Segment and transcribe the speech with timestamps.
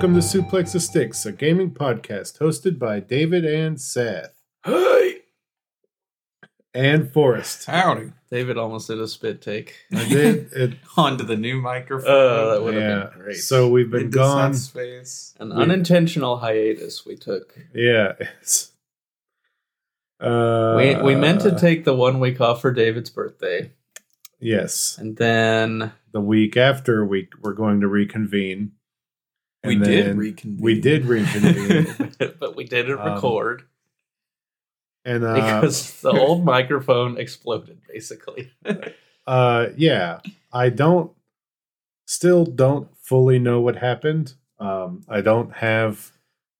[0.00, 4.32] Welcome to Suplex the Sticks, a gaming podcast hosted by David and Seth
[4.64, 5.16] Hey,
[6.72, 7.66] and Forrest.
[7.66, 8.12] howdy.
[8.30, 9.74] David almost did a spit take.
[9.94, 10.72] I did it.
[10.96, 12.10] Onto the new microphone.
[12.10, 13.10] Oh, that would have Yeah.
[13.10, 13.36] been great.
[13.36, 14.54] So we've been Into gone.
[14.54, 15.34] Seth's face.
[15.38, 17.54] An we- unintentional hiatus we took.
[17.74, 18.12] Yeah.
[18.40, 18.72] It's,
[20.18, 23.72] uh, we we meant to take the one week off for David's birthday,
[24.40, 24.96] Yes.
[24.98, 28.72] and then The week after we we're going to reconvene.
[29.64, 30.62] We did reconvene.
[30.62, 32.14] We did reconvene.
[32.40, 33.62] but we didn't Um, record
[35.04, 37.80] and uh, because the old microphone exploded.
[37.88, 38.52] Basically,
[39.26, 40.18] uh yeah
[40.52, 41.12] i don't
[42.06, 46.12] still don't fully know what happened um i don't have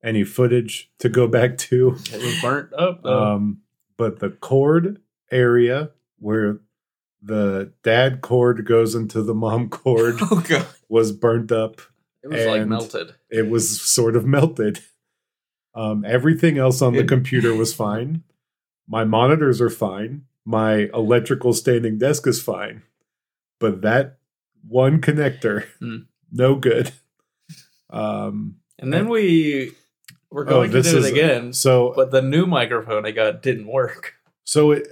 [0.05, 3.05] any footage to go back to it was burnt up.
[3.07, 3.63] um
[3.97, 5.01] but the cord
[5.33, 6.61] area where
[7.23, 10.43] the dad cord goes into the mom cord Oh
[10.89, 11.81] was burnt up
[12.23, 13.15] it was like melted.
[13.31, 14.81] it was sort of melted
[15.75, 18.23] um everything else on the computer was fine
[18.89, 22.83] my monitors are fine my electrical standing desk is fine
[23.59, 24.19] but that
[24.69, 25.99] one connector Hmm.
[26.33, 26.93] no good
[27.91, 29.73] um And then we
[30.31, 33.67] were oh, going to do it again, so but the new microphone I got didn't
[33.67, 34.15] work.
[34.45, 34.87] so it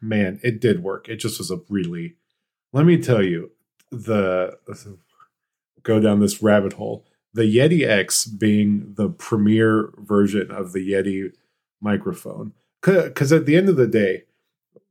[0.00, 2.16] man it did work it just was a really
[2.72, 3.50] let me tell you
[3.90, 4.58] the
[5.84, 7.04] go down this rabbit hole.
[7.32, 11.32] The yeti x being the premier version of the yeti
[11.80, 12.52] microphone.
[12.82, 14.24] Because at the end of the day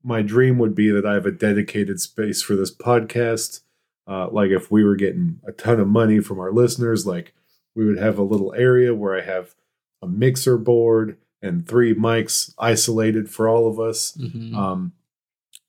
[0.05, 3.61] my dream would be that i have a dedicated space for this podcast.
[4.05, 7.33] Uh, like if we were getting a ton of money from our listeners like
[7.75, 9.55] we would have a little area where i have
[10.01, 14.17] a mixer board and three mics isolated for all of us.
[14.19, 14.53] Mhm.
[14.55, 14.91] um,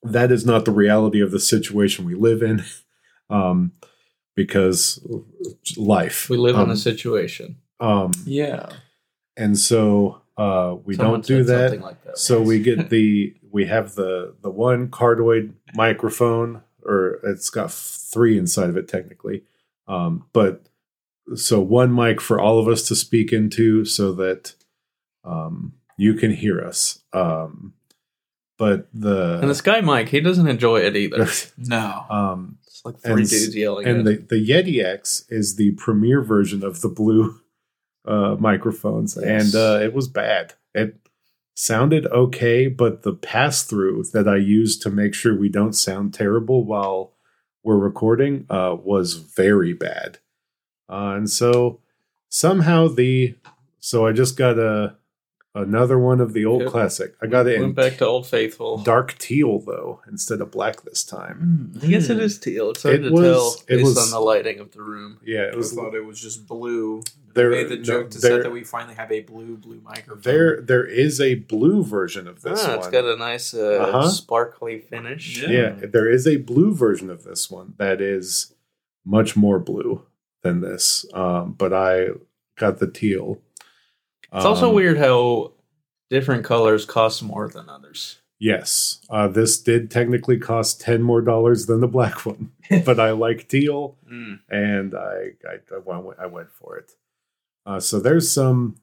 [0.03, 2.63] that is not the reality of the situation we live in.
[3.31, 3.73] Um,
[4.35, 5.01] because
[5.77, 7.57] life we live um, in a situation.
[7.81, 8.69] um, Yeah.
[9.37, 12.91] and so uh, we Someone don't do said that something Like that so we get
[12.91, 18.89] the we have the the one cardioid microphone or it's got three inside of it
[18.89, 19.43] technically
[19.87, 20.67] um, but
[21.37, 24.55] so one mic for all of us to speak into so that
[25.25, 27.75] um, you can hear us um,
[28.59, 31.27] but the And this guy Mike, he doesn't enjoy it either.
[31.59, 32.05] No.
[32.09, 33.87] um, It's like And three s- dudes yelling.
[33.87, 37.41] and the, the Yeti X is the premier version of the blue
[38.07, 39.55] uh, microphones, Yes.
[39.55, 40.55] and uh, it was bad.
[40.75, 40.99] It
[41.55, 46.13] sounded okay, but the pass through that I used to make sure we don't sound
[46.13, 47.13] terrible while
[47.63, 50.19] we're recording uh, was very bad,
[50.91, 51.81] uh, and so
[52.29, 53.37] somehow the
[53.81, 54.97] so I just got a
[55.55, 56.71] another one of the old Yep.
[56.71, 57.15] classic.
[57.23, 58.79] I got it in Went back to Old Faithful.
[58.79, 61.71] dark teal though instead of black this time.
[61.77, 61.85] Mm.
[61.85, 62.71] I guess it is teal.
[62.71, 65.19] It's hard It to was- tell it based was- on the lighting of the room.
[65.25, 67.03] Yeah, it I was thought it was just blue.
[67.35, 67.51] there.
[67.51, 70.21] made the no, joke to there- set that we finally have a blue blue microphone.
[70.23, 72.79] There, there is a blue version of this ah, one.
[72.79, 74.09] it's got a nice uh, Uh-huh.
[74.09, 75.41] sparkly finish.
[75.43, 75.51] Yeah.
[75.81, 78.55] yeah, there is a blue version of this one that is
[79.05, 80.03] much more blue
[80.43, 81.07] than this.
[81.13, 82.11] Um, but I
[82.57, 83.41] got the teal.
[84.35, 85.53] It's also Um, weird how
[86.11, 88.21] different colors cost more than others.
[88.41, 92.51] Yes, uh, this did technically cost ten more dollars than the black one,
[92.85, 94.41] but I like teal, Mm.
[94.51, 96.93] and I I, I, went, I went for it.
[97.65, 98.77] Uh, so there's some.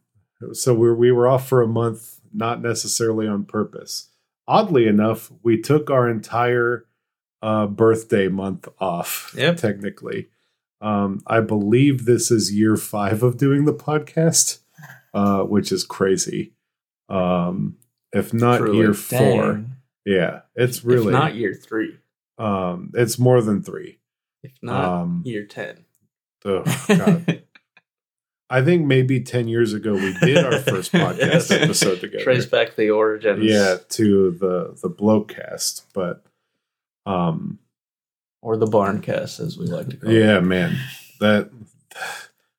[0.53, 4.09] So we we were off for a month, not necessarily on purpose.
[4.47, 6.85] Oddly enough, we took our entire
[7.43, 9.33] uh, birthday month off.
[9.37, 9.57] Yep.
[9.57, 10.29] technically.
[10.79, 14.59] Um, I believe this is year five of doing the podcast,
[15.13, 16.53] uh, which is crazy.
[17.09, 17.77] Um,
[18.13, 18.77] if not Truly.
[18.77, 19.75] year four, Dang.
[20.05, 21.97] yeah, it's really if not year three,
[22.37, 23.99] um, it's more than three.
[24.43, 25.85] if not Um, year ten.
[26.45, 27.43] oh, God.
[28.49, 31.51] I think maybe 10 years ago we did our first podcast Yes.
[31.51, 32.21] episode together.
[32.25, 33.45] Trace back the origins.
[33.45, 36.25] yeah, to the the Blokecast, but
[37.05, 37.59] um
[38.41, 40.25] or the barncast as we like to call yeah, it.
[40.25, 40.77] Yeah, man.
[41.21, 41.49] That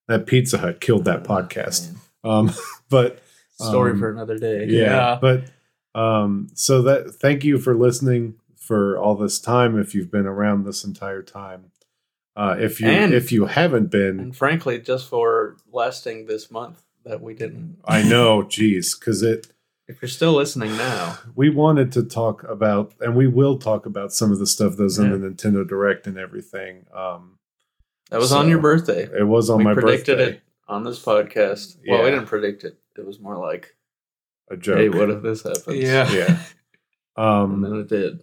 [0.09, 1.95] that Pizza Hut killed that podcast.
[2.25, 2.51] Um
[2.89, 3.21] but
[3.61, 4.67] Story um, for another day.
[4.69, 5.19] yeah, Yeah.
[5.21, 5.45] but
[6.01, 10.65] um so that thank you for listening for all this time if you've been around
[10.65, 11.67] this entire time.
[12.37, 16.83] Uh if you And- if you haven't been And frankly, just for lasting this month
[17.05, 17.79] that we didn't.
[17.85, 19.49] I know, geez, because it
[19.89, 24.13] If you're still listening now, we wanted to talk about, and we will talk about
[24.13, 26.87] some of the stuff that was in the Nintendo Direct and everything.
[26.95, 27.39] Um,
[28.11, 29.09] that was So, on your birthday.
[29.13, 30.35] it was on we my predicted birthday.
[30.37, 30.43] it
[30.73, 31.77] on this podcast.
[31.89, 32.79] Well, we didn't predict it.
[32.97, 33.75] It was more like,
[34.51, 34.79] A joke.
[34.79, 35.77] hey, what if this happens?
[35.77, 36.11] Yeah.
[36.13, 36.43] Yeah.
[37.17, 38.21] Um, And then Um, it did.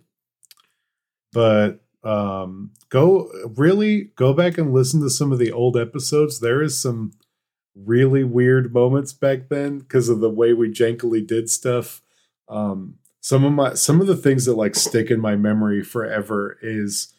[1.32, 6.40] but um, go really go back and listen to some of the old episodes.
[6.40, 7.12] There is some
[7.76, 12.02] really weird moments back then because of the way we jankily did stuff.
[12.48, 16.58] Um, some of my some of the things that like stick in my memory forever
[16.62, 17.14] is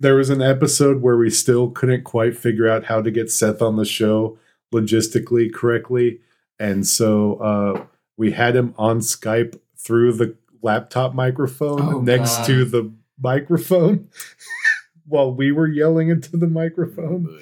[0.00, 3.60] there was an episode where we still couldn't quite figure out how to get Seth
[3.62, 4.38] on the show
[4.72, 6.20] logistically correctly,
[6.58, 7.84] and so uh,
[8.16, 12.46] we had him on Skype through the laptop microphone Oh, next God.
[12.46, 14.08] to the microphone
[15.06, 17.40] while we were yelling into the microphone.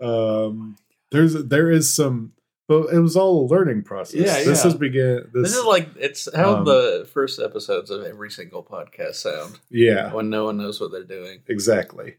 [0.00, 0.76] Um,
[1.10, 2.32] there's there is some,
[2.68, 4.20] but it was all a learning process.
[4.20, 4.62] Yeah, this yeah.
[4.64, 5.30] has began.
[5.32, 9.58] This, This is like it's how um, the first episodes of every single podcast sound
[9.70, 11.40] yeah, when no one knows what they're doing.
[11.46, 12.16] exactly.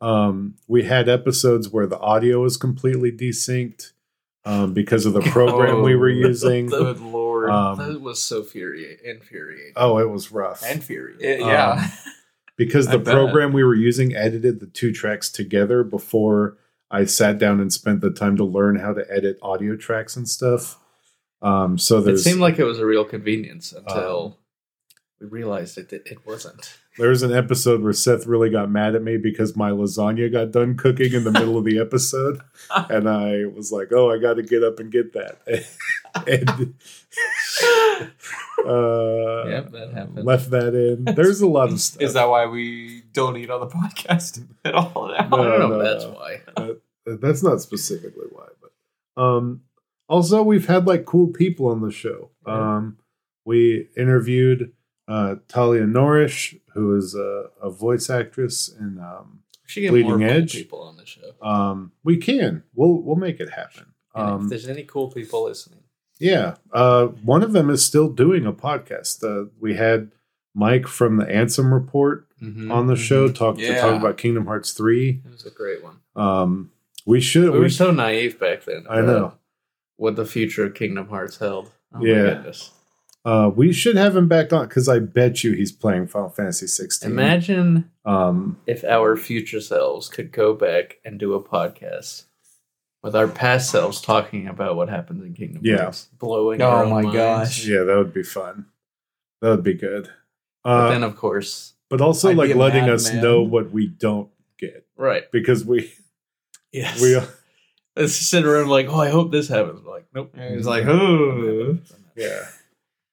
[0.00, 3.92] Um, we had episodes where the audio was completely desynced
[4.44, 6.12] um, because of the program we were Oh.
[6.12, 6.66] using.
[6.66, 7.50] Good lord.
[7.50, 9.72] Um, that was so furia- infuriating.
[9.76, 10.62] oh, it was rough.
[10.64, 11.14] and Fury.
[11.20, 11.88] Yeah.
[12.56, 16.56] because the program we were using edited the two tracks together before
[16.92, 20.28] I sat down and spent the time to learn how to edit audio tracks and
[20.28, 20.78] stuff.
[21.40, 24.38] Um, so it seemed like it was a real convenience Um, until
[25.20, 26.78] we realized it it wasn't.
[26.98, 30.50] There was an episode where Seth really got mad at me because my lasagna got
[30.50, 32.40] done cooking in the middle of the episode,
[32.70, 35.38] and I was like, "Oh, I got to get up and get that."
[36.26, 36.74] and
[38.66, 40.24] uh, Yep, that happened.
[40.26, 41.04] left that in.
[41.14, 42.02] There's a lot of stuff.
[42.02, 45.14] Is that why we don't eat on the podcast at all now?
[45.16, 46.10] I don't know no, that's no.
[46.10, 46.40] why.
[47.06, 49.62] That's not specifically why, but um,
[50.08, 52.30] also we've had like cool people on the show.
[52.46, 52.98] Um,
[53.44, 54.72] we interviewed
[55.08, 59.40] uh, Talia Norrish, who is a, a voice actress, and um,
[59.76, 60.52] We Bleeding more cool Edge?
[60.52, 61.32] people on the show.
[61.42, 63.86] um, we can we'll we'll make it happen.
[64.14, 65.80] And if Um, there's any cool people listening,
[66.18, 69.22] yeah, uh, one of them is still doing a podcast.
[69.24, 70.12] Uh, we had
[70.54, 72.26] Mike from the Ansem Report
[72.70, 75.22] on the show talk to talk about Kingdom Hearts three.
[75.24, 75.96] it was a great one.
[76.16, 76.70] Um,
[77.06, 78.84] we should We we were so naive back then.
[78.90, 79.34] I know.
[79.96, 81.70] what the future of Kingdom Hearts held.
[81.94, 82.42] Oh Yeah.
[83.24, 83.48] My goodness!
[83.48, 86.66] Uh, we should have him back on because I bet you he's playing Final Fantasy
[86.66, 87.10] 16.
[87.10, 92.24] Imagine Um, if our future selves could go back and do a podcast
[93.02, 95.82] with our past selves talking about what happens in Kingdom Yeah.
[95.84, 96.62] Hearts, blowing.
[96.62, 97.16] Oh our own my minds.
[97.16, 97.66] gosh.
[97.66, 98.66] yeah, that would be fun.
[99.40, 100.08] That would be good.
[100.64, 103.22] But Uh, then, of course, but also I'd like letting us madman.
[103.24, 105.24] know what we don't get right?
[105.32, 105.92] because we
[106.72, 107.00] Yes.
[107.02, 107.18] we
[107.96, 109.84] Let's sit around like, oh, I hope this happens.
[109.84, 110.30] Like, nope.
[110.34, 111.78] It's like, oh.
[112.16, 112.46] yeah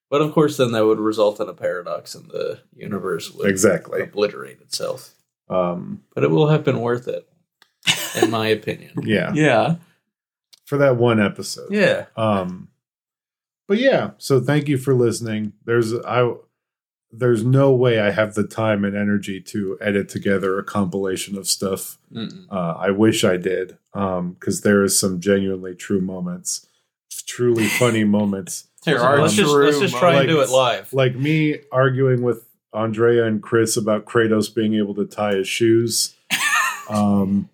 [0.09, 4.01] But of course, then that would result in a paradox, and the universe would exactly.
[4.01, 5.13] obliterate itself.
[5.49, 7.27] Um, But it will have been worth it,
[8.21, 8.91] in my opinion.
[9.03, 9.75] yeah, Yeah.
[10.65, 11.71] for that one episode.
[11.71, 12.05] Yeah.
[12.15, 12.69] Um,
[13.67, 15.53] but yeah, so thank you for listening.
[15.65, 16.33] There's I
[17.11, 21.47] there's no way I have the time and energy to edit together a compilation of
[21.47, 21.97] stuff.
[22.15, 26.67] Uh, I wish I did, because there is some genuinely true moments,
[27.27, 30.91] truly funny moments, There So are let's just let's just try and do it live.
[30.93, 36.15] like me arguing with Andrea and Chris about Kratos being able to tie his shoes.
[36.89, 37.49] Um,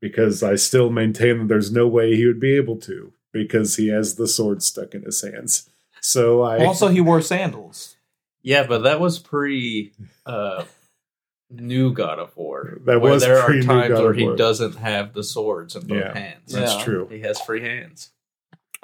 [0.00, 3.88] because I still maintain that there's no way he would be able to because he
[3.88, 5.70] has the sword stuck in his hands.
[6.02, 7.96] So I Also, he wore sandals.
[8.42, 9.92] Yeah, but that was pre
[10.26, 10.64] uh,
[11.50, 12.76] new God of War.
[12.84, 15.86] That was there are pre-new times God where of he doesn't have the swords in
[15.86, 16.12] both Yeah.
[16.18, 16.52] hands.
[16.52, 16.84] that's Yeah.
[16.84, 17.08] true.
[17.10, 18.10] He has free hands.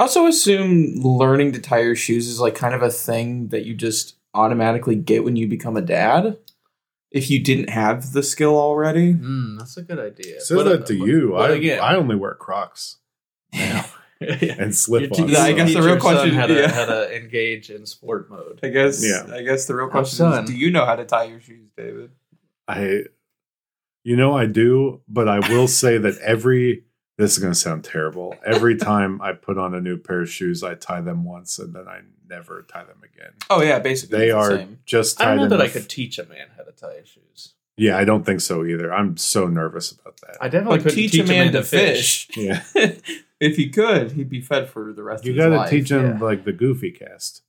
[0.01, 3.67] I also assume learning to tie your shoes is like kind of a thing that
[3.67, 6.39] you just automatically get when you become a dad.
[7.11, 9.13] If you didn't have the skill already.
[9.13, 10.41] Mm, that's a good idea.
[10.41, 11.31] Says But, that uh, to but- you.
[11.33, 12.97] but I again, I only wear Crocs
[13.53, 13.85] yeah.
[14.21, 15.37] and slip Your ons.
[15.37, 16.71] I guess the real question- how to, yeah.
[16.71, 18.61] how to engage in sport mode.
[18.63, 19.27] I guess Yeah.
[19.35, 20.45] I guess the real question son.
[20.45, 22.13] is do you know how to tie your shoes, David?
[22.67, 23.03] I,
[24.03, 26.85] you know, I do, but I will say that every
[27.21, 28.35] this is going to sound terrible.
[28.45, 31.75] Every time I put on a new pair of shoes, I tie them once and
[31.75, 33.33] then I never tie them again.
[33.49, 34.79] Oh yeah, basically They it's the are same.
[34.87, 37.55] just I don't know that I could teach a man how to tie his shoes.
[37.77, 38.93] Yeah, I don't think so either.
[38.93, 40.37] I'm so nervous about that.
[40.41, 42.27] I definitely Like couldn't teach a man to fish.
[42.27, 42.37] fish.
[42.37, 42.63] yeah,
[43.41, 45.53] if he could, he'd be fed for the rest you of his life.
[45.53, 46.25] You've got to teach him yeah.
[46.25, 47.43] like the Goofy cast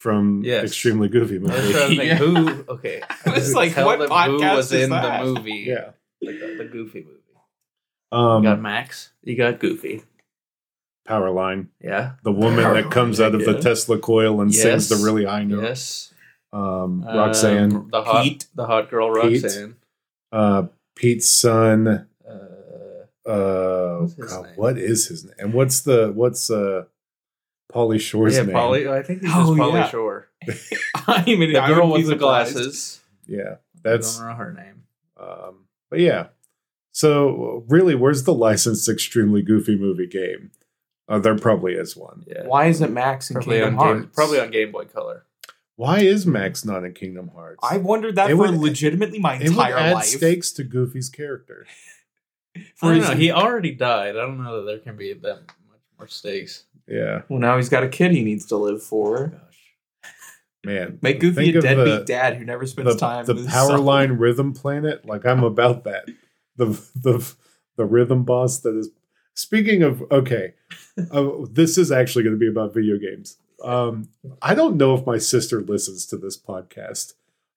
[0.00, 0.64] from Yes.
[0.64, 1.72] Extremely Goofy I was movie.
[1.72, 2.14] to think Yeah.
[2.16, 2.64] who.
[2.68, 5.20] Okay, I was like, what them podcast who was is in that?
[5.20, 5.64] the movie?
[5.68, 5.90] yeah,
[6.22, 7.12] like the, the Goofy movie.
[8.16, 9.10] Um, You got Max.
[9.22, 10.02] You got Goofy.
[11.08, 12.12] Powerline, Yeah.
[12.24, 13.60] the woman that Powerline, comes out of the.
[13.60, 15.62] Tesla coil and sings the really high note.
[15.62, 16.12] Yes.
[16.52, 18.46] Um, Roxanne, Um, the hot, Pete.
[18.54, 19.42] the hot girl Pete.
[19.42, 19.76] Roxanne.
[20.32, 20.62] uh,
[20.96, 22.06] Pete's son.
[22.28, 24.52] Uh, Uh, What's his God, name?
[24.56, 25.34] what is his name?
[25.38, 26.84] And what's the what's uh,
[27.72, 28.54] Pauly Shore's yeah, name?
[28.54, 28.88] Pauly.
[28.88, 29.88] I think he's Oh, just Pauly yeah.
[29.90, 30.28] Shore.
[31.08, 33.00] I mean, The girl with the glasses.
[33.26, 34.82] Yeah, That's that's I don't know her name.
[35.18, 35.54] um,
[35.90, 36.28] but yeah.
[36.96, 40.50] So really, where's the licensed extremely goofy movie game?
[41.06, 42.24] Uh, there probably is one.
[42.26, 42.46] Yeah.
[42.46, 44.00] Why isn't Max in Probably Kingdom on Hearts?
[44.00, 45.26] game, probably on Game Boy Color.
[45.76, 47.58] Why is Max not in Kingdom Hearts?
[47.62, 50.04] I wondered that It for would- legitimately my it would add life.
[50.06, 51.66] stakes to Goofy's character.
[52.76, 53.14] For I don't know.
[53.14, 54.16] He already died.
[54.16, 56.64] I don't know that there can be that much more stakes.
[56.88, 59.26] Yeah, well, now he's got a kid he needs to live for.
[59.28, 60.10] Gosh.
[60.64, 60.98] man.
[61.02, 63.76] Make Goofy a deadbeat the- dad who never spends the, time the with his power
[63.78, 66.06] line rhythm planet like i'm about that
[66.56, 67.34] the the
[67.76, 68.90] the rhythm boss that is
[69.34, 70.54] speaking of okay
[71.12, 74.08] uh, this is actually going to be about video games um
[74.42, 77.14] i don't know if my sister listens to this podcast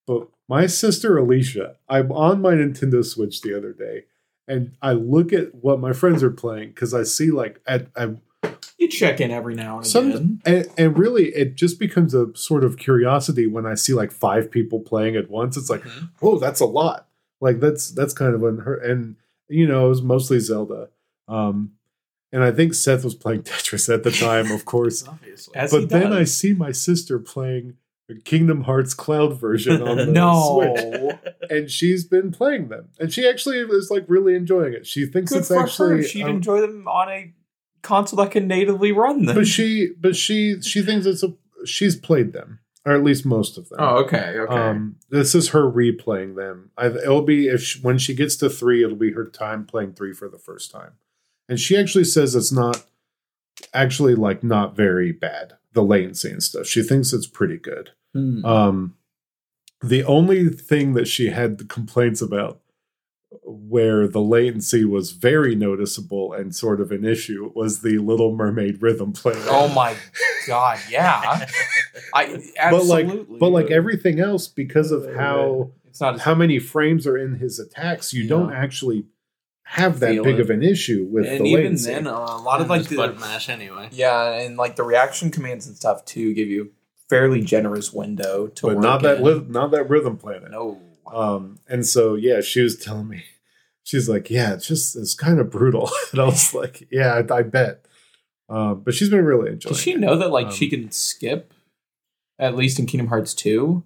[0.08, 4.04] but my sister alicia i'm on my nintendo switch the other day
[4.48, 8.10] and i look at what my friends are playing because i see like at, at
[8.78, 10.42] You check in every now and some again.
[10.46, 14.50] and, and really it just becomes a sort of curiosity when i see like five
[14.50, 16.10] people playing at once it's like Mhm.
[16.20, 17.08] whoa that's a lot
[17.42, 19.16] like that's that's kind of unheard and
[19.48, 20.90] you know it was mostly zelda
[21.28, 21.72] um
[22.32, 25.56] and i think seth was playing tetris at the time of course Obviously.
[25.56, 27.76] As he but then i see my sister playing
[28.08, 30.60] the kingdom hearts cloud version on the no.
[30.74, 35.06] switch and she's been playing them and she actually is like really enjoying it she
[35.06, 36.04] thinks Good it's for actually her.
[36.04, 37.34] She'd um, enjoy them on a
[37.82, 39.36] console that can natively run them.
[39.36, 41.34] but she but she she thinks it's a
[41.66, 43.80] she's played them or at least most of them.
[43.82, 44.54] Oh, okay, okay.
[44.54, 46.72] um this is her replaying them.
[46.78, 49.94] I, it'll be if she, when she gets to three it'll be her time playing
[49.94, 50.94] three for the first time.
[51.48, 52.86] And she actually says it's not
[53.74, 56.66] actually like not very bad the latency and stuff.
[56.66, 57.92] She thinks it's pretty good.
[58.14, 58.44] Hmm.
[58.46, 58.96] um
[59.82, 62.60] the only thing that she had the complaints about
[63.44, 68.82] where the latency was very noticeable and sort of an issue was the little mermaid
[68.82, 69.96] rhythm player oh my
[70.48, 71.46] god, yeah.
[72.14, 73.08] I but like
[73.40, 77.60] but like everything else because of how it's not how many frames are in his
[77.60, 78.30] attacks you Yeah.
[78.30, 79.06] don't actually
[79.64, 80.42] have that Feel big it.
[80.42, 82.96] of an issue with and the even latency then, uh, a lot of like the
[82.96, 83.90] button mash anyway.
[83.92, 86.72] yeah, and like the reaction commands and stuff too give you
[87.08, 89.24] fairly generous window to but work not that in.
[89.24, 90.80] li- not that rhythm planet no.
[91.14, 93.24] Um and so yeah she was telling me
[93.84, 95.90] she's like yeah it's just it's kind of brutal.
[96.12, 97.86] And i was like yeah i, I bet.
[98.50, 100.00] Um but she's been really enjoying Does she it.
[100.00, 101.54] know that like Um, she can skip
[102.40, 103.84] at least in Kingdom Hearts 2?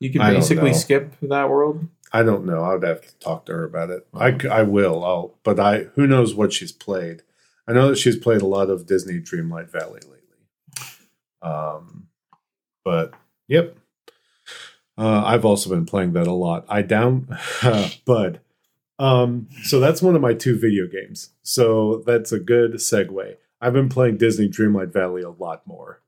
[0.00, 1.86] You can basically skip that world.
[2.12, 2.62] i don't know.
[2.62, 4.06] I would have to talk to her about it.
[4.12, 5.04] I I will.
[5.04, 7.22] I'll but i who knows what she's played?
[7.68, 10.20] I know that she's played a lot of disney dreamlight valley lately.
[11.42, 12.08] Um
[12.84, 13.14] but
[13.48, 13.76] yep
[14.98, 16.64] uh, I've also been playing that a lot.
[16.68, 17.28] I down
[18.04, 18.40] Bud.
[18.98, 21.30] Um, so that's one of my two video games.
[21.42, 23.36] So that's a good segue.
[23.60, 26.00] I've been playing Disney Dreamlight Valley a lot more.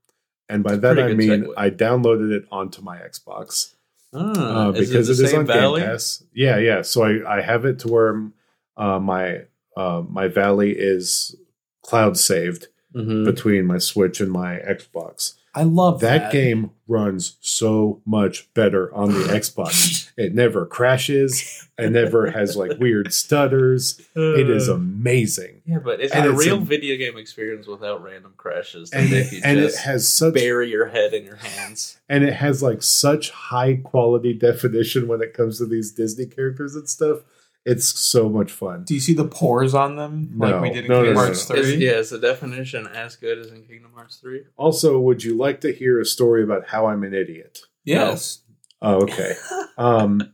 [0.49, 1.52] And by that I mean segue.
[1.57, 3.75] I downloaded it onto my Xbox
[4.14, 5.80] Ah, uh, because is it it is the on valley?
[5.83, 6.25] Game Pass.
[6.33, 6.80] Yeah, yeah.
[6.80, 8.30] So I, I have it to where
[8.78, 9.42] uh, my
[9.76, 11.37] uh, my valley is
[11.83, 13.26] cloud saved Mhm.
[13.26, 15.35] between my Switch and my Xbox.
[15.59, 20.05] I love That, that, game runs so much better on the Xbox.
[20.19, 21.69] It never crashes.
[21.79, 24.00] It never has like weird stutters.
[24.17, 25.62] It is Uh, amazing.
[25.65, 28.91] yeah, but is and a it's real a- video game experience without random crashes?
[28.93, 31.99] And, make you and it has such bury your head in your hands.
[32.09, 36.75] and it has like such high quality definition when it comes to these Disney characters
[36.75, 37.19] and stuff.
[37.65, 38.85] It's so much fun.
[38.85, 41.21] Do you see the pores on them like we did in No, no, Kingdom no,
[41.21, 41.57] Hearts no.
[41.57, 41.65] 3?
[41.75, 44.45] Is, yeah, is the definition as good as in Kingdom Hearts 3?
[44.57, 47.59] Also, would you like to hear a story about how I'm an idiot?
[47.85, 48.41] Yes.
[48.81, 49.35] Oh, okay.
[49.79, 50.33] um,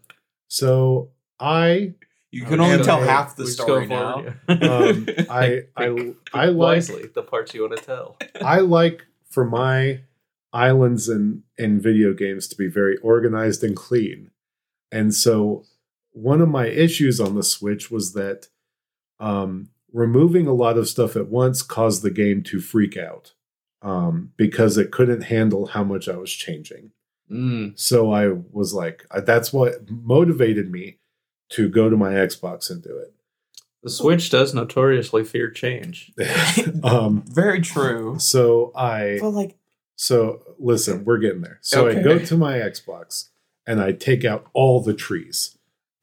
[0.48, 1.94] so I
[2.30, 4.26] You can only tell I- half the story now.
[4.48, 8.16] um, I I I like wisely the parts you want to tell.
[8.42, 10.02] I like for my
[10.52, 14.30] islands in in video games to be very organized and clean.
[14.92, 15.64] And so
[16.14, 18.48] one of my issues on the Switch was that
[19.20, 23.34] um, removing a lot of stuff at once caused the game to freak out
[23.82, 26.92] um, because it couldn't handle how much I was changing.
[27.30, 27.78] Mm.
[27.78, 30.98] So I was like, uh, that's what motivated me
[31.50, 33.12] to go to my Xbox and do it.
[33.82, 36.12] The Switch does notoriously fear change.
[36.84, 38.18] um, Very true.
[38.18, 39.56] so I But like,
[39.96, 41.58] So listen, we're getting there.
[41.60, 43.30] So I go to my Xbox
[43.66, 45.53] and I take out all the trees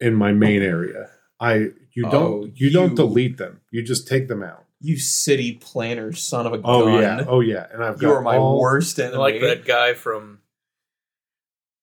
[0.01, 1.09] in my main area.
[1.39, 3.61] I you don't Oh, you, don't delete them.
[3.71, 4.65] You just take them out.
[4.81, 7.01] you city planner son of a Oh gun.
[7.01, 7.25] yeah.
[7.27, 7.67] Oh yeah.
[7.71, 9.17] And I've You are my all, worst enemy.
[9.17, 10.39] like that guy from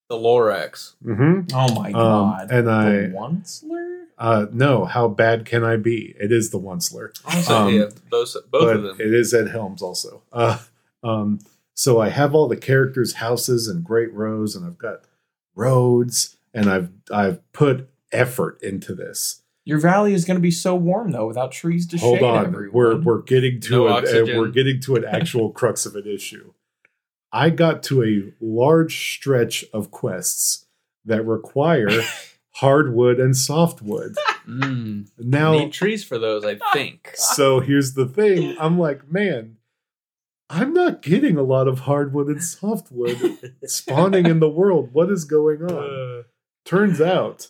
[0.08, 0.94] the Lorax.
[1.04, 1.50] Mhm.
[1.54, 2.50] Oh my Um, god.
[2.50, 4.04] and I the Onceler?
[4.18, 6.14] uh no, how bad can I be?
[6.18, 7.10] It is the Onceler.
[7.25, 8.96] Also, Um, yeah, both both of them.
[9.00, 10.22] it is Ed Helms also.
[10.32, 10.58] Uh,
[11.04, 11.38] um,
[11.75, 15.02] so I have all the characters' houses and great rows, and I've got
[15.54, 19.43] roads, and I've I've put effort into this.
[19.65, 22.47] Your valley is going to be so warm though, without trees to Hold shade on,
[22.47, 22.75] everyone.
[22.75, 24.38] we're we're getting to No an, uh, oxygen.
[24.38, 26.53] we're getting to an actual crux of an issue.
[27.33, 30.67] I got to a large stretch of quests
[31.05, 31.91] that require
[32.55, 34.17] hardwood and softwood.
[34.49, 35.09] Mm.
[35.19, 37.11] Now, Need trees for those, I think.
[37.15, 39.59] so here's the thing: I'm like, man,
[40.49, 44.95] I'm not getting a lot of hardwood and softwood spawning in the world.
[44.95, 45.69] What is going on?
[46.21, 46.23] Uh,
[46.65, 47.49] Turns out,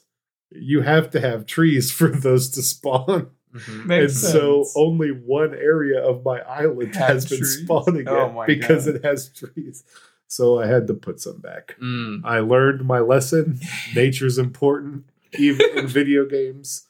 [0.51, 3.31] you have to have trees for those to spawn.
[3.55, 3.87] mhm.
[3.87, 7.61] Makes and so only one area of my island Had has been trees?
[7.63, 8.97] spawning Oh it my because God.
[8.97, 9.85] it has trees.
[10.27, 11.77] So I had to put some back.
[11.83, 12.21] Mm.
[12.25, 13.61] I learned my lesson.
[13.97, 15.05] Nature's important,
[15.39, 16.87] even in video games.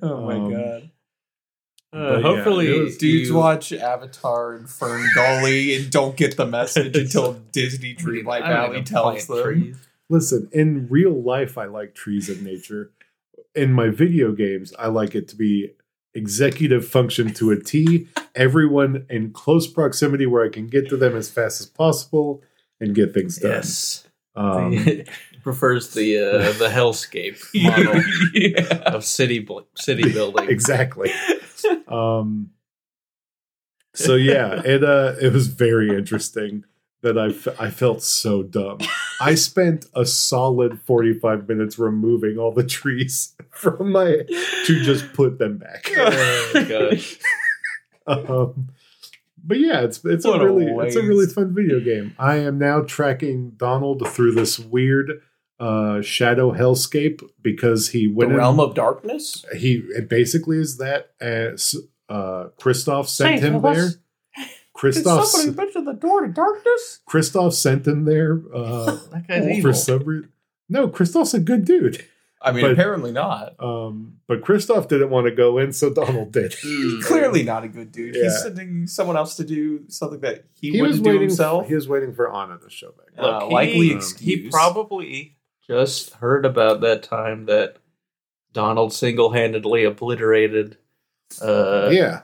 [0.00, 0.90] oh my Um, god.
[1.94, 6.38] Uh, But yeah, hopefully, was- Dudes you- watch Avatar and Fern Gully and don't get
[6.38, 9.52] the message until Disney Dreamlight I don't Valley tells plant them.
[9.52, 9.76] trees.
[10.12, 12.92] Listen, in real life, I like trees and nature.
[13.54, 15.70] In my video games, I like it to be
[16.12, 18.08] executive function to a T.
[18.34, 22.42] Everyone in close proximity where I can get to them as fast as possible
[22.78, 23.52] and get things done.
[23.52, 25.02] Yes, Um,
[25.42, 28.02] prefers the uh, the hellscape model
[28.34, 28.82] yeah.
[28.94, 30.50] of city bl- city building.
[30.50, 31.10] exactly.
[31.88, 32.50] Um,
[33.94, 36.64] so yeah, it uh, it was very interesting
[37.02, 38.78] that I I felt so dumb.
[39.20, 44.22] I spent a solid forty five minutes removing all the trees from my
[44.66, 45.90] to just put them back.
[46.54, 48.30] Oh, God.
[48.30, 48.68] um,
[49.44, 52.14] but yeah, it's it's What a a really it's a really fun video game.
[52.18, 55.20] I am now tracking Donald through this weird
[55.60, 59.44] uh, shadow hellscape because he The went in- realm of darkness?
[59.56, 61.74] he it basically is that as
[62.08, 63.88] uh Kristoff sent him there.
[64.82, 67.00] Kristoff been to the door to darkness?
[67.08, 69.74] Kristoff sent him there uh That guy's for evil.
[69.74, 70.28] some reason.
[70.68, 72.04] No, Kristoff's a good dude.
[72.44, 73.54] I mean, But- apparently not.
[73.62, 76.52] Um but Kristoff didn't want to go in, so Donald did.
[76.64, 77.02] Mm.
[77.04, 78.14] Clearly not a good dude.
[78.16, 78.24] Yeah.
[78.24, 81.68] He's sending someone else to do something that he, He was wouldn't do waiting himself.
[81.68, 83.08] he was waiting for Anna to show back.
[83.18, 84.20] Uh, Look, likely he, excuse.
[84.44, 87.76] he probably just heard about that time that
[88.52, 90.76] Donald single-handedly obliterated
[91.40, 92.22] uh, yeah,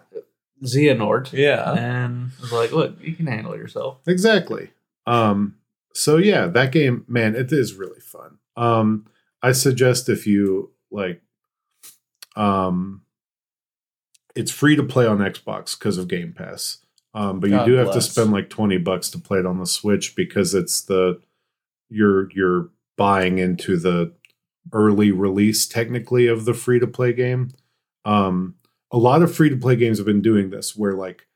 [0.63, 1.73] Xehanort, yeah.
[1.73, 4.71] and was like, "Look, you can handle yourself." exactly.
[5.07, 5.57] Um
[5.95, 8.39] so yeah, that game, man, it is really fun.
[8.57, 9.07] Um
[9.43, 11.23] I suggest if you like
[12.37, 13.03] um
[14.35, 16.79] it's free to play on Xbox because of Game Pass.
[17.15, 19.59] Um, but you God do have to spend like 20 bucks to play it on
[19.59, 21.21] the Switch because it's the
[21.89, 24.13] you're you're buying into the
[24.73, 27.51] early release technically of the free to play game.
[28.05, 28.55] Um
[28.91, 31.27] a lot of free to play games have been doing this where like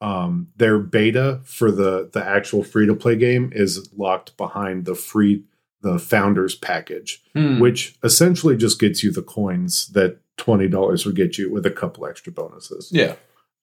[0.00, 4.94] um their beta for the the actual free to play game is locked behind the
[4.94, 5.42] free
[5.80, 7.58] the founders package Hmm.
[7.60, 12.06] which essentially just gets you the coins that $20 would get you with a couple
[12.06, 12.90] extra bonuses.
[12.92, 13.16] yeah.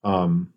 [0.04, 0.51] Um,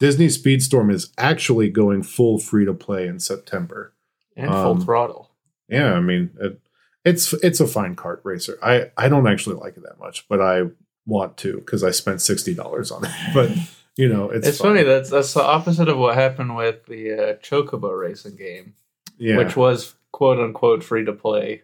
[0.00, 3.92] Disney Speedstorm is actually going full free to play in September.
[4.34, 5.30] And full Um, throttle.
[5.68, 6.58] Yeah, I mean, it,
[7.04, 8.58] it's it's a fine kart racer.
[8.62, 10.62] I I don't actually like it that much, but I
[11.06, 13.10] want to because I spent sixty dollars on it.
[13.34, 13.50] But
[13.96, 14.74] you know, it's It's, fun.
[14.74, 18.74] funny that's that's the opposite of what happened with the uh, Chocobo racing game,
[19.18, 21.62] yeah, which was quote unquote free to play,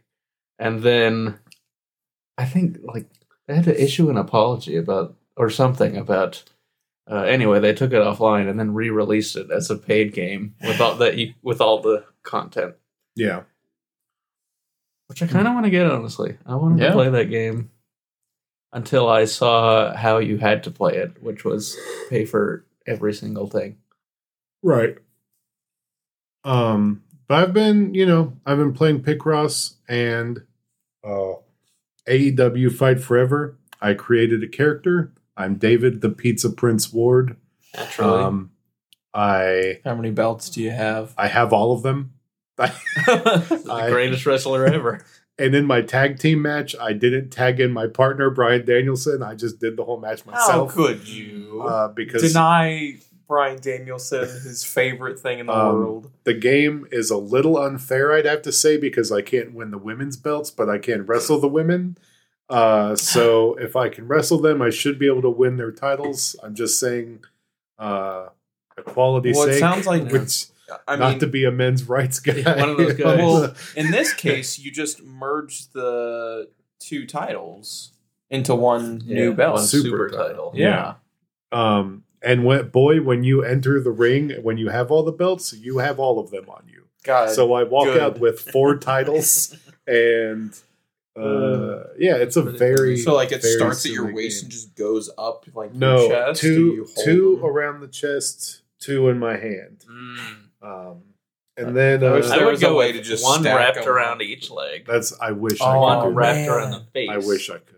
[0.59, 1.39] and then
[2.37, 3.07] I think like
[3.47, 6.45] they had to issue an apology about or something about.
[7.11, 10.79] Uh, anyway, they took it offline and then re-released it as a paid game with
[10.79, 12.75] all that you, with all the content,
[13.17, 13.45] yeah.
[15.07, 15.91] which I kind of want to get.
[15.91, 16.89] Honestly, I wanted Yeah.
[16.89, 17.71] to play that game
[18.73, 21.77] until I saw how you had to play it, which was
[22.11, 23.79] pay for every single thing.
[24.63, 24.97] Right.
[26.45, 30.45] Um, but I've been, you know, I've been playing Picross and
[31.05, 31.35] uh
[32.09, 33.59] AEW Fight Forever.
[33.81, 35.13] I created a character.
[35.37, 37.37] I'm David the Pizza Prince Ward.
[37.77, 38.23] Naturally.
[38.23, 38.51] Um
[39.15, 41.13] I How many belts do you have?
[41.19, 42.13] I have all of them.
[42.57, 45.05] the I- greatest wrestler ever.
[45.39, 49.23] And in my tag team match, I didn't tag in my partner Bryan Danielson.
[49.23, 50.75] I just did the whole match myself.
[50.75, 52.97] How could you Uh, because deny
[53.29, 56.11] Bryan Danielson his favorite thing in the Um, world?
[56.25, 59.79] the game is a little unfair, I'd have to say, because I can't win the
[59.79, 61.99] women's belts, but I can wrestle the women.
[62.49, 66.35] Uh, so if I can wrestle them, I should be able to win their titles.
[66.43, 67.21] I'm just saying,
[67.79, 68.29] uh,
[68.77, 70.47] equality Well, it sounds like- which
[70.87, 72.35] I not mean, to be a men's rights guy.
[72.35, 73.19] Yeah, one of those guys.
[73.19, 77.93] Well, in this case, you just merge the two titles
[78.31, 79.55] into one new belt.
[79.55, 80.51] one Super super, title.
[80.51, 80.53] title.
[80.55, 80.95] Yeah.
[81.53, 85.53] um, and when, boy, when you enter the ring, when you have all the belts,
[85.53, 86.85] you have all of them on you.
[87.05, 88.01] God, so I walk good.
[88.03, 90.53] out with four titles and
[91.17, 94.45] Uh, yeah, it's a very So like it starts at your waist game.
[94.47, 96.41] and just goes up like your no chest.
[96.41, 97.45] two you hold two them.
[97.45, 100.48] around the chest, two in my hand, Mm.
[100.63, 101.03] Um,
[101.57, 103.41] and then I wish uh, I there would was a go way to just one
[103.41, 106.39] stack wrapped them around each leg, that's I wish Oh, I one could do wrapped
[106.39, 106.49] man.
[106.51, 107.09] around the face.
[107.09, 107.15] that.
[107.15, 107.75] I wish I could.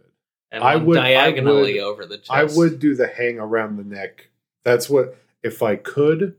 [0.52, 2.30] and I one would- I diagonally would- over the chest.
[2.30, 4.28] I would do the hang around the neck.
[4.64, 6.36] That's what if I could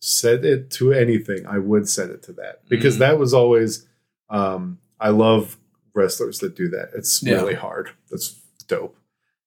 [0.00, 3.00] set it to anything, I would set it to that because Mm.
[3.00, 3.86] that was always.
[4.30, 5.58] Um, I love
[5.92, 6.90] wrestlers that do that.
[6.94, 7.34] It's Yeah.
[7.34, 7.90] really hard.
[8.10, 8.96] That's dope.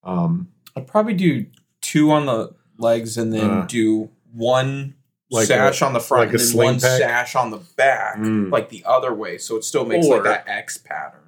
[0.03, 1.45] Um, I'd probably do
[1.81, 4.95] two on the legs and then Uh, do one
[5.33, 6.99] like sash a- on the front like a and then one pack?
[7.01, 8.51] sash on the back, Mm.
[8.51, 11.19] like the other way, so it still makes Or- like that X pattern.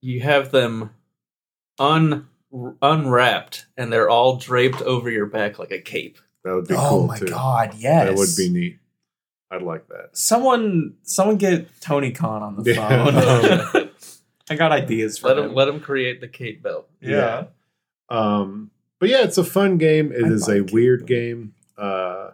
[0.00, 0.90] you have them
[1.78, 2.28] un
[2.82, 6.18] unwrapped and they're all draped over your back like a cape.
[6.44, 7.26] that would be oh cool my too.
[7.26, 8.78] god, yes, That would be neat.
[9.50, 10.10] I'd like that.
[10.12, 13.70] Someone, someone get Tony Khan on the Yeah.
[13.70, 13.90] phone.
[14.50, 15.44] I got ideas for let him.
[15.46, 16.88] him let him create the cape belt.
[17.00, 17.44] yeah.
[18.10, 18.70] Um,
[19.00, 20.12] but yeah, it's a fun game.
[20.12, 21.08] It I'd is buy a a weird Belt.
[21.08, 21.54] game.
[21.78, 22.30] Uh,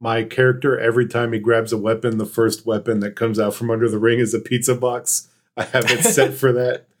[0.00, 3.70] my character, every time he grabs a weapon, the first weapon that comes out from
[3.70, 5.28] under the ring is a pizza box.
[5.56, 6.86] I have it set for that.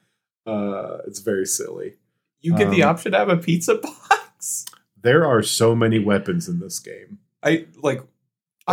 [0.46, 1.94] Uh, it's very silly.
[2.40, 4.64] You get the Um, option to have a pizza box.
[5.00, 7.18] There are so many weapons in this game.
[7.42, 7.98] I like.
[7.98, 8.08] What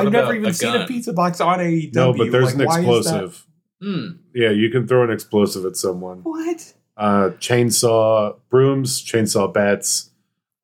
[0.07, 1.93] I've never even a seen a pizza box on AEW.
[1.93, 3.45] No, but there's Like, an why is that- explosive.
[3.81, 4.07] Hmm.
[4.33, 6.19] Yeah, you can throw an explosive at someone.
[6.23, 6.73] What?
[6.95, 10.09] Uh, chainsaw brooms, chainsaw bats,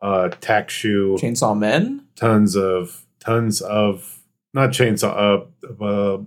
[0.01, 1.17] uh, tack shoe.
[1.19, 2.05] Chainsaw Men?
[2.15, 4.19] tons of tons of
[4.53, 6.17] not chainsaw uh, uh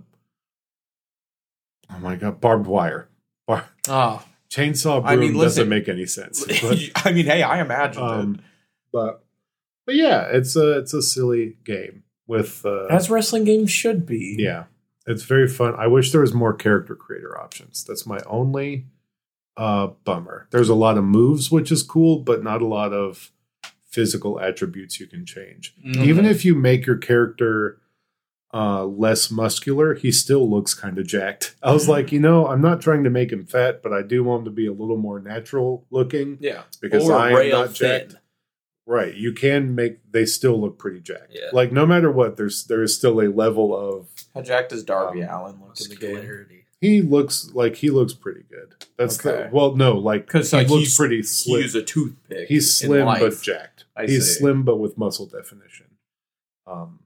[1.89, 3.09] oh my god barbed wire.
[3.47, 7.61] Bar- Oh, chainsaw broom I mean, doesn't make any sense but, I mean, hey, I
[7.61, 8.41] imagined um
[8.91, 9.23] but
[9.85, 12.87] but yeah it's a it's a silly game with uh.
[12.87, 14.35] As wrestling games should be.
[14.39, 14.65] yeah.
[15.09, 15.73] It's very fun.
[15.77, 17.85] I wish there was more character creator options.
[17.85, 18.87] That's my only
[19.55, 20.47] uh bummer.
[20.51, 23.31] There's a lot of moves which is cool but not a lot of
[23.89, 26.05] physical attributes you can change Mhm.
[26.05, 27.79] even if you make your character
[28.53, 32.61] uh less muscular he still looks kind of jacked i was like you know i'm
[32.61, 34.97] not trying to make him fat but i do want him to be a little
[34.97, 38.15] more natural looking yeah, because Or i am rail not jacked
[38.85, 41.49] right you can make they still look pretty jacked Yeah.
[41.51, 45.23] like no matter what there's there is still a level of how jacked does Darby
[45.23, 46.13] Um, Allin look in the game?
[46.13, 46.63] Muscularity.
[46.79, 49.49] he looks like he looks pretty good that's Okay.
[49.49, 52.47] the well no like 'Cause, he like, looks he's- pretty He slim used a toothpick.
[52.47, 54.39] he's slim but jacked I he's see.
[54.39, 55.87] slim but with muscle definition
[56.65, 56.99] um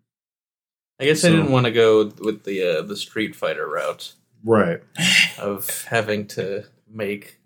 [0.99, 4.13] I guess So- I didn't want to go with the uh, the Street Fighter route
[4.43, 4.82] right
[5.39, 7.39] of having to make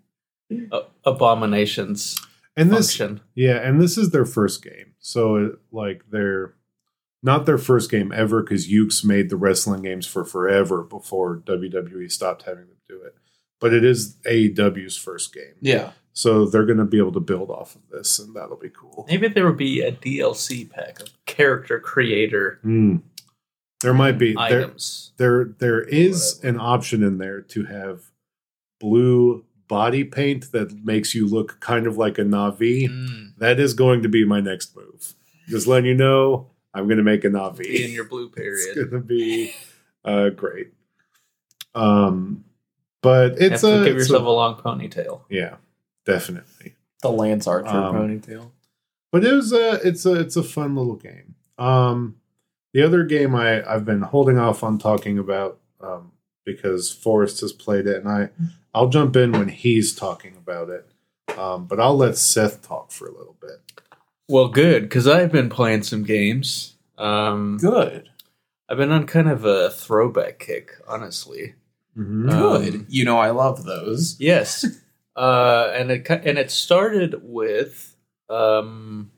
[0.72, 2.20] uh, abominations
[2.56, 3.20] and this function.
[3.34, 4.94] Yeah, and this is their first game.
[4.98, 6.54] So it, like they're
[7.22, 12.10] not their first game ever because Yuke's made the wrestling games for forever before WWE
[12.12, 13.14] stopped having them do it.
[13.60, 15.54] But it is AEW's first game.
[15.60, 18.70] Yeah, So they're going to be able to build off of this and that'll be
[18.70, 19.04] cool.
[19.06, 22.96] Maybe there will be a DLC pack of character creator Hmm.
[23.82, 25.12] There might be there, items.
[25.18, 26.56] there there is Whatever.
[26.58, 28.04] an option in there to have
[28.80, 32.88] blue body paint that makes you look kind of like a Na'vi.
[32.88, 35.12] Mm, That is going to be my next move.
[35.48, 37.58] Just letting you know, I'm going to make a Na'vi.
[37.58, 38.76] be in your blue period.
[38.78, 39.52] it's going to be
[40.04, 40.68] uh, great.
[41.74, 42.44] Um,
[43.02, 45.20] but it's Have to a, give it's yourself a a long ponytail.
[45.28, 45.56] yeah,
[46.06, 46.74] definitely.
[47.02, 48.50] the Lance Archer Um, ponytail.
[49.12, 51.34] But it was a it's a it's a fun little game.
[51.58, 52.16] Um,
[52.72, 56.12] the other game I I've been holding off on talking about um,
[56.44, 58.30] because Forrest has played it, and I
[58.74, 60.86] I'll jump in when he's talking about it.
[61.38, 63.60] Um, but I'll let Seth talk for a little bit.
[64.28, 66.74] Well, good because I've been playing some games.
[66.98, 68.08] Um, Good,
[68.68, 71.54] I've been on kind of a throwback kick, honestly.
[71.96, 72.30] Mhm.
[72.30, 72.74] Uh, good.
[72.74, 74.16] Um, you know, I love those.
[74.18, 74.64] Yes,
[75.16, 77.96] uh, and it and it started with
[78.28, 79.10] um,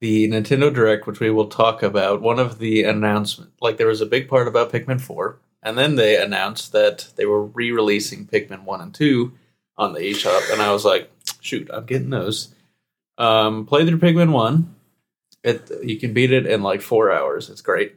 [0.00, 2.20] the Nintendo Direct, which we will talk about.
[2.20, 5.96] One of the announcements, like there was a big part about Pikmin Four, and then
[5.96, 9.32] they announced that they were re-releasing Pikmin One and Two
[9.76, 12.54] on the eShop, and I was like, shoot, I'm getting those.
[13.16, 14.74] Um, played through Pikmin One.
[15.42, 17.48] It you can beat it in like four hours.
[17.48, 17.94] It's great.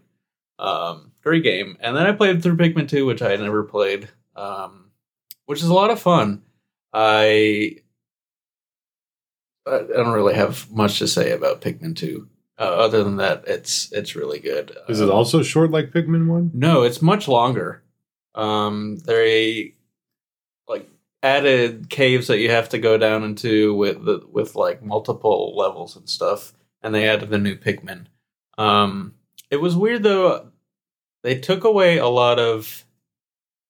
[0.60, 1.78] Um, great game.
[1.80, 4.83] And then I played through Pikmin 2, which I had never played, um,
[5.46, 6.44] which is a lot of fun.
[6.94, 7.78] I
[9.66, 12.28] I don't really have much to say about Pikmin 2.
[12.60, 14.78] Uh, other than that, it's it's really good.
[14.88, 16.52] Is it also short like Pikmin one?
[16.54, 17.84] no, it's much longer.
[18.36, 19.76] Um, they
[20.68, 20.88] like
[21.24, 25.96] added caves that you have to go down into with the, with like multiple levels
[25.96, 26.54] and stuff,
[26.84, 28.06] and they added the new Pikmin.
[28.58, 29.16] Um,
[29.50, 30.52] it was weird though.
[31.24, 32.86] They took away a lot of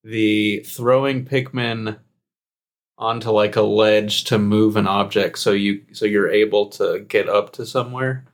[0.04, 2.00] the throwing Pikmin
[2.98, 7.30] onto like a ledge to move an object so you so you're able to get
[7.30, 8.26] up to somewhere.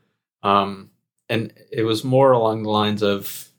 [0.44, 0.92] Um,
[1.28, 3.50] and it was more along the lines of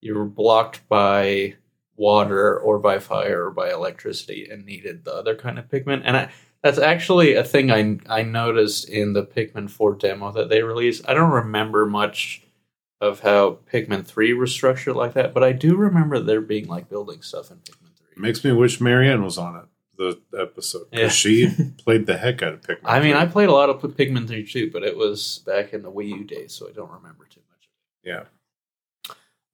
[0.00, 1.54] you were blocked by
[1.96, 6.02] water or by fire or by electricity and needed the other kind of Pikmin.
[6.04, 6.30] And I,
[6.62, 11.08] that's actually a thing I I noticed in the Pikmin 4 demo that they released.
[11.08, 12.42] I don't remember much
[13.00, 16.88] of how Pikmin 3 was structured like that, but I do remember there being like
[16.88, 18.06] building stuff in Pikmin 3.
[18.22, 19.62] Makes me wish Marianne was on it
[19.96, 21.08] the episode because Yeah.
[21.08, 21.48] she
[21.84, 22.78] played the heck out of Pikmin.
[22.84, 23.20] I mean, 3.
[23.20, 26.08] I played a lot of Pikmin 3 too, but it was back in the Wii
[26.18, 27.68] U days, so I don't remember too much.
[28.04, 28.24] yeah.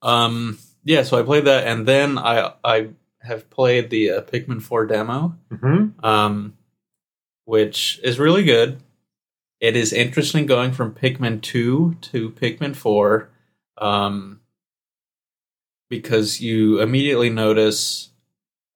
[0.01, 2.89] Um, yeah, so I played that, and then I I
[3.21, 6.57] have played the uh, Pikmin 4 demo, hmm um,
[7.45, 8.81] which is really good.
[9.59, 13.29] It is interesting going from Pikmin 2 to Pikmin 4,
[13.77, 14.41] um,
[15.89, 18.09] because you immediately notice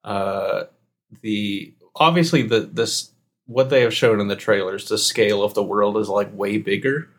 [0.04, 0.64] uh,
[1.22, 3.12] the obviously the this
[3.46, 4.88] what they have shown in the trailers.
[4.88, 7.10] The scale of the world is like way bigger,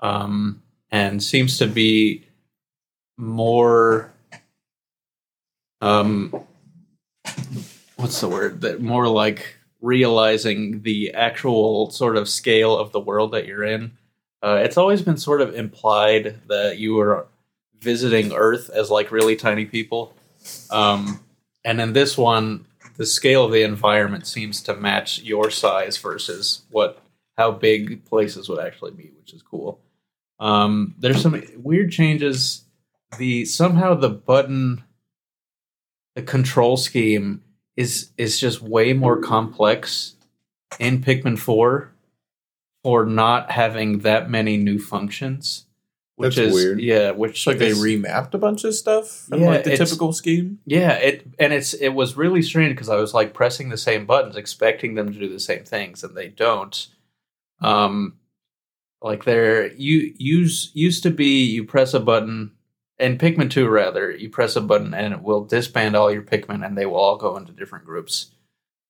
[0.00, 2.26] um, and seems to be
[3.16, 4.12] more.
[5.80, 6.32] Um,
[7.96, 13.32] what's the word that more like realizing the actual sort of scale of the world
[13.32, 13.92] that you're in.
[14.44, 17.26] Uh, it's always been sort of implied that you were
[17.80, 20.14] visiting Earth as like really tiny people,
[20.70, 21.18] um,
[21.64, 22.66] and in this one,
[22.98, 27.02] the scale of the environment seems to match your size versus what
[27.38, 29.80] how big places would actually be, which is cool.
[30.38, 32.64] Um, there's some weird changes.
[33.16, 34.84] The somehow the button,
[36.16, 37.42] the control scheme
[37.78, 40.16] is is just way more complex
[40.78, 41.93] in Pikmin Four
[42.84, 45.66] for not having that many new functions.
[46.16, 46.80] Which That's is weird.
[46.80, 50.60] yeah, which like they remapped a bunch of stuff from Yeah, like the typical scheme.
[50.64, 54.06] yeah, it and it's it was really strange because I was like pressing the same
[54.06, 56.86] buttons, expecting them to do the same things, and they don't.
[57.60, 58.18] Um,
[59.02, 62.52] like they're you use used to be you press a button,
[62.96, 66.64] and Pikmin two rather you press a button and it will disband all your Pikmin
[66.64, 68.30] and they will all go into different groups.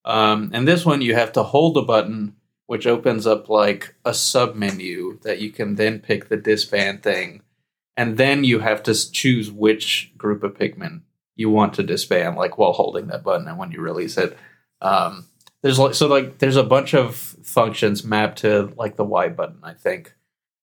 [0.04, 4.14] Um, and this one you have to hold a button, which opens up like a
[4.14, 7.42] sub menu that you can then pick the disband thing,
[7.96, 11.02] and then you have to choose which group of Pikmin
[11.36, 14.38] you want to disband, like while holding that button and when you release it.
[14.80, 15.26] Um,
[15.62, 19.58] there's like so like there's a bunch of functions mapped to like the Y button,
[19.62, 20.14] I think.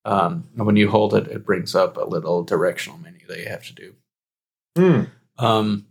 [0.05, 3.47] Um, and when you hold it, it brings up a little directional menu that you
[3.47, 3.95] have to do.
[4.75, 5.03] Hmm.
[5.37, 5.87] Um,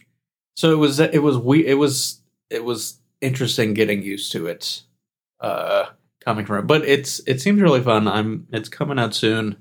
[0.57, 2.21] so it was it was we it was
[2.51, 4.83] it was interesting getting used to it,
[5.41, 5.87] uh,
[6.25, 6.67] coming from it.
[6.67, 8.07] But it's it seems really fun.
[8.09, 9.57] I'm it's coming out soon.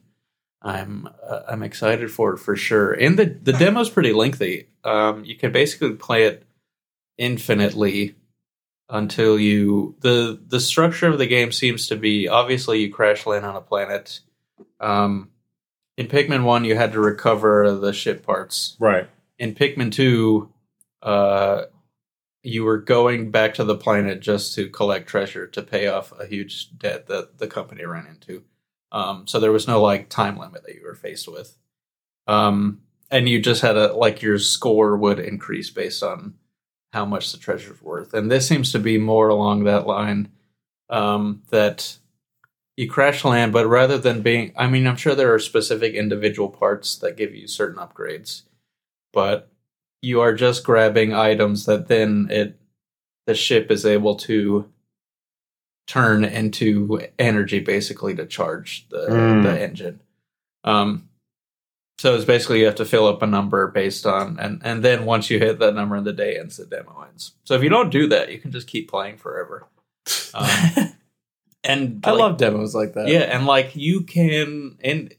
[0.62, 2.92] I'm uh, I'm excited for it for sure.
[2.92, 4.68] And the the demo's pretty lengthy.
[4.84, 6.44] Um, you can basically play it
[7.18, 8.16] infinitely
[8.90, 13.46] until you the the structure of the game seems to be obviously you crash land
[13.46, 14.20] on a planet.
[14.80, 15.30] Um,
[15.98, 19.08] in Pikmin one, you had to recover the ship parts Right.
[19.38, 20.50] in Pikmin 2,
[21.02, 21.64] uh,
[22.44, 26.26] you were going back to the planet just to collect treasure to pay off a
[26.26, 28.44] huge debt that the company ran into.
[28.92, 31.58] Um, so there was no like time limit that you were faced with.
[32.28, 36.36] Um, and you just had a like your score would increase based on
[36.94, 38.14] how much the treasure's worth.
[38.14, 40.32] And this seems to be more along that line
[40.90, 41.98] um, that
[42.78, 46.50] you crash land, but rather than being, I mean, I'm sure there are specific individual
[46.50, 48.44] parts that give you certain upgrades
[49.12, 49.52] but
[50.02, 52.60] you are just grabbing items that then it
[53.28, 54.70] the ship is able to
[55.88, 59.44] turn into energy basically to charge the Mm.
[59.44, 60.00] the engine.
[60.64, 61.06] Um
[61.98, 65.06] so it's basically you have to fill up a number based on and and then
[65.06, 67.34] once you hit that number in the day ends the demo ends.
[67.44, 69.68] So if you don't do that, you can just keep playing forever.
[70.34, 70.94] Um,
[71.64, 73.08] and I like- love demos like that.
[73.10, 75.14] yeah, and like you can, and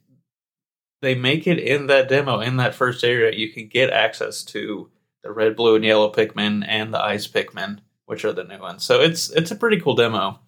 [1.03, 3.37] they make it in that demo in that first area.
[3.37, 4.91] You can get access to
[5.23, 8.85] the red, blue, and yellow Pikmin and the ice Pikmin, which are the new ones.
[8.85, 10.41] So it's it's a pretty cool demo,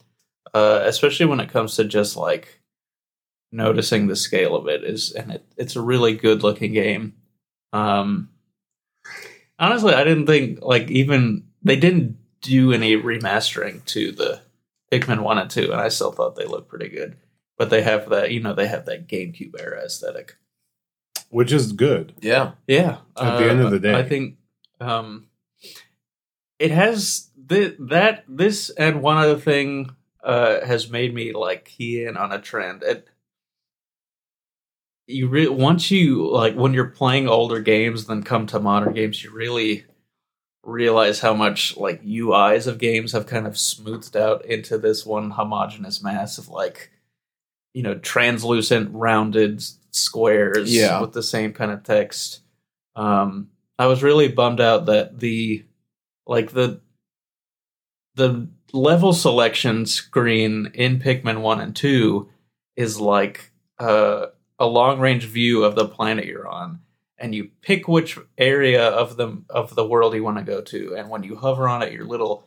[0.54, 2.60] uh, especially when it comes to just like
[3.50, 4.84] noticing the scale of it.
[4.84, 7.14] Is and it, it's a really good looking game.
[7.72, 8.30] Um,
[9.58, 14.42] honestly, I didn't think like even they didn't do any remastering to the
[14.90, 17.16] Pikmin one and two, and I still thought they looked pretty good.
[17.56, 20.36] But they have that, you know, they have that GameCube era aesthetic.
[21.32, 22.12] Which is good.
[22.20, 22.52] Yeah.
[22.66, 22.98] Yeah.
[23.16, 23.94] At the end of the day.
[23.94, 24.36] I think
[24.80, 25.28] um,
[26.58, 32.04] it has th- that this and one other thing uh, has made me like key
[32.04, 32.82] in on a trend.
[32.82, 33.08] It
[35.06, 39.24] you re- once you like when you're playing older games, then come to modern games,
[39.24, 39.86] you really
[40.62, 45.30] realize how much like UIs of games have kind of smoothed out into this one
[45.30, 46.90] homogeneous mass of like
[47.72, 49.62] you know translucent rounded
[49.92, 51.00] squares Yeah.
[51.00, 52.40] with the same kind of text.
[52.96, 55.64] Um, I was really bummed out that the
[56.26, 56.80] like the
[58.14, 62.28] the level selection screen in Pikmin 1 and 2
[62.76, 64.26] is like uh,
[64.58, 66.80] a long range view of the planet you're on
[67.18, 70.94] and you pick which area of the of the world you want to go to
[70.96, 72.46] and when you hover on it your little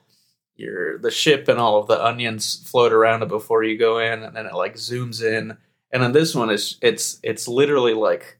[0.55, 4.23] your the ship and all of the onions float around it before you go in
[4.23, 5.57] and then it like zooms in
[5.95, 8.37] and on this one it's it's it's literally like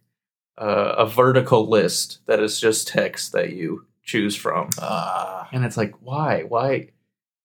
[0.58, 4.70] uh, a vertical list that is just text that you choose from.
[4.82, 5.48] Ah.
[5.52, 6.44] and it's like why?
[6.44, 6.90] Why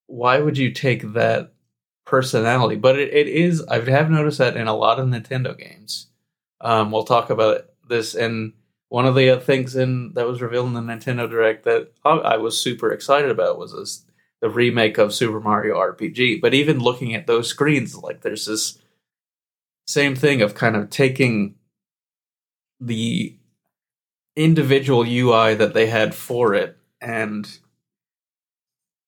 [0.06, 1.52] why would you take that
[2.04, 2.74] personality?
[2.74, 6.08] But it, it is i have noticed that in a lot of nintendo games.
[6.60, 8.54] Um, we'll talk about this in
[8.88, 12.36] one of the things in that was revealed in the nintendo direct that i, I
[12.36, 14.04] was super excited about was this
[14.40, 18.78] the remake of super mario rpg but even looking at those screens like there's this
[19.90, 21.54] same thing of kind of taking
[22.80, 23.36] the
[24.36, 27.58] individual ui that they had for it and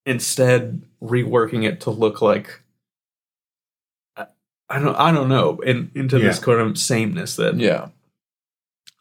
[0.05, 2.61] instead reworking it to look like
[4.68, 6.45] I, don't I don't know in, into this Yeah.
[6.45, 7.88] kind of sameness that Yeah.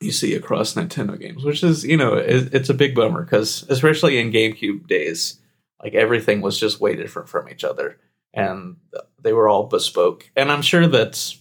[0.02, 3.64] you see across Nintendo games, which is you know it, it's a big bummer because
[3.70, 5.40] especially in GameCube days,
[5.82, 7.98] like everything was just way different from each other,
[8.34, 8.76] and
[9.22, 10.30] they were all bespoke.
[10.36, 11.36] And I'm sure that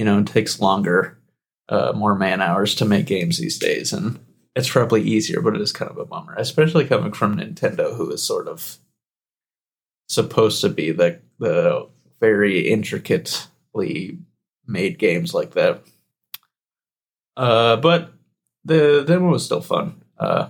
[0.00, 1.18] you know it takes longer,
[1.68, 4.18] uh, more man hours to make games these days, and
[4.56, 8.10] it's probably easier, but it is kind of a bummer, especially coming from Nintendo, who
[8.10, 8.78] is sort of
[10.08, 11.86] supposed to be the the
[12.18, 14.16] very intricately
[14.66, 15.82] made games like that.
[17.36, 18.14] Uh, but
[18.64, 20.48] the demo was still fun, uh,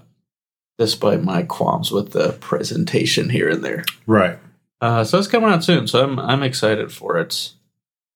[0.79, 3.83] despite my qualms with the presentation here and there.
[4.07, 4.39] Right.
[4.81, 7.55] Uh, so it's coming out soon, so I'm I'm excited for it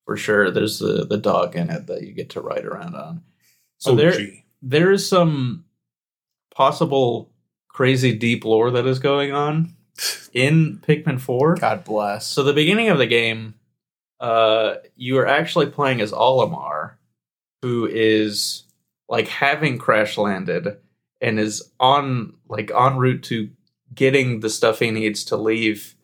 [0.04, 0.50] for sure.
[0.50, 3.22] There's the the dog in it that you get to ride around on.
[3.78, 4.44] So oh, there gee.
[4.62, 5.64] there is some
[6.54, 7.30] possible
[7.68, 9.74] crazy deep lore that is going on
[10.32, 11.56] in Pikmin 4.
[11.56, 12.26] God bless.
[12.26, 13.54] So the beginning of the game,
[14.20, 16.92] uh, you are actually playing as Olimar,
[17.62, 18.64] who is
[19.08, 20.78] like having crash landed
[21.20, 23.50] and is on like en route to
[23.94, 25.94] getting the stuff he needs to leave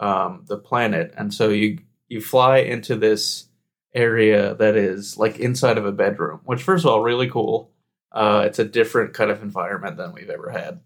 [0.00, 1.12] um, the planet.
[1.16, 1.78] And so you
[2.10, 3.46] you fly into this
[3.94, 7.70] area that is like inside of a bedroom, which first of all really cool.
[8.12, 10.80] Uh, it's a different kind of environment than we've ever had.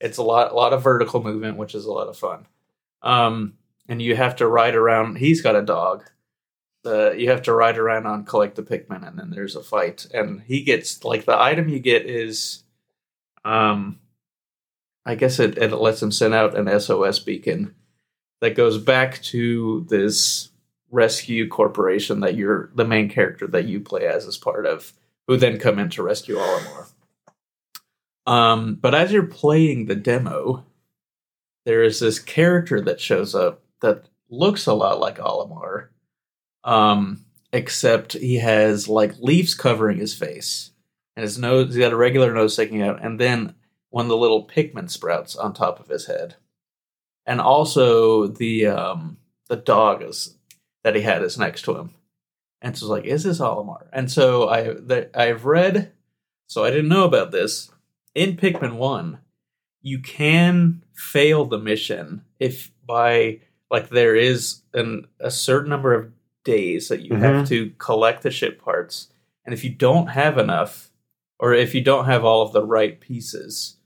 [0.00, 2.46] It's a lot a lot of vertical movement, which is a lot of fun.
[3.02, 3.54] Um,
[3.86, 5.18] and you have to ride around.
[5.18, 6.04] He's got a dog.
[6.84, 10.06] You have to ride around on collect the Pikmin, and then there's a fight.
[10.14, 12.64] And he gets like the item you get is,
[13.44, 13.98] um,
[15.04, 17.74] I guess it, it lets him send out an SOS beacon
[18.40, 20.49] that goes back to this
[20.90, 24.92] rescue corporation that you're the main character that you play as is part of,
[25.26, 26.90] who then come in to rescue Olimar.
[28.26, 30.64] Um, but as you're playing the demo,
[31.64, 35.88] there is this character that shows up that looks a lot like Olimar,
[36.64, 40.70] um, except he has like leaves covering his face,
[41.16, 41.68] and his nose.
[41.68, 43.54] He's got a regular nose sticking out, and then
[43.90, 46.36] one of the little Pikmin sprouts on top of his head,
[47.26, 50.36] and also the um, the dog is
[50.82, 51.94] that he had is next to him,
[52.60, 53.88] and so it's like, is this Olimar?
[53.92, 55.92] And so I that I've read,
[56.46, 57.70] so I didn't know about this.
[58.14, 59.20] In Pikmin One
[59.82, 63.40] you can fail the mission if by
[63.70, 66.12] like there is an a certain number of
[66.44, 69.08] days that you have to collect the ship parts.
[69.44, 70.90] And if you don't have enough
[71.38, 73.76] or if you don't have all of the right pieces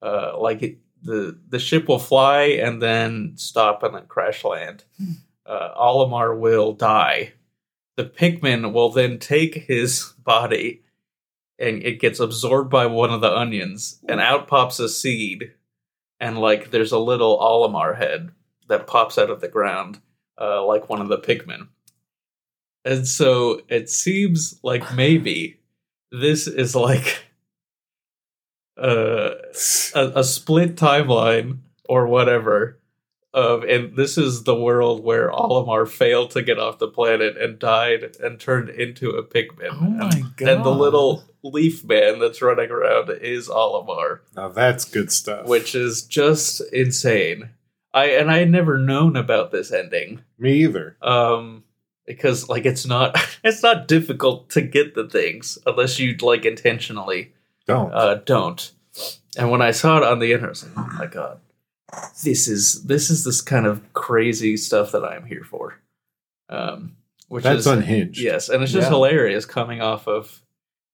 [0.00, 4.84] uh like it, the the ship will fly and then stop and then crash land
[5.52, 7.32] uh olimar will die
[7.96, 10.82] the pikmin will then take his body
[11.58, 15.52] and it gets absorbed by one of the onions and out pops a seed
[16.18, 18.30] and like there's a little olimar head
[18.68, 20.00] that pops out of the ground
[20.40, 21.68] uh, like one of the Pikmin.
[22.84, 25.60] And so it seems like maybe
[26.10, 27.26] this is like
[28.76, 29.30] uh,
[29.94, 32.78] a, a split timeline or whatever
[33.34, 37.58] of and this is the world where Olimar failed to get off the planet and
[37.58, 39.70] died and turned into a Pikmin.
[39.72, 40.48] Oh my and, god.
[40.48, 45.46] and the little leaf man that's running around is Olimar Now that's good stuff.
[45.46, 47.50] which is just insane.
[47.94, 50.22] I and I had never known about this ending.
[50.38, 50.96] me either.
[51.02, 51.64] Um
[52.06, 57.32] because like it's not it's not difficult to get the things unless you like intentionally
[57.66, 57.92] Don't.
[57.94, 58.72] uh don't.
[59.38, 61.40] and when I saw it on the internet, I was like, "Oh my god,
[62.22, 65.78] this is this is this kind of crazy stuff that I am here for."
[66.48, 66.96] Um,
[67.28, 68.20] which That's is unhinged.
[68.20, 68.90] yes, and it's just Yeah.
[68.90, 70.40] hilarious coming off of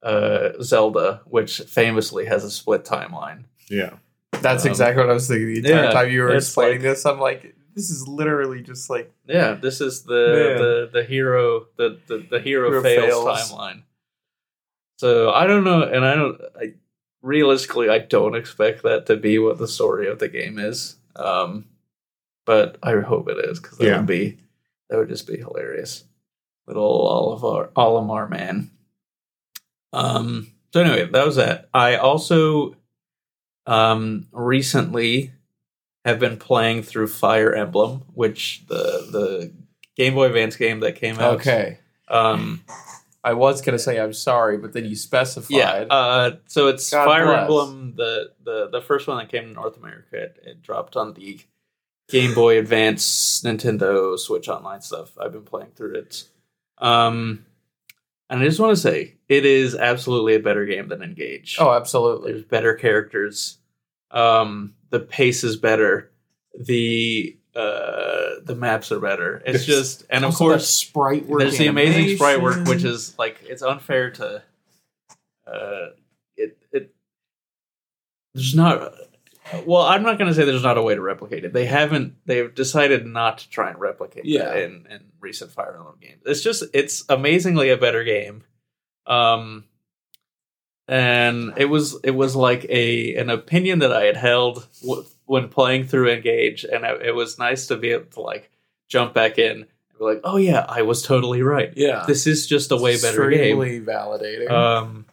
[0.04, 3.44] uh, Zelda, which famously has a split timeline.
[3.68, 3.94] Yeah.
[4.40, 6.82] That's Um, exactly what I was thinking the entire yeah, time you were explaining like-
[6.82, 7.04] this.
[7.04, 11.98] I'm like, this is literally just like Yeah, this is the the the hero the
[12.06, 13.50] the, the hero, Hero fails, fails.
[13.52, 13.82] timeline.
[14.98, 16.40] So I don't know, and I don't.
[16.60, 16.74] I,
[17.22, 20.96] realistically, I don't expect that to be what the story of the game is.
[21.16, 21.66] Um,
[22.46, 23.96] but I hope it is because that Yeah.
[23.98, 24.38] would be
[24.88, 26.04] that would just be hilarious.
[26.66, 28.70] Little Oliver Olimar man.
[29.92, 30.52] Um.
[30.72, 31.68] So anyway, that was that.
[31.72, 32.76] I also,
[33.66, 35.32] um, recently
[36.04, 38.76] have been playing through Fire Emblem, which the
[39.10, 39.52] the
[39.96, 41.34] Game Boy Advance game that came out.
[41.40, 41.78] okay.
[42.08, 42.62] Um.
[43.28, 45.54] I was gonna say I'm sorry, but then you specified.
[45.54, 45.72] Yeah.
[45.90, 46.36] Uh.
[46.46, 47.40] So it's God Fire bless.
[47.42, 50.16] Emblem, the the the first one that came to North America.
[50.22, 51.38] It, it dropped on the
[52.08, 55.10] Game Boy Advance, Nintendo Switch Online stuff.
[55.20, 56.24] I've been playing through it.
[56.78, 57.44] Um.
[58.30, 61.56] And I just want to say, it is absolutely a better game than Engage.
[61.58, 62.32] oh, absolutely.
[62.32, 63.56] There's better characters.
[64.10, 66.10] Um, the pace is better.
[66.54, 69.42] The uh, the maps are better.
[69.44, 71.40] It's just, and of Also, course, sprite work.
[71.40, 74.42] there's the amazing sprite work, which is like it's unfair to.
[75.46, 75.86] Uh,
[76.36, 76.94] it it
[78.34, 78.92] there's not.
[79.66, 81.54] Well, I'm not going to say there's not a way to replicate it.
[81.54, 82.16] They haven't.
[82.26, 84.54] They've decided not to try and replicate Yeah.
[84.54, 86.22] in in recent Fire Emblem games.
[86.26, 88.44] It's just it's amazingly a better game.
[89.06, 89.64] Um,
[90.86, 94.66] and it was it was like a an opinion that I had held
[95.28, 98.50] when playing through Engage, and it, it was nice to be able to like
[98.88, 99.66] jump back in and
[99.98, 101.72] be like, oh yeah, I was totally right.
[101.76, 103.60] yeah, This is just a way better game.
[103.60, 104.50] Extremely validating.
[104.50, 105.04] Um,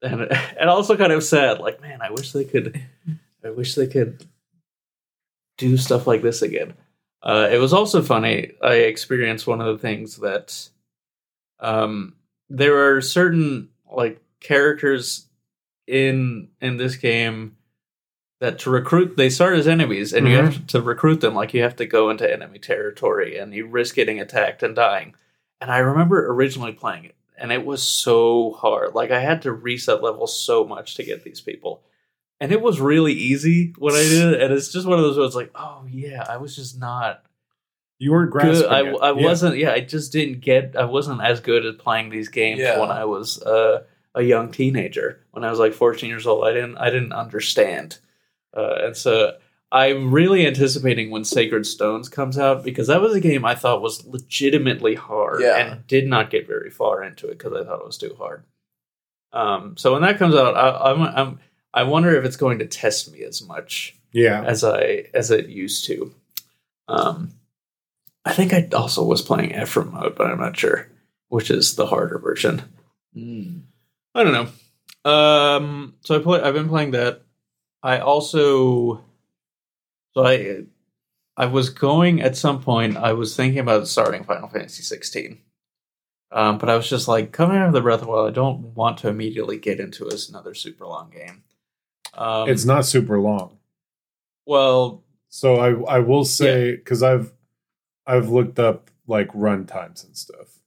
[0.00, 0.22] and
[0.58, 2.82] and also kind of sad, like man, I wish they could,
[3.44, 4.26] I wish they could
[5.58, 6.72] do stuff like this again.
[7.22, 8.52] Uh, it was also funny.
[8.62, 10.68] I experienced one of the things that,
[11.60, 12.16] um,
[12.48, 15.26] there are certain like characters
[15.86, 17.56] in in this game
[18.42, 21.62] that to recruit they start as enemies and you have to recruit them like you
[21.62, 25.14] have to go into enemy territory and you risk getting attacked and dying
[25.60, 29.52] and i remember originally playing it and it was so hard like i had to
[29.52, 31.82] reset levels so much to get these people
[32.40, 35.16] and it was really easy when i did it and it's just one of those
[35.16, 37.22] where it's like oh yeah i was just not
[37.98, 38.62] You weren't grasping.
[38.62, 38.72] good.
[38.72, 38.96] I, it.
[39.00, 39.24] I Yeah.
[39.28, 39.56] wasn't.
[39.58, 40.74] Yeah, I just didn't get.
[40.76, 42.80] I wasn't as good at playing these games Yeah.
[42.80, 43.84] when I was uh,
[44.16, 45.20] a young teenager.
[45.30, 46.78] When I was like 14 years old, I didn't.
[46.78, 47.98] I didn't understand,
[48.56, 49.36] uh, and so
[49.70, 53.80] I'm really anticipating when Sacred Stones comes out because that was a game I thought
[53.82, 55.56] was legitimately hard Yeah.
[55.56, 58.44] and did not get very far into it because I thought it was too hard.
[59.32, 61.40] Um, so when that comes out, I, I'm, I'm
[61.72, 64.42] I wonder if it's going to test me as much Yeah.
[64.44, 66.14] as I as it used to.
[66.86, 67.30] Um,
[68.26, 70.88] I think I also was playing Ephraim mode, but I'm not sure
[71.28, 72.60] which is the harder version.
[73.16, 73.62] Mm.
[74.14, 75.10] I don't know.
[75.10, 76.42] Um, so I play.
[76.42, 77.22] I've been playing that.
[77.82, 79.04] I also,
[80.14, 80.64] so I,
[81.36, 82.96] I was going at some point.
[82.96, 85.40] I was thinking about starting Final Fantasy 16.
[86.30, 88.30] Um, but I was just like coming out of the Breath of the Wild.
[88.30, 91.42] I don't want to immediately get into another super long game.
[92.14, 93.58] Um, it's not super long.
[94.46, 97.32] well, So I I will say because I've
[98.06, 100.58] I've looked up like run times and stuff.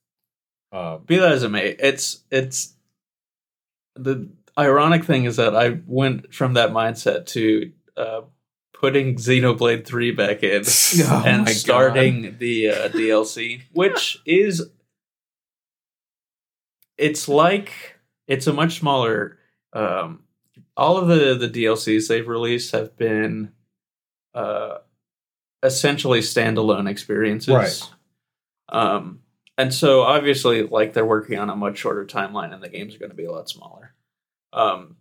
[0.71, 2.73] Um, be that as it may, it's it's
[3.95, 8.21] the ironic thing is that I went from that mindset to uh,
[8.73, 10.63] putting Xenoblade Three back in
[11.07, 11.55] Oh and God.
[11.55, 14.69] starting the uh, DLC, which is
[16.97, 17.71] it's like
[18.27, 19.37] it's a much smaller.
[19.73, 20.23] Um,
[20.77, 23.51] all of the the DLCs they've released have been
[24.33, 24.77] uh,
[25.63, 27.89] essentially standalone experiences, Right.
[28.69, 29.19] Um,
[29.57, 32.99] and so obviously, like they're working on a much shorter timeline, and the games are
[32.99, 33.93] going to be a lot smaller.
[34.55, 34.95] Um,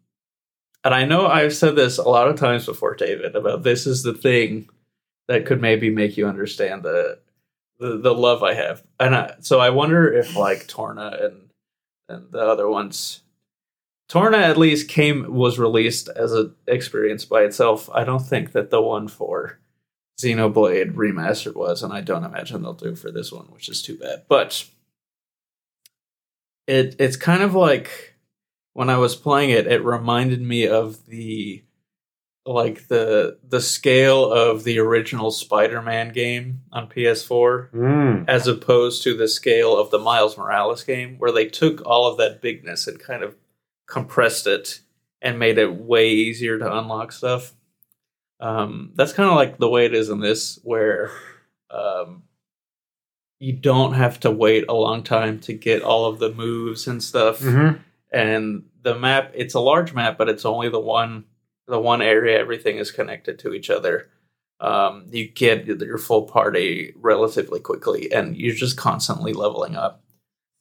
[0.82, 4.02] and I know I've said this a lot of times before, David, about this is
[4.02, 4.68] the thing
[5.28, 7.20] that could maybe make you understand the
[7.78, 8.84] the, the love I have.
[9.00, 11.50] And I, so I wonder if like Torna and
[12.08, 13.22] and the other ones,
[14.08, 17.88] Torna at least came was released as an experience by itself.
[17.94, 19.58] I don't think that the one for
[20.20, 23.96] Xenoblade Remastered was, and I don't imagine they'll do for this one, which is too
[23.96, 24.24] bad.
[24.28, 24.64] But
[26.66, 28.13] it it's kind of like
[28.74, 31.64] when I was playing it, it reminded me of the
[32.46, 39.16] like the the scale of the original Spider-Man game on PS4 mm, as opposed to
[39.16, 43.00] the scale of the Miles Morales game where they took all of that bigness and
[43.00, 43.34] kind of
[43.86, 44.80] compressed it
[45.22, 47.54] and made it way easier to unlock stuff.
[48.40, 51.10] Um, that's kind of like the way it is in this, where
[51.70, 52.24] um,
[53.38, 57.02] you don't have to wait a long time to get all of the moves and
[57.02, 57.40] stuff.
[57.40, 57.80] Mm-hmm.
[58.14, 61.24] And the map, it's a large map, but it's only the one
[61.66, 64.10] the one area everything is connected to each other.
[64.60, 70.04] Um, you get your full party relatively quickly, and you're just constantly leveling up.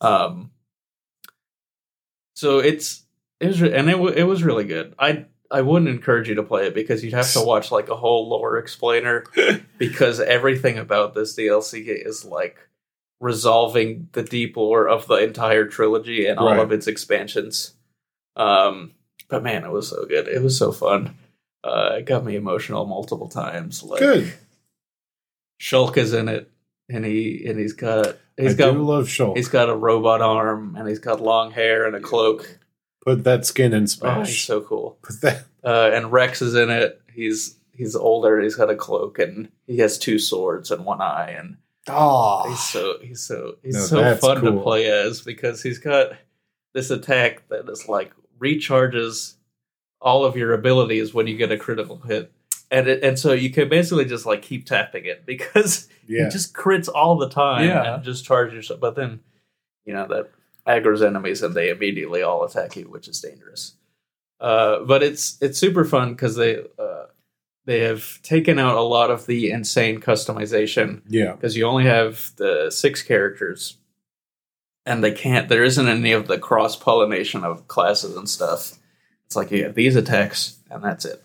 [0.01, 0.51] Um,
[2.35, 3.03] so it's
[3.39, 4.95] it was re- and it w- it was really good.
[4.97, 7.95] I I wouldn't encourage you to play it because you'd have to watch like a
[7.95, 9.25] whole lore explainer
[9.77, 12.57] because everything about this DLC is like
[13.19, 16.59] resolving the deep lore of the entire trilogy and all Right.
[16.59, 17.73] of its expansions.
[18.35, 18.91] Um,
[19.29, 20.27] but man, it was so good.
[20.27, 21.15] It was so fun.
[21.63, 23.81] Uh, it got me emotional multiple times.
[23.83, 24.33] Like Good.
[25.61, 26.51] Shulk is in it,
[26.89, 29.37] and he and he's got he's I got love Shulk.
[29.37, 32.59] he's got a robot arm, and he's got long hair and a cloak.
[33.05, 34.97] Put that skin in Oh, he's so cool.
[35.01, 35.43] Put that.
[35.63, 37.01] Uh, and Rex is in it.
[37.13, 38.41] He's he's older.
[38.41, 41.57] He's got a cloak, and he has two swords and one eye, and
[41.89, 45.79] Oh, he's so he's so he's No, so that's fun to play as because he's
[45.79, 46.13] got
[46.73, 49.35] this attack that is like recharges
[50.01, 52.31] all of your abilities when you get a critical hit.
[52.71, 56.27] And it, and so you can basically just like keep tapping it because Yeah.
[56.27, 57.95] it just crits all the time Yeah.
[57.95, 58.79] and just charges yourself.
[58.79, 59.19] But then,
[59.85, 60.31] you know, that
[60.67, 63.75] aggro's enemies and they immediately all attack you, which is dangerous.
[64.39, 67.05] Uh, but it's it's super fun because they uh,
[67.65, 71.01] they have taken out a lot of the insane customization.
[71.07, 71.33] Yeah.
[71.33, 73.77] because you only have the six characters
[74.85, 78.73] and they can't there isn't any of the cross pollination of classes and stuff.
[79.25, 81.23] It's like you have these attacks and that's it.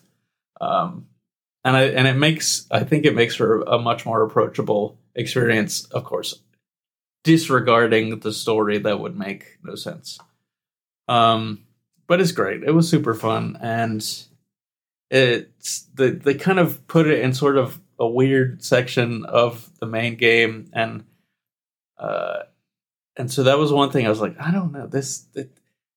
[0.60, 1.06] Um
[1.64, 5.84] and i and it makes i think it makes for a much more approachable experience
[5.86, 6.40] of course
[7.24, 10.18] disregarding the story that would make no sense.
[11.08, 11.64] Um
[12.06, 12.62] but it's great.
[12.62, 14.02] It was super fun and
[15.10, 19.86] it's the they kind of put it in sort of a weird section of the
[19.86, 21.04] main game and
[21.98, 22.40] uh
[23.16, 25.50] and so that was one thing I was like I don't know this it,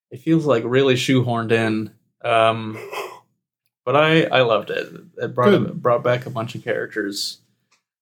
[0.10, 1.92] it feels like really shoehorned in
[2.24, 2.78] um
[3.86, 4.88] but I I loved it
[5.18, 5.82] it brought Good.
[5.82, 7.40] brought back a bunch of characters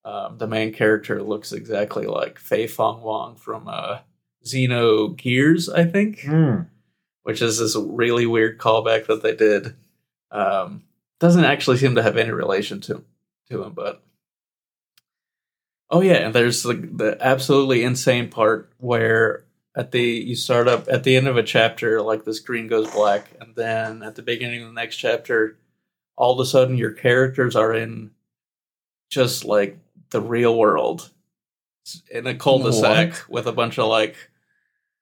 [0.05, 3.99] um the main character looks exactly like Fei Fong Wong from uh
[4.45, 6.67] Xenogears I think Mm.
[7.23, 9.75] which is this really weird callback that they did.
[10.31, 10.83] Um,
[11.19, 13.03] doesn't actually seem to have any relation to
[13.49, 14.03] to him, but.
[15.91, 19.45] Oh yeah, and there's the, the absolutely insane part where
[19.75, 22.89] at the you start up at the end of a chapter, like the screen goes
[22.91, 25.57] black, and then at the beginning of the next chapter,
[26.15, 28.11] all of a sudden your characters are in
[29.09, 29.79] just like
[30.11, 31.09] the real world.
[32.11, 34.15] In a cul-de-sac with a bunch of like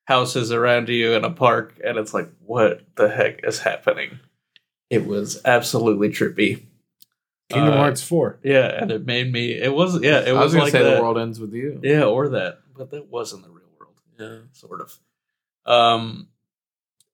[0.06, 4.20] houses around you in a park and it's like what the heck is happening
[4.90, 6.64] it was absolutely trippy
[7.50, 8.40] Kingdom Uh, Hearts 4.
[8.44, 10.84] yeah and it made me it was yeah it I was, was gonna like say
[10.84, 10.96] that.
[10.96, 11.80] the world ends with you.
[11.84, 14.98] yeah or that but that wasn't the real world yeah sort of
[15.66, 16.28] um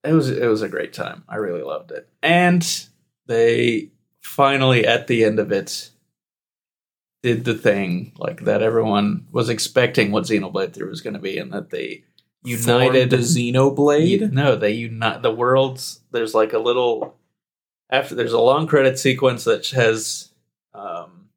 [0.02, 2.86] it was it was a great time i really loved it and
[3.26, 5.90] they finally at the end of it
[7.22, 11.38] did the thing like that everyone was expecting what xenoblade 3 was going to be
[11.38, 12.04] and that they
[12.44, 14.32] united Formed the Xenoblade.
[14.32, 16.00] no, they unite the worlds.
[16.10, 17.16] There's like a little
[17.90, 20.30] after there's a long credit sequence that has
[20.74, 21.28] um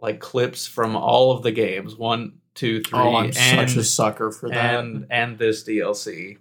[0.00, 3.84] like clips from all of the games one, two, three, Oh, I'm and such a
[3.84, 4.74] sucker for that.
[4.76, 6.38] and and this DLC,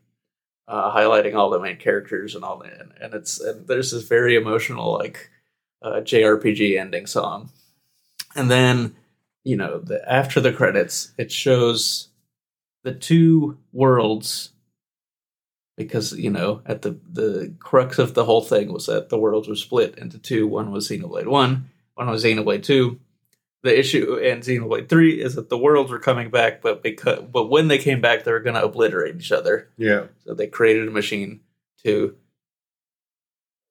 [0.68, 2.80] uh, highlighting all the main characters and all that.
[2.80, 5.30] And, and it's and there's this very emotional like
[5.82, 7.50] uh, JRPG ending song,
[8.36, 8.96] and then
[9.44, 12.08] you know the after the credits it shows
[12.84, 14.54] the two worlds
[15.80, 19.48] because you know at the the crux of the whole thing was that the worlds
[19.48, 20.46] were split into two.
[20.46, 23.00] One was xenoblade 1 one was xenoblade 2
[23.64, 27.46] the issue in xenoblade 3 is that the worlds were coming back but because but
[27.50, 29.70] when they came back they were going to obliterate each other.
[29.78, 30.08] Yeah.
[30.26, 31.40] so they created a machine
[31.86, 32.16] to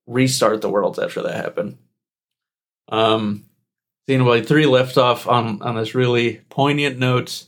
[0.07, 1.77] restart the worlds after that happened.
[2.89, 3.45] Um
[4.09, 7.45] xenoblade 3 left off on on this really poignant note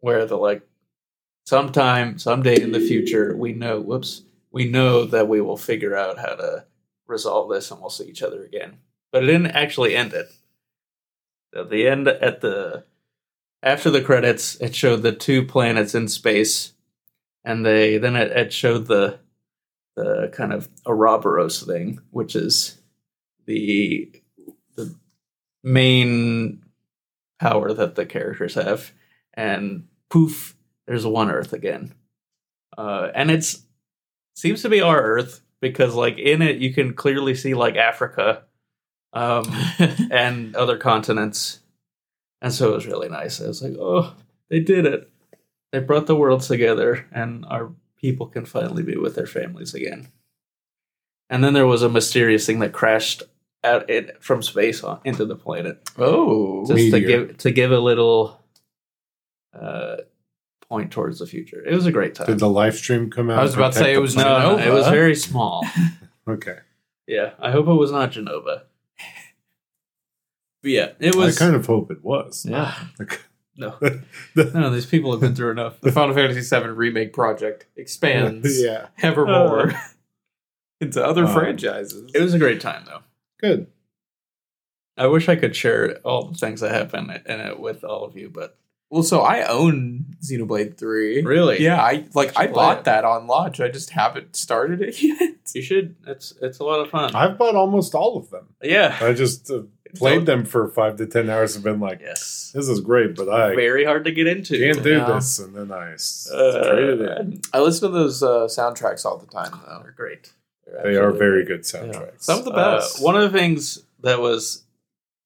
[0.00, 0.60] where the like
[1.44, 4.22] sometime someday in the future we know whoops
[4.54, 6.64] we know that we will figure out how to
[7.08, 8.78] resolve this and we'll see each other again.
[9.10, 10.28] But it didn't actually end it.
[11.54, 12.84] At the end at the
[13.62, 16.72] after the credits it showed the two planets in space
[17.44, 19.18] and they then it, it showed the
[19.96, 22.80] the kind of Ouroboros thing which is
[23.46, 24.12] the
[24.76, 24.94] the
[25.62, 26.64] main
[27.40, 28.92] power that the characters have
[29.34, 30.53] and poof
[30.86, 31.94] there's one Earth again,
[32.76, 33.62] uh, and it's
[34.36, 38.42] seems to be our Earth because like in it you can clearly see like Africa
[39.12, 39.44] um,
[40.10, 41.60] and other continents,
[42.42, 43.40] and so it was really nice.
[43.40, 44.14] I was like, oh,
[44.50, 45.10] they did it.
[45.72, 50.08] They brought the worlds together, and our people can finally be with their families again.
[51.30, 53.22] And then there was a mysterious thing that crashed
[53.64, 57.78] out it from space on, into the planet oh, just to give to give a
[57.78, 58.44] little
[59.58, 59.96] uh,
[60.74, 61.62] point towards the future.
[61.64, 62.26] It was a great time.
[62.26, 63.38] Did the live stream come out?
[63.38, 65.64] I was about to say it was no, no, it was very small.
[66.26, 66.56] Okay.
[67.06, 68.62] yeah, I hope it was not Jenova.
[70.62, 71.36] But yeah, it was.
[71.36, 72.46] I kind of hope it was.
[72.48, 73.20] yeah, Like,
[73.56, 73.76] no,
[74.34, 75.80] no, these people have been through enough.
[75.82, 78.86] the Final Fantasy VII remake project expands yeah.
[79.02, 79.74] evermore
[80.80, 82.10] into other Um, franchises.
[82.14, 83.02] It was a great time though.
[83.38, 83.66] Good.
[84.96, 88.16] I wish I could share all the things that happened in it with all of
[88.16, 88.56] you, but
[88.90, 91.22] well, so I own Xenoblade Three.
[91.22, 92.84] really, Yeah, I like I bought it.
[92.84, 93.60] that on launch.
[93.60, 95.36] I just haven't started it yet.
[95.54, 95.96] you should.
[96.06, 97.14] It's it's a lot of fun.
[97.14, 98.48] I've bought almost all of them.
[98.62, 99.62] yeah, I just uh,
[99.96, 103.28] played them for five to ten hours and been like, yes, this is great, but
[103.28, 104.58] I very hard to get into.
[104.58, 105.12] can't do Yeah.
[105.14, 105.38] this.
[105.38, 107.46] And then I s- Uh, traded it.
[107.52, 109.80] I listen to those uh, soundtracks all the time, though.
[109.82, 110.32] They're great.
[110.66, 111.58] They're They are very great.
[111.58, 112.22] good soundtracks.
[112.22, 113.02] Some of the Uh, best.
[113.02, 114.62] one of the things that was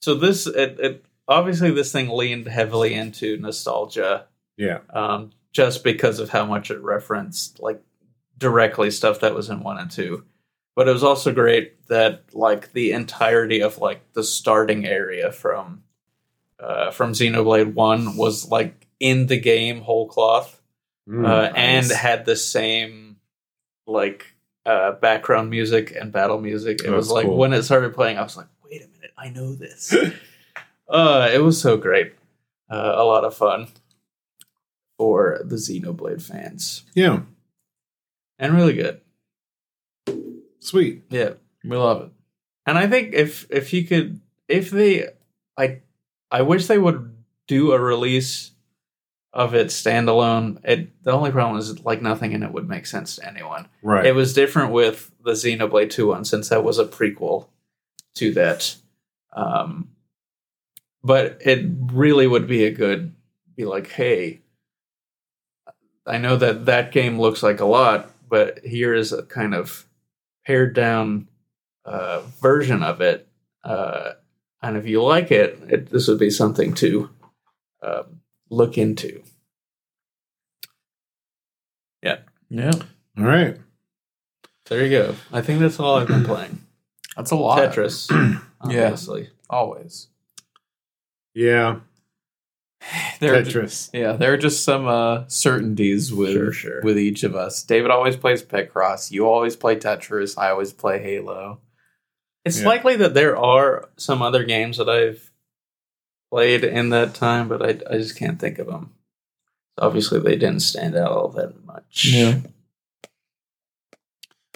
[0.01, 4.26] so this it, it obviously this thing leaned heavily into nostalgia
[4.57, 4.79] Yeah.
[4.91, 7.81] um, just because of how much it referenced like
[8.37, 10.24] directly stuff that was in one and two.
[10.76, 15.83] But it was also great that like the entirety of like the starting area from
[16.61, 20.55] uh, from Xenoblade One was like in the game whole cloth
[21.09, 21.53] Mm, uh, nice.
[21.91, 23.16] and had the same
[23.87, 24.35] like
[24.66, 26.83] uh, background music and battle music.
[26.85, 27.39] It was like cool.
[27.39, 29.95] when it started playing, I was like, "Wait a minute, I know this."
[30.89, 32.12] uh, it was so great,
[32.70, 33.68] uh, a lot of fun
[34.97, 37.20] for the Xenoblade fans, yeah.
[38.39, 39.01] and really good.
[40.61, 41.05] Sweet.
[41.09, 41.34] Yeah,
[41.64, 42.11] We love it.
[42.66, 45.09] and I think if if you could, if they,
[45.57, 45.80] I,
[46.30, 47.16] I wish they would
[47.47, 48.53] do a release
[49.32, 50.59] of it standalone.
[50.64, 53.68] It the only problem is like nothing in it would make sense to anyone.
[53.82, 54.07] Right.
[54.07, 57.47] It was different with the Xenoblade 2 one since that was a prequel
[58.16, 58.76] to that.
[59.32, 59.91] Um,
[61.03, 63.14] but it really would be a good,
[63.57, 64.40] be like, hey,
[66.07, 69.86] I know that that game looks like a lot, but here is a kind of
[70.46, 71.28] pared down
[71.84, 73.28] uh, version of it.
[73.62, 74.12] Uh,
[74.62, 77.11] and if you like it, it, this would be something to
[77.82, 78.20] um,
[78.51, 79.22] look into.
[82.03, 82.18] Yeah,
[82.49, 82.72] Yeah.
[83.18, 83.59] All right.
[84.66, 85.14] There you go.
[85.32, 86.61] I think that's all I've been playing.
[87.16, 87.59] that's a lot.
[87.59, 88.11] Tetris,
[88.68, 88.94] Yeah.
[89.51, 90.09] always.
[91.35, 91.81] Yeah.
[93.20, 93.91] There are ju- Tetris.
[93.93, 96.81] yeah, there are just some uh, certainties with Sure, sure.
[96.83, 97.64] with each of us.
[97.64, 99.11] David always plays Picross.
[99.11, 100.39] You always play Tetris.
[100.39, 101.61] I always play Halo.
[102.45, 102.68] It's Yeah.
[102.68, 105.33] likely that there are some other games that I've
[106.31, 108.93] played in that time, but I, I just can't think of them.
[109.76, 112.05] Obviously, they didn't stand out all that much.
[112.12, 112.41] Yeah.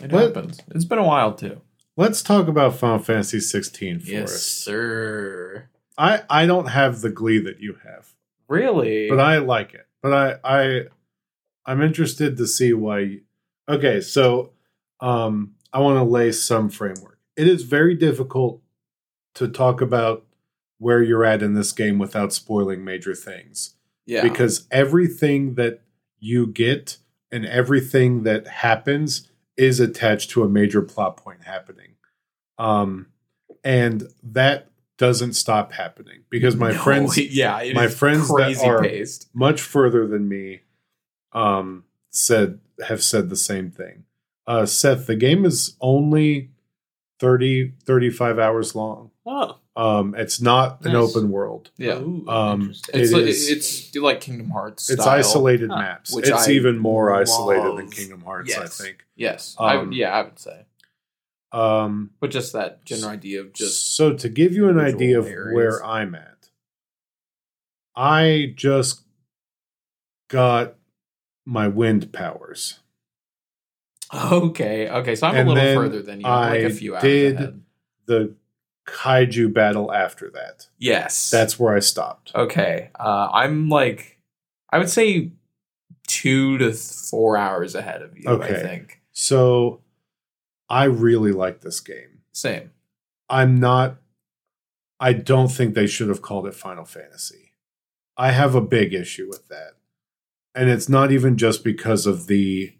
[0.00, 0.60] It What- happens.
[0.74, 1.60] It's been a while too.
[1.96, 4.42] Let's talk about Final Fantasy 16 for Yes, us.
[4.42, 5.68] sir.
[5.98, 8.12] I, I don't have the glee that you have,
[8.48, 9.08] Really?
[9.08, 9.86] but I like it.
[10.02, 10.80] But I I
[11.66, 12.98] I'm interested to see why.
[13.00, 13.20] You,
[13.68, 14.52] okay, so
[15.00, 17.18] um, I want to lay some framework.
[17.36, 18.60] It is very difficult
[19.34, 20.26] to talk about
[20.78, 23.76] where you're at in this game without spoiling major things.
[24.04, 24.22] yeah.
[24.22, 25.80] because everything that
[26.18, 26.98] you get
[27.30, 31.94] and everything that happens is attached to a major plot point happening.
[32.58, 33.06] Um,
[33.62, 34.71] and that
[35.02, 39.28] doesn't stop happening because my No, friends yeah, it my is friends that are- paced.
[39.34, 40.60] much further than me
[41.32, 44.04] um, said have said the same thing.
[44.46, 46.50] Uh, Seth, the game is only
[47.20, 49.10] 30, 35 hours long.
[49.26, 51.70] Oh, Um, it's not an open world.
[51.78, 54.90] Yeah, Ooh, Um, it's it like, is- it's like Kingdom Hearts.
[54.90, 55.78] It's isolated Huh.
[55.78, 56.14] maps.
[56.14, 57.90] Which it's I even more isolated than.
[57.90, 58.58] Kingdom Hearts, Yes.
[58.80, 59.04] I think.
[59.16, 60.66] Yes, I Um, would, yeah, I would say,
[61.52, 65.26] Um, but just that general idea of just so to give you an idea of
[65.26, 65.54] areas.
[65.54, 66.48] where I'm at,
[67.94, 69.02] I just
[70.28, 70.74] got
[71.44, 72.78] my wind powers.
[74.14, 75.14] okay, okay.
[75.14, 77.34] So I'm And a little further than you, I'm like I a few hours did-
[77.36, 77.62] ahead.
[78.06, 78.34] The
[78.88, 80.66] kaiju battle after that.
[80.76, 82.32] Yes, That's where I stopped.
[82.34, 82.90] okay.
[82.98, 84.18] Uh, I'm like,
[84.70, 85.30] I would say
[86.08, 88.24] two to four hours ahead of you.
[88.26, 88.60] I Okay.
[88.60, 89.80] think So
[90.72, 92.22] I really like this game.
[92.32, 92.70] same.
[93.28, 93.98] I'm not
[94.98, 97.54] I don't think they should have called it Final Fantasy.
[98.16, 99.72] I have a big issue with that.
[100.54, 102.74] And it's not even just because of the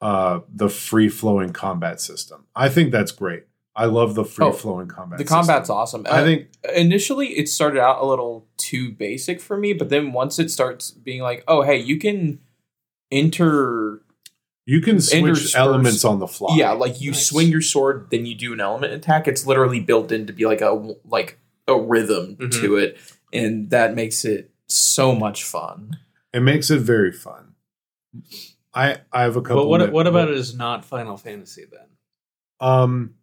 [0.00, 2.46] uh, the free flowing combat system.
[2.54, 3.44] I think that's great.
[3.74, 5.18] I love the free flowing combat.
[5.20, 6.06] Oh, the combat's awesome.
[6.06, 10.12] I Uh, think initially it started out a little too basic for me, but then
[10.12, 12.40] once it starts being like, oh hey, you can
[13.12, 14.02] enter
[14.66, 16.56] you can switch intersperse- elements on the fly.
[16.56, 17.26] Yeah, like you Nice.
[17.28, 19.26] swing your sword, then you do an element attack.
[19.28, 21.38] It's literally built in to be like a like
[21.68, 22.52] a rhythm Mhm.
[22.60, 22.98] to it,
[23.32, 25.98] and that makes it so much fun.
[26.32, 27.54] it makes it very fun.
[28.74, 29.62] I I have a couple.
[29.64, 31.88] But what that- what about it is not Final Fantasy then?
[32.60, 33.14] Um,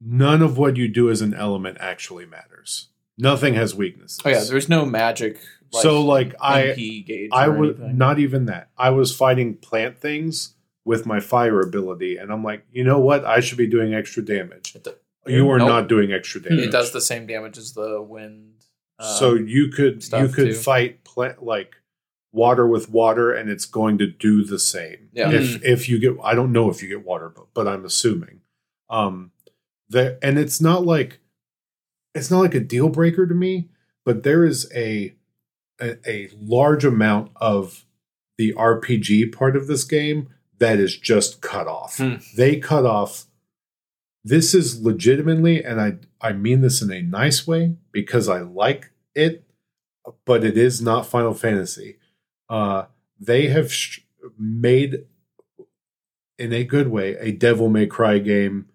[0.00, 2.88] none of what you do as an element actually matters.
[3.18, 4.20] Nothing has weaknesses.
[4.24, 5.40] Oh yeah, there's no magic.
[5.72, 7.98] So like I I or would anything.
[7.98, 8.70] not even that.
[8.76, 10.54] I was fighting plant things
[10.84, 13.24] with my fire ability, and I'm like, you know what?
[13.24, 14.74] I should be doing extra damage.
[14.76, 14.94] It do-
[15.26, 15.68] You are Nope.
[15.68, 16.60] not doing extra damage.
[16.66, 18.52] It does the same damage as the wind.
[18.98, 20.54] uh, so you could you could too.
[20.54, 21.74] fight plant like
[22.32, 25.08] water with water, and it's going to do the same.
[25.12, 25.30] Yeah.
[25.32, 28.40] If if you get, I don't know if you get water, but, but I'm assuming.
[28.88, 29.32] Um,
[29.90, 31.18] that and it's not like
[32.14, 33.68] it's not like a deal breaker to me,
[34.04, 35.14] but there is a
[35.80, 37.84] a, a large amount of
[38.38, 41.98] the RPG part of this game that is just cut off.
[41.98, 42.16] Hmm.
[42.36, 43.26] They cut off.
[44.24, 48.90] This is legitimately, and I I mean this in a nice way because I like
[49.14, 49.44] it,
[50.24, 51.98] but it is not Final Fantasy.
[52.48, 52.86] Uh,
[53.18, 54.00] they have sh-
[54.38, 55.04] made,
[56.38, 58.66] in a good way, a Devil May Cry game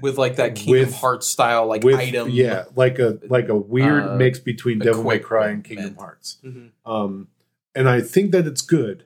[0.00, 2.28] with like that Kingdom with- Hearts style like with item.
[2.30, 5.66] yeah, like a like a weird uh, mix between Devil May Cry and equipment.
[5.88, 6.38] Kingdom Hearts.
[6.44, 6.90] Mm-hmm.
[6.90, 7.28] Um,
[7.74, 9.04] and I think that it's good,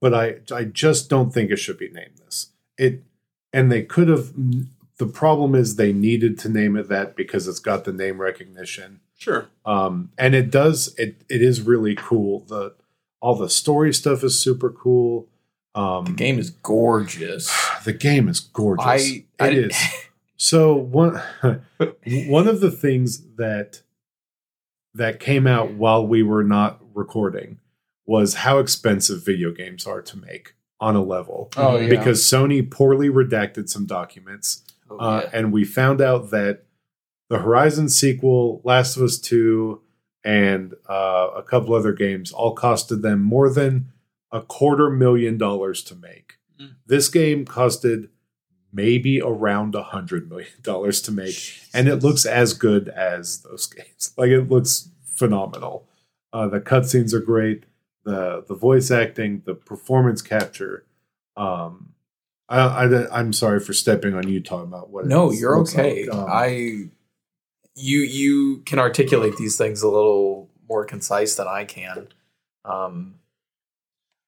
[0.00, 2.48] but I I just don't think it should be named this.
[2.78, 3.02] It
[3.52, 4.32] and they could have.
[4.98, 9.00] The problem is they needed to name it that because it's got the name recognition.
[9.14, 9.48] sure.
[9.66, 10.94] Um, and it does.
[10.96, 12.40] It it is really cool.
[12.40, 12.74] The
[13.20, 15.26] all the story stuff is super cool.
[15.74, 17.50] Um, The game is gorgeous.
[17.84, 18.86] the game is gorgeous.
[18.86, 19.76] I, I it is.
[20.36, 21.20] So one
[22.28, 23.82] one of the things that
[24.94, 27.58] that came out while we were not recording
[28.06, 31.50] was how expensive video games are to make on a level.
[31.56, 31.88] Oh yeah.
[31.88, 35.30] Because Sony poorly redacted some documents, Oh, uh, yeah.
[35.38, 36.62] and we found out that
[37.28, 39.80] the Horizon sequel, Last of Us Two,
[40.22, 43.92] and uh, a couple other games all costed them more than
[44.30, 46.38] a quarter million dollars to make.
[46.60, 46.74] Mm.
[46.86, 48.08] This game costed
[48.76, 51.36] maybe around a hundred million dollars to make,
[51.74, 54.12] and it looks as good as those games.
[54.16, 55.88] Like it looks phenomenal.
[56.32, 57.64] Uh, the cutscenes are great.
[58.04, 60.84] The the voice acting, the performance capture.
[61.36, 61.94] Um,
[62.48, 65.06] I, I I'm sorry for stepping on you talking about what.
[65.06, 66.06] No, is- you're okay.
[66.06, 66.14] like.
[66.14, 66.48] Um, I
[67.74, 72.08] you you can articulate these things a little more concise than I can.
[72.64, 73.16] Um,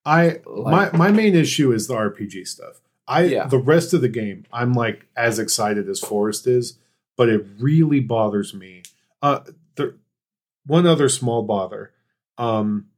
[0.05, 2.81] I like- my my main issue is the RPG stuff.
[3.09, 3.47] I Yeah.
[3.47, 6.79] the rest of the game, I'm like as excited as Forrest is,
[7.17, 8.83] but it really bothers me.
[9.23, 9.41] Uh,
[9.77, 9.95] there,
[10.67, 11.93] one other small bother.
[12.37, 12.89] Um,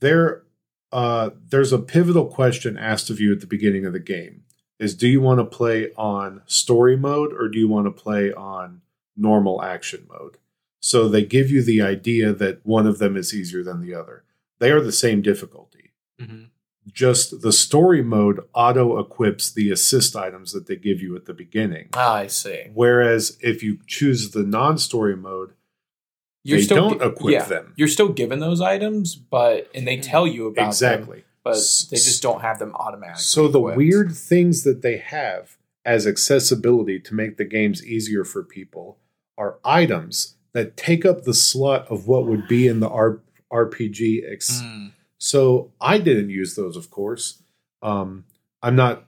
[0.00, 0.44] there,
[0.92, 4.44] uh, there's a pivotal question asked of you at the beginning of the game:
[4.78, 8.32] is do you want to play on story mode or do you want to play
[8.32, 8.80] on
[9.16, 10.38] normal action mode?
[10.80, 14.22] So they give you the idea that one of them is easier than the other.
[14.60, 15.76] They are the same difficulty
[16.20, 16.44] Mm-hmm.
[16.92, 21.34] Just the story mode auto equips the assist items that they give you at the
[21.34, 21.88] beginning.
[21.94, 22.64] ah, I see.
[22.74, 25.52] Whereas if you choose the non-story mode,
[26.44, 27.72] You're they still don't gi- equip yeah, them.
[27.76, 31.24] You're still given those items, but and they tell you about them, Exactly.
[31.42, 31.54] but
[31.90, 33.20] they just don't have them automatically.
[33.22, 33.76] So the equipped.
[33.78, 38.98] weird things that they have as accessibility to make the games easier for people
[39.38, 43.20] are items that take up the slot of what would be in the R-
[43.52, 44.92] RPG ex- Mm.
[45.18, 47.42] So I didn't use those, of course.
[47.82, 48.24] Um,
[48.62, 49.04] I'm not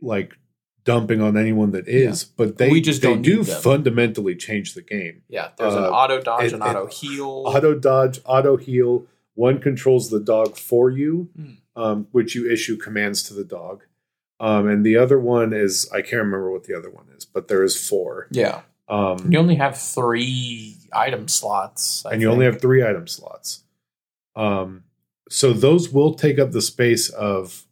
[0.00, 0.36] like
[0.84, 5.22] dumping on anyone that is, but they We just they do fundamentally change the game.
[5.28, 7.44] Yeah, there's an Uh, auto dodge, and, an auto heal.
[7.46, 9.06] Auto dodge, auto heal.
[9.34, 11.50] One controls the dog for you, Hmm.
[11.76, 13.84] um, which you issue commands to the dog.
[14.38, 17.48] Um, and the other one is I can't remember what the other one is, but
[17.48, 18.26] there is four.
[18.30, 23.06] yeah, Um, you only have three item slots, I and you only have three item
[23.06, 23.64] slots.
[24.34, 24.84] Um,
[25.30, 27.64] so those will take up the space of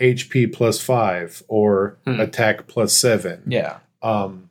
[0.00, 2.20] HP plus five or Hmm.
[2.20, 3.42] attack plus seven.
[3.46, 3.78] yeah.
[4.02, 4.48] Um,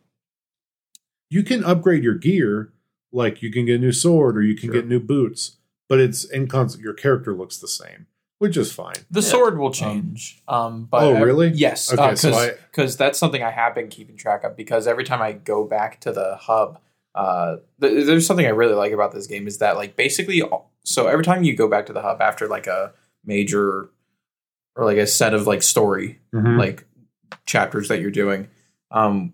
[1.30, 2.72] you can upgrade your gear,
[3.12, 4.82] like you can get a new sword or you can Sure.
[4.82, 6.84] get new boots, but it's in constant.
[6.84, 8.06] Your character looks the same,
[8.40, 8.96] which is fine.
[9.12, 9.28] The Yeah.
[9.28, 10.42] sword will change.
[10.48, 11.50] Um, but Oh, ev- really?
[11.50, 11.92] yes.
[11.92, 14.56] Okay, because so I- that's something I have been keeping track of.
[14.56, 16.80] Because every time I go back to the hub,
[17.16, 20.69] uh, th- there's something I really like about this game is that like basically, all-
[20.84, 22.94] so every time you go back to the hub after like a
[23.26, 23.90] major
[24.76, 26.58] or like a set of like story Mhm.
[26.58, 26.86] like
[27.46, 28.48] chapters that you're doing.
[28.92, 29.34] Um,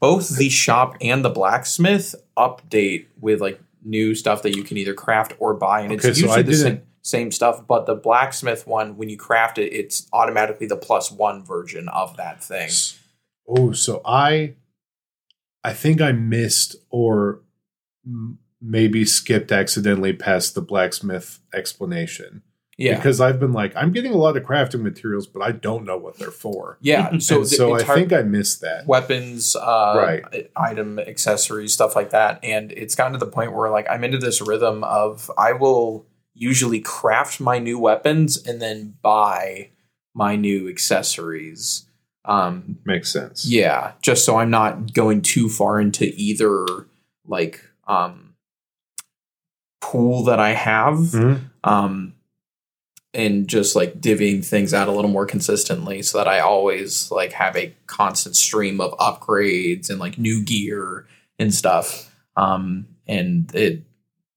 [0.00, 4.94] both the shop and the blacksmith update with like new stuff that you can either
[4.94, 7.66] craft or buy, and Okay, it's usually I the same, same stuff.
[7.66, 12.16] But the blacksmith one, when you craft it, it's automatically the plus one version of
[12.16, 12.70] that thing.
[13.46, 14.54] Oh, so I,
[15.62, 17.42] I think I missed or
[18.68, 22.42] maybe skipped accidentally past the blacksmith explanation
[22.78, 25.84] Yeah, because I've been like, I'm getting a lot of crafting materials, but I don't
[25.84, 26.78] know what they're for.
[26.80, 27.10] yeah.
[27.18, 28.86] So, So, the so I think I missed that.
[28.86, 30.50] weapons, uh, Right.
[30.56, 32.40] item, accessories, stuff like that.
[32.42, 36.06] And it's gotten to the point where like I'm into this rhythm of I will
[36.34, 39.70] usually craft my new weapons and then buy
[40.14, 41.86] my new accessories.
[42.24, 43.46] Um, Makes sense.
[43.46, 46.66] yeah, just so I'm not going too far into either
[47.26, 48.25] like um
[49.80, 51.40] pool that I have Mhm.
[51.64, 52.12] um,
[53.14, 57.32] and just like divvying things out a little more consistently so that I always like
[57.32, 61.06] have a constant stream of upgrades and like new gear
[61.38, 62.14] and stuff.
[62.36, 63.82] Um, and it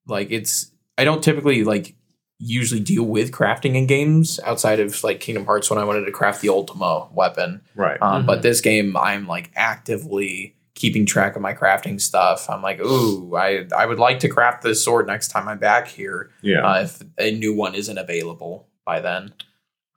[0.07, 1.95] like it's I don't typically like
[2.41, 6.11] usually deal with crafting in games outside of like Kingdom Hearts when I wanted to
[6.11, 7.61] craft the Ultima weapon.
[7.75, 8.01] Right.
[8.01, 8.43] Um, But Mhm.
[8.43, 12.49] this game, I'm like actively keeping track of my crafting stuff.
[12.49, 15.87] I'm like, ooh, I I would like to craft this sword next time I'm back
[15.87, 16.65] here yeah.
[16.65, 19.33] uh, if a new one isn't available by then.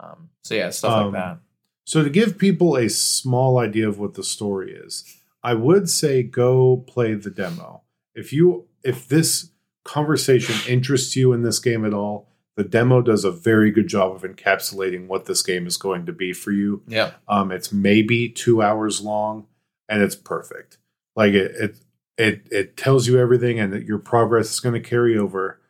[0.01, 1.39] Um, so yeah, stuff Um, like that.
[1.85, 5.05] So to give people a small idea of what the story is,
[5.43, 7.83] I would say go play the demo.
[8.14, 9.51] If you if this
[9.85, 14.14] conversation interests you in this game at all, the demo does a very good job
[14.14, 16.83] of encapsulating what this game is going to be for you.
[16.87, 19.47] Yeah, Um, it's maybe two hours long,
[19.93, 20.78] and it's perfect.
[21.14, 21.76] Like it, it,
[22.18, 25.61] it, it tells you everything, and that your progress is going to carry over.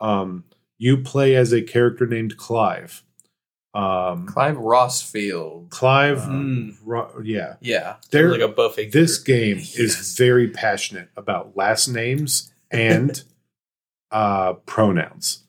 [0.00, 0.44] Um,
[0.78, 3.02] you play as a character named Clive.
[3.74, 5.70] Um, Clive Rosfield.
[5.70, 6.76] Clive, Mm.
[6.84, 7.54] Ro- yeah.
[7.60, 8.88] Yeah, There, like a Buffy.
[8.88, 13.22] this game is very passionate about last names and
[14.10, 15.44] uh, pronouns,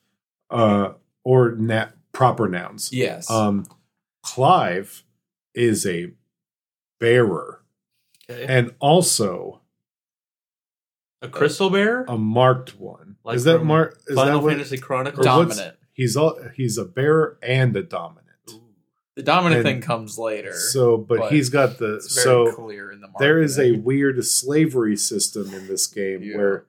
[0.50, 0.94] uh,
[1.26, 2.92] or na- proper nouns.
[2.94, 3.66] yes, Um,
[4.24, 5.04] Clive
[5.54, 6.12] is a
[7.00, 7.63] bearer
[8.30, 8.46] Okay.
[8.48, 9.62] and also
[11.22, 12.04] a crystal bear.
[12.08, 13.18] a marked one.
[13.24, 14.00] Like is that from mark?
[14.08, 15.26] Is Final that what, Fantasy Chronicles.
[15.26, 15.76] dominant.
[15.94, 18.20] He's all, he's a bear and a dominant.
[19.16, 20.54] The dominant and thing comes later.
[20.54, 23.20] So, but, but he's got the it's very so clear in the market.
[23.24, 26.36] there is a weird slavery system in this game Yeah.
[26.38, 26.66] where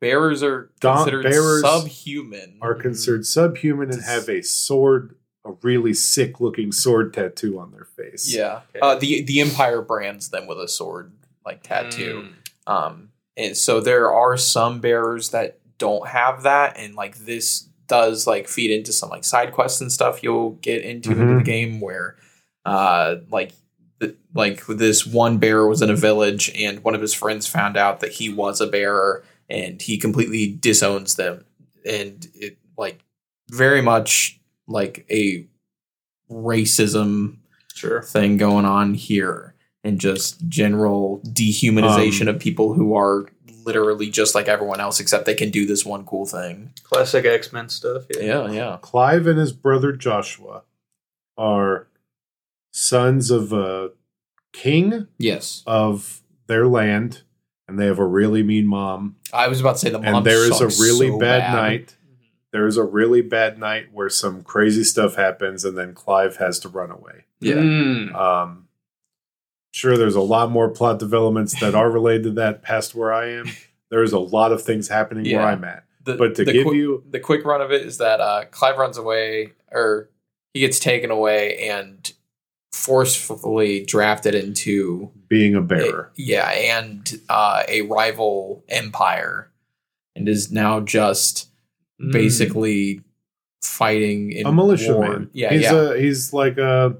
[0.00, 2.56] bearers are Dom- considered bearers subhuman.
[2.62, 7.84] are considered subhuman and have a sword, a really sick looking sword tattoo on their
[7.84, 8.32] face.
[8.34, 8.80] yeah, Okay.
[8.80, 11.12] uh, the the Empire brands them with a sword
[11.46, 12.28] like tattoo.
[12.66, 12.72] Mm.
[12.72, 18.26] Um, and so there are some bearers that don't have that, and like this does
[18.26, 21.38] like feed into some like side quests and stuff you'll get into into Mhm.
[21.38, 22.16] the game where,
[22.64, 23.52] uh, like.
[24.00, 27.76] th- Like this one bearer was in a village, and one of his friends found
[27.76, 31.44] out that he was a bearer, and he completely disowns them,
[31.84, 33.00] and it like
[33.50, 34.37] very much
[34.68, 35.46] like a
[36.30, 37.38] racism
[37.74, 38.02] Sure.
[38.02, 39.54] thing going on here
[39.84, 43.26] and just general dehumanization Um, of people who are
[43.64, 46.72] literally just like everyone else except they can do this one cool thing.
[46.82, 48.04] Classic X Men stuff.
[48.14, 48.22] Yeah.
[48.46, 48.78] Yeah, yeah.
[48.80, 50.62] Clive and his brother Joshua
[51.36, 51.86] are
[52.72, 53.90] sons of a
[54.52, 55.62] king Yes.
[55.66, 57.22] of their land,
[57.68, 59.16] and they have a really mean mom.
[59.32, 61.96] I was about to say the mom and there is a really so bad, night.
[62.52, 66.58] There is a really bad night where some crazy stuff happens, and then Clive has
[66.60, 67.24] to run away.
[67.40, 67.56] Yeah.
[67.56, 68.14] Mm.
[68.14, 68.68] Um,
[69.72, 73.30] sure, there's a lot more plot developments that are related to that past where I
[73.30, 73.46] am.
[73.90, 75.84] There's a lot of things happening where I'm at.
[76.04, 78.76] The, But to give quick, you, the quick run of it is that uh, Clive
[78.76, 80.10] runs away or
[80.52, 82.12] he gets taken away and
[82.72, 89.50] forcefully drafted into being a a- bearer, yeah, and uh, a rival empire
[90.14, 91.47] and is now just
[92.00, 92.12] Mm.
[92.12, 93.02] basically
[93.62, 95.08] fighting in a militia war.
[95.08, 95.30] man.
[95.32, 95.92] Yeah, he's yeah.
[95.92, 96.96] a he's like a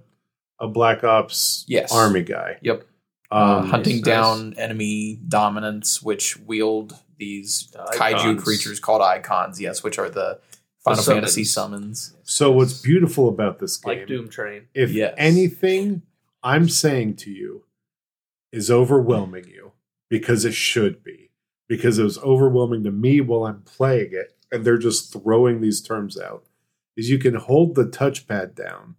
[0.60, 1.92] a black ops Yes.
[1.92, 2.58] army guy.
[2.62, 2.84] Yep.
[3.30, 4.04] uh, Um, hunting nice.
[4.04, 9.60] down enemy dominants, which wield these kaiju creatures called Eikons.
[9.60, 10.40] Yes, which are the
[10.84, 12.06] Final The Fantasy summons.
[12.08, 12.22] summons.
[12.24, 14.62] so what's beautiful about this game, like Doom Train.
[14.74, 15.14] if Yes.
[15.18, 16.02] anything,
[16.42, 17.64] I'm saying to you
[18.52, 19.72] is overwhelming you
[20.08, 21.30] because it should be
[21.68, 25.80] because it was overwhelming to me while I'm playing it, and they're just throwing these
[25.80, 26.44] terms out.
[26.96, 28.96] Is you can hold the touchpad down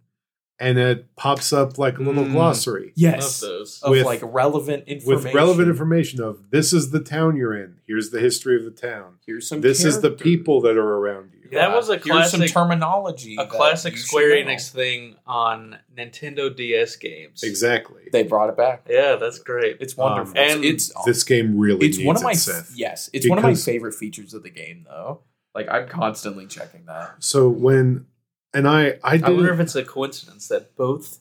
[0.58, 2.32] and it pops up like a little Mm.
[2.32, 3.42] glossary Yes.
[3.42, 3.80] Love those.
[3.82, 5.24] Of With- like relevant information.
[5.24, 7.76] with relevant information of this is the town you're in.
[7.86, 9.14] Here's the history of the town.
[9.26, 11.50] Here's some This is the people that are around you.
[11.52, 13.36] That was a Here's some classic- terminology.
[13.38, 14.50] A classic you should Square know.
[14.52, 17.42] Enix thing on Nintendo DS games.
[17.42, 18.02] Exactly.
[18.12, 18.86] They brought it back.
[18.88, 19.78] Yeah, that's great.
[19.80, 20.38] It's wonderful.
[20.38, 22.72] Um, and it's this game really it's needs one of my it, Seth.
[22.76, 25.22] yes, it's one of my favorite features of the game though.
[25.54, 27.16] Like I'm constantly checking that.
[27.18, 28.06] So when
[28.54, 31.18] and I I I wonder if it's a coincidence that both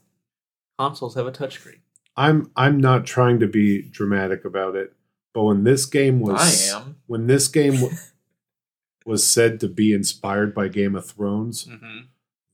[0.78, 1.80] consoles have a touchscreen.
[2.16, 4.94] I'm I'm not trying to be dramatic about it,
[5.34, 6.98] but when this game was I am.
[7.08, 7.76] when this game
[9.06, 12.00] was said to be inspired by Game of Thrones, Mm-hmm.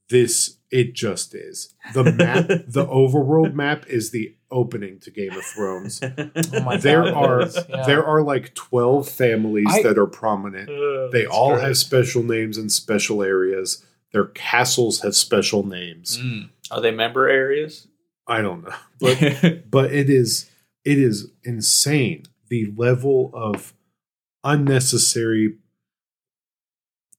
[0.09, 1.73] This it just is.
[1.93, 6.01] The map, the overworld map is the opening to Game of Thrones.
[6.53, 7.41] Oh my there God, are.
[7.69, 7.85] Yeah.
[7.85, 10.67] there are like 12 families I- that are prominent.
[11.11, 13.85] They all have special names and special areas.
[14.11, 16.17] Their castles have special names.
[16.17, 16.49] Mm.
[16.71, 17.87] Are they member areas?
[18.27, 18.73] I don't know.
[18.99, 20.49] But but it is
[20.83, 23.73] it is insane the level of
[24.43, 25.57] unnecessary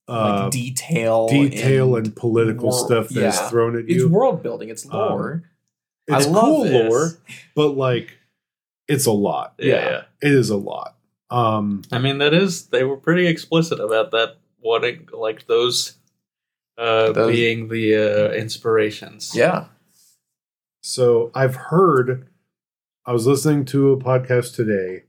[0.09, 3.49] uh like detail, detail and, political wor- stuff that is yeah.
[3.49, 3.97] thrown at you.
[3.97, 4.69] it's world building.
[4.69, 5.43] It's Um, lore.
[6.07, 6.89] it's I love cool this.
[6.91, 7.11] lore,
[7.55, 8.19] but like
[8.89, 9.55] it's a lot.
[9.59, 9.85] Yeah, Yeah.
[9.91, 10.03] yeah.
[10.23, 10.97] It is a lot.
[11.31, 14.37] Um I mean, that is they were pretty explicit about that.
[14.61, 15.95] Wanting like those,
[16.79, 19.33] uh, Those- being the uh, inspirations.
[19.35, 19.67] yeah.
[20.83, 22.29] So I've heard,
[23.05, 25.05] I was listening to a podcast today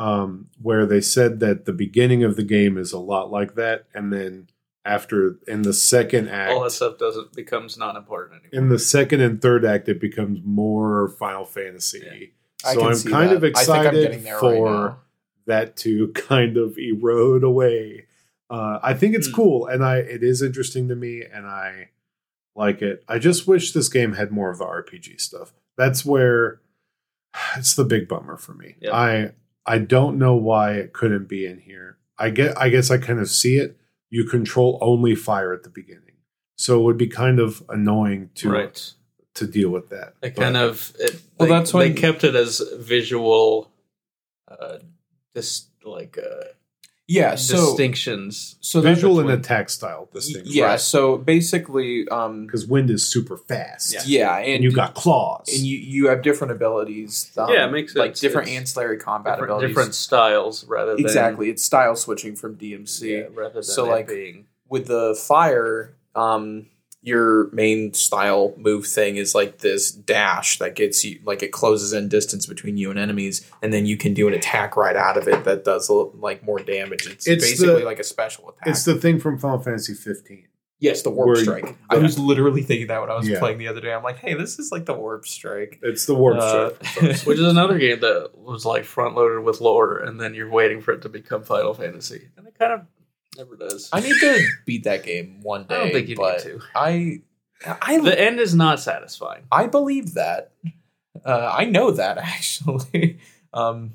[0.00, 3.84] um, where they said that the beginning of the game is a lot like that,
[3.94, 4.48] and then
[4.84, 8.64] after in the second act, all that stuff doesn't becomes not important anymore.
[8.64, 12.32] in the second and third act, it becomes more Final Fantasy.
[12.64, 13.36] I So can I'm see kind that.
[13.36, 15.00] of I think I'm excited getting there right for now.
[15.46, 18.06] that to kind of erode away.
[18.48, 19.34] Uh, I think it's Hmm.
[19.34, 21.90] cool, and I it is interesting to me, and I
[22.56, 23.04] like it.
[23.06, 25.52] I just wish this game had more of the RPG stuff.
[25.76, 26.60] That's where
[27.56, 28.76] it's the big bummer for me.
[28.80, 28.92] Yep.
[28.94, 29.32] I
[29.70, 31.98] I don't know why it couldn't be in here.
[32.18, 33.76] I get I guess I kind of see it.
[34.10, 36.16] You control only fire at the beginning,
[36.56, 38.92] so it would be kind of annoying to right.
[39.34, 40.14] to deal with that.
[40.20, 43.70] They But- kind of it, Well, they, that's they when- kept it as visual,
[44.48, 44.78] uh,
[45.34, 46.46] just like uh,
[47.10, 47.34] Yeah.
[47.34, 48.56] So distinctions.
[48.60, 50.52] so that- visual and the attack style distinction.
[50.54, 50.76] yeah.
[50.76, 53.92] So basically, um, because wind is super fast.
[53.92, 54.02] Yeah.
[54.06, 55.48] yeah, and, and you got claws.
[55.52, 57.30] and you you have different abilities.
[57.36, 58.20] Um, Yeah, it makes like sense.
[58.20, 59.68] different It's ancillary combat different, abilities.
[59.70, 61.50] different styles rather than exactly.
[61.50, 63.02] It's style switching from DMC.
[63.10, 66.66] yeah, rather than So, it like, being with the fire, um,
[67.02, 71.92] your main style move thing is like this dash that gets you like it closes
[71.94, 75.16] in distance between you and enemies, and then you can do an attack right out
[75.16, 77.06] of it that does like more damage.
[77.06, 78.66] It's, It's basically the- like a special attack.
[78.68, 80.44] it's the thing from Final Fantasy 15.
[80.78, 81.76] yes, the warp where- strike.
[81.88, 83.38] I was literally thinking that when I was Yeah.
[83.38, 83.92] playing the other day.
[83.92, 85.78] I'm like, hey, this is like the warp strike.
[85.82, 87.16] It's the warp Uh, strike.
[87.26, 90.80] which is another game that was like front loaded with lore, and then you're waiting
[90.82, 92.80] for it to become Final Fantasy, and it kind of
[93.36, 93.88] never does.
[93.92, 95.74] I need to beat that game one day.
[95.74, 96.60] I don't think you but need to.
[96.74, 97.20] I,
[97.82, 99.44] I, The end is not satisfying.
[99.52, 100.52] I believe that.
[101.24, 103.18] Uh, I know that actually.
[103.52, 103.92] um,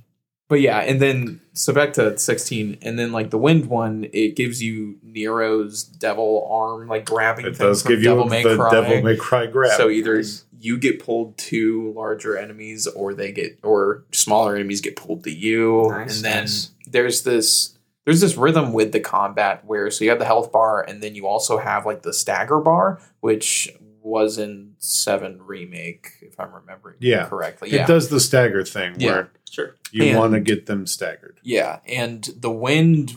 [0.47, 4.35] but yeah, and then so back to sixteen, and then like the wind one, it
[4.35, 8.55] gives you Nero's devil arm, like grabbing It things does from give you May the
[8.55, 8.69] Cry.
[8.71, 9.75] Devil May Cry grab.
[9.75, 10.21] So either
[10.59, 15.31] you get pulled to larger enemies, or they get, or smaller enemies get pulled to
[15.31, 16.69] you, Nice, and then nice.
[16.85, 17.74] there's this
[18.05, 21.15] there's this rhythm with the combat where so you have the health bar, and then
[21.15, 26.97] you also have like the stagger bar, which was in Seven remake, if I'm remembering
[26.99, 27.25] Yeah.
[27.27, 27.71] correctly.
[27.71, 29.11] it does the stagger thing Yeah.
[29.11, 29.73] where Sure.
[29.91, 31.39] you want to get them staggered.
[31.43, 33.15] yeah, and the wind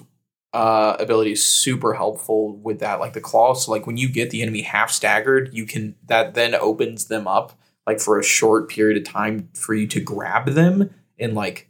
[0.54, 3.00] uh, ability is super helpful with that.
[3.00, 6.32] Like the claw, so like when you get the enemy half staggered, you can that
[6.32, 7.52] then opens them up
[7.86, 11.68] like for a short period of time for you to grab them and like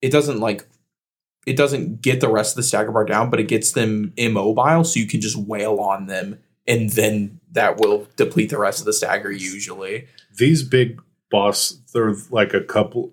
[0.00, 0.66] it doesn't like
[1.46, 4.84] it doesn't get the rest of the stagger bar down, but it gets them immobile,
[4.84, 8.86] so you can just wail on them, and then that will deplete the rest of
[8.86, 10.06] the stagger usually.
[10.36, 13.12] These big boss, they're like a couple,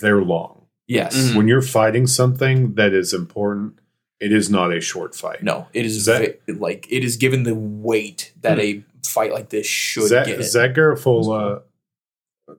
[0.00, 0.66] they're long.
[0.86, 1.14] Yes.
[1.16, 1.36] Mhm.
[1.36, 3.74] When you're fighting something that is important,
[4.20, 5.42] it is not a short fight.
[5.42, 9.32] No, it is Is that- ve- like it is given the weight that a fight
[9.32, 10.42] like this should Zach, get.
[10.44, 11.62] Zach Garafola,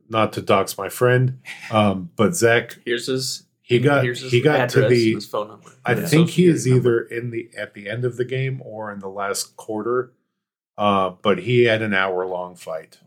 [0.07, 1.39] not to dox my friend,
[1.71, 3.43] um, but Zach, Here's his.
[3.69, 5.69] He got here's his he got to address the his phone number.
[5.85, 6.05] I Yeah.
[6.07, 7.05] think he Social is security number.
[7.07, 10.11] either in the at the end of the game or in the last quarter.
[10.77, 12.99] Uh, but he had an hour long fight.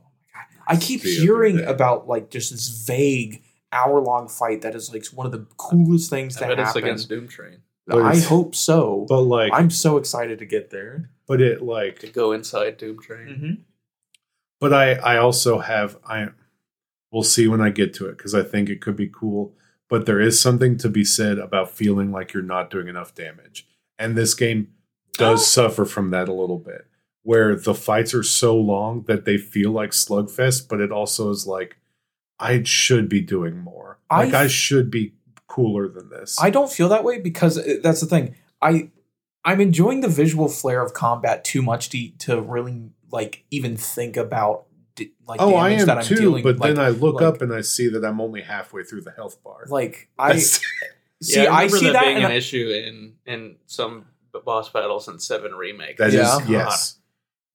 [0.69, 1.65] I keep the other hearing day.
[1.65, 3.43] about like just this vague
[3.73, 6.69] hour long fight that is like one of the coolest things I to bet it's
[6.69, 6.85] happen.
[6.85, 9.07] against Doom Train But I it's- hope so.
[9.09, 11.11] But like, I'm so excited to get there.
[11.27, 13.27] but it like, to go inside Doom Train.
[13.29, 13.55] Mm-hmm.
[14.61, 16.29] but I I also have I
[17.11, 19.55] we'll see when I get to it because I think it could be cool.
[19.93, 23.69] But there is something to be said about feeling like you're not doing enough damage,
[23.99, 24.69] and this game
[25.19, 25.45] does Oh.
[25.45, 26.87] suffer from that a little bit,
[27.25, 31.47] where the fights are so long that they feel like slugfest, but it also is
[31.47, 31.77] like
[32.39, 33.99] I should be doing more.
[34.09, 35.13] I Like I should be
[35.47, 36.39] cooler than this.
[36.41, 38.35] I don't feel that way because uh, that's the thing.
[38.63, 38.89] I
[39.45, 44.17] I'm enjoying the visual flair of combat too much to to really like even think
[44.17, 44.65] about
[44.95, 46.17] d- like oh, I am that I'm too.
[46.17, 46.43] dealing.
[46.43, 49.03] but like, then I look like- up and I see that I'm only halfway through
[49.03, 49.65] the health bar.
[49.69, 50.61] like I see
[51.21, 54.07] yeah, I I, see that, that being an I- issue in in some
[54.45, 55.97] boss battles in Seven Remake.
[55.99, 56.39] that is Yeah.
[56.49, 56.99] yes.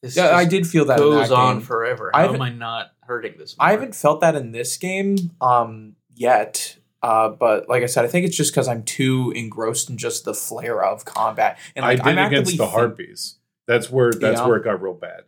[0.02, 1.66] This yeah, I did feel that in goes that on game.
[1.66, 2.12] forever.
[2.14, 3.58] I How am haven't- I not hurting this?
[3.58, 3.68] More?
[3.68, 6.78] I haven't felt that in this game um yet.
[7.04, 10.26] Uh, but like I said, I think it's just because I'm too engrossed in just
[10.26, 11.60] the flair of combat.
[11.76, 13.36] And like, I did I'm against the think- harpies.
[13.68, 14.48] That's where that's Yeah.
[14.48, 15.22] where it got real bad.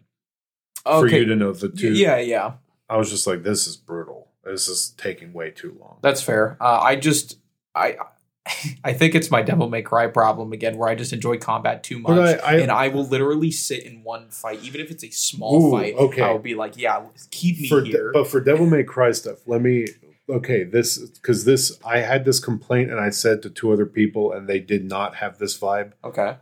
[0.99, 2.53] For you to know the two, yeah, yeah.
[2.89, 4.27] I was just like, this is brutal.
[4.43, 5.99] This is taking way too long.
[6.01, 6.57] That's fair.
[6.59, 7.37] Uh, I just
[7.75, 7.97] I
[8.83, 11.99] I think it's my Devil May Cry problem again, where I just enjoy combat too
[11.99, 15.11] much, I- I- and I will literally sit in one fight, even if it's a
[15.11, 15.93] small Ooh, fight.
[15.95, 16.21] okay.
[16.23, 18.11] I will be like, yeah, keep me for de- here.
[18.13, 19.85] but for Devil May Cry stuff, let me
[20.29, 24.31] okay this because this I had this complaint and I said to two other people
[24.31, 25.93] and they did not have this vibe.
[26.03, 26.37] okay,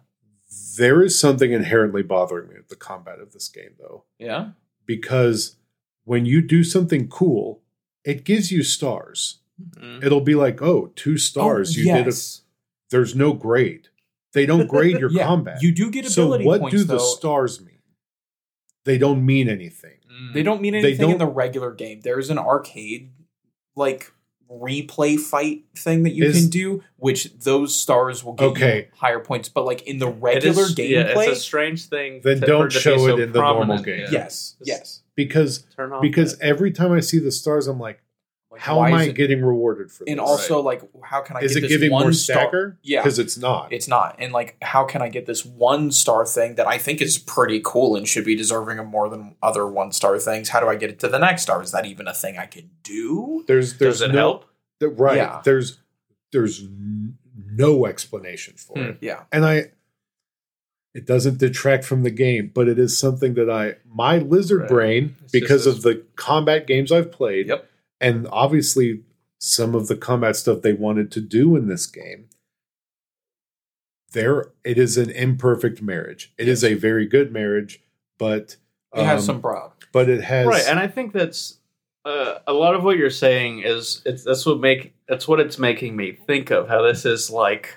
[0.78, 4.52] There is something inherently bothering me with the combat of this game though, yeah,
[4.86, 5.58] because
[6.06, 7.62] when you do something cool,
[8.06, 9.39] it gives you stars.
[9.76, 10.04] Mm.
[10.04, 11.76] It'll be like, oh, two stars.
[11.76, 12.16] Oh, you did a.
[12.89, 13.89] There's no grade.
[14.34, 15.62] They don't grade your yeah, combat.
[15.62, 16.43] You do get ability.
[16.43, 17.80] so what points do the stars mean?
[18.86, 19.98] They don't mean anything.
[20.10, 20.34] Mm.
[20.34, 22.02] They don't mean anything in don't- the regular game.
[22.02, 23.12] There's an arcade
[23.76, 24.14] like
[24.52, 28.78] replay fight thing that you Is- can do, which those stars will get Okay.
[28.78, 29.50] you higher points.
[29.50, 32.22] But like in the It regular is- yeah, gameplay, it's a strange thing.
[32.24, 34.00] Then to- don't for it show so it in the normal game.
[34.02, 34.08] yeah.
[34.12, 35.02] yes, Just yes.
[35.16, 35.66] Because
[36.02, 36.45] because that.
[36.45, 38.00] every time I see the stars, I'm like,
[38.58, 40.12] Like, how am I it- getting rewarded for this?
[40.12, 42.41] And also, like, how can I is get it this giving one more star?
[42.43, 42.78] stagger?
[42.84, 43.01] Yeah.
[43.01, 43.72] because it's not.
[43.72, 44.16] It's not.
[44.20, 47.62] And like, how can I get this one star thing that I think is pretty
[47.64, 50.49] cool and should be deserving of more than other one star things?
[50.49, 51.62] How do I get it to the next star?
[51.62, 53.43] Is that even a thing I can do?
[53.47, 54.45] there's there's Does it no help?
[54.80, 55.18] th- right.
[55.18, 55.41] Yeah.
[55.43, 55.78] There's
[56.32, 56.68] there's
[57.36, 58.89] no explanation for Hmm.
[58.89, 59.24] it, Yeah.
[59.32, 59.72] and I.
[60.93, 64.70] It doesn't detract from the game, but it is something that I my lizard Right.
[64.70, 67.47] brain It's because of the combat games I've played.
[67.47, 67.70] Yep.
[68.00, 69.02] And obviously
[69.39, 72.28] some of the combat stuff they wanted to do in this game
[74.14, 77.82] there it is an imperfect marriage it is a very good marriage
[78.18, 78.56] but
[78.95, 79.76] It has um, some problems.
[79.91, 81.60] but it has right and i think that's
[82.06, 85.60] uh, a lot of what you're saying is it's that's what make that's what it's
[85.60, 87.76] making me think of how this is like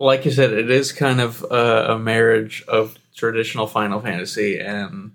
[0.00, 5.12] like you said it is kind of a, a marriage of traditional final fantasy and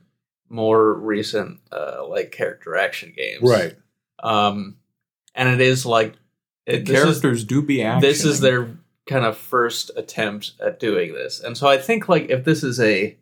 [0.49, 3.41] more recent uh, like character action games.
[3.41, 3.75] Right.
[4.21, 4.77] Um
[5.35, 6.15] and it is like
[6.65, 8.01] it, this is Characters do be action.
[8.01, 8.77] this is their
[9.07, 11.39] kind of first attempt at doing this.
[11.39, 13.17] And so i think like if this is a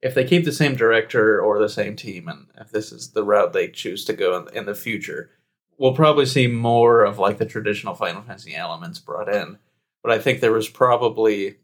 [0.00, 3.24] if they keep the same director or the same team and if this is the
[3.24, 5.30] route they choose to go in, in the future
[5.76, 9.58] we'll probably see more of like the traditional final fantasy elements brought in.
[10.02, 11.56] But i think there was probably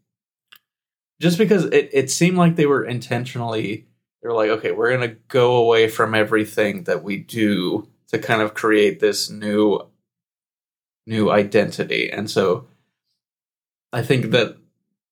[1.20, 3.86] just because it, it seemed like they were intentionally
[4.24, 8.18] they were like okay we're going to go away from everything that we do to
[8.18, 9.86] kind of create this new
[11.06, 12.10] new identity.
[12.10, 12.66] And so
[13.92, 14.56] i think that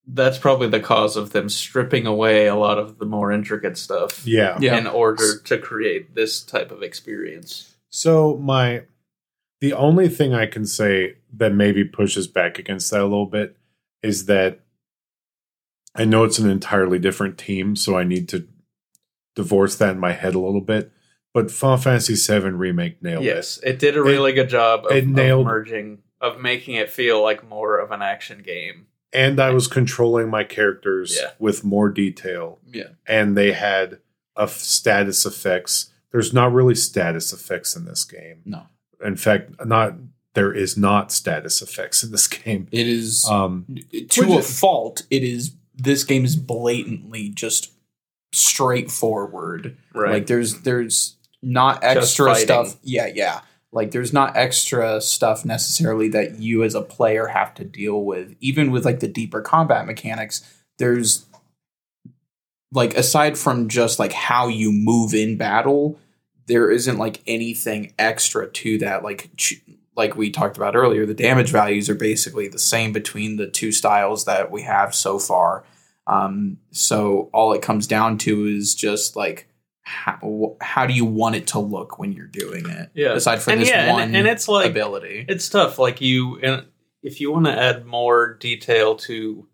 [0.07, 4.27] that's probably the cause of them stripping away a lot of the more intricate stuff
[4.27, 4.59] yeah.
[4.61, 4.77] Yeah.
[4.77, 7.77] in order to create this type of experience.
[7.91, 8.83] So my
[9.61, 13.57] the only thing i can say that maybe pushes back against that a little bit
[14.03, 14.61] is that
[15.95, 18.49] i know it's an entirely different team so i need to
[19.35, 20.93] divorce that in my head a little bit
[21.33, 24.93] but final fantasy 7 remake nailed it yes it did a really good job of,
[24.93, 29.39] it nailed- of merging of making it feel like more of an action game and
[29.41, 31.33] I was controlling my characters Yeah.
[31.39, 32.93] with more detail, yeah.
[33.07, 33.99] and they had
[34.37, 35.91] a status effects.
[36.13, 38.41] There's not really status effects in this game.
[38.47, 38.63] No.
[39.05, 39.97] In fact, not
[40.33, 42.69] there is not status effects in this game.
[42.73, 43.67] It is Um,
[44.09, 45.03] to a fault.
[45.11, 47.71] It is this game is blatantly just
[48.33, 49.77] straightforward.
[49.95, 50.13] Right.
[50.13, 52.77] Like there's there's not extra stuff.
[52.83, 53.41] Yeah, yeah.
[53.73, 58.35] Like there's not extra stuff necessarily that you as a player have to deal with.
[58.41, 60.43] Even with like the deeper combat mechanics,
[60.79, 61.27] there's
[62.71, 65.99] like aside from just like how you move in battle,
[66.47, 69.03] there isn't like anything extra to that.
[69.03, 69.63] Like ch-
[69.97, 73.73] like we talked about earlier, the damage values are basically the same between the two
[73.73, 75.65] styles that we have so far.
[76.07, 79.49] Um, so all it comes down to is just like
[79.83, 82.91] how, how do you want it to look when you're doing it?
[82.95, 83.13] Yeah.
[83.13, 85.27] Aside from and this yeah, one and, and it's like ability.
[85.29, 85.79] it's tough.
[85.79, 86.67] Like you, and
[87.03, 89.47] if you want to add more detail to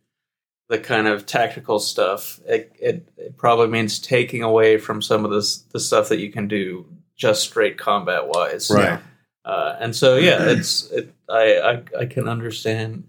[0.69, 5.31] the kind of tactical stuff, it, it, it probably means taking away from some of
[5.31, 8.71] this the stuff that you can do just straight combat wise.
[8.71, 9.01] Right.
[9.45, 13.05] Uh, and so yeah, it's it, I, I I can understand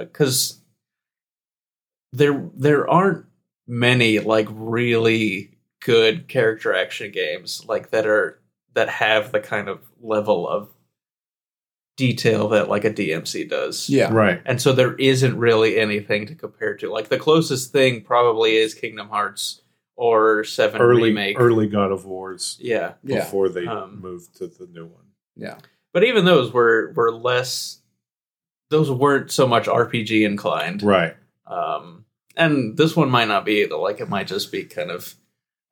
[0.00, 0.58] because
[2.16, 3.26] there there aren't
[3.66, 5.50] many like really
[5.84, 8.40] good character action games like that are
[8.74, 10.68] that have the kind of level of
[11.96, 13.88] detail that like a DMC does.
[13.88, 14.12] Yeah.
[14.12, 14.42] Right.
[14.44, 16.90] And so there isn't really anything to compare to.
[16.90, 19.62] Like the closest thing probably is Kingdom Hearts
[19.96, 21.38] or Seven Early remake.
[21.38, 22.94] early God of Wars Yeah.
[23.04, 23.20] Yeah.
[23.20, 25.04] before they Um, moved to the new one.
[25.36, 25.58] Yeah.
[25.92, 27.78] But even those were were less
[28.70, 30.82] those weren't so much RPG inclined.
[30.82, 31.14] Right.
[31.46, 32.03] Um
[32.36, 33.76] and this one might not be either.
[33.76, 35.14] Like it might just be kind of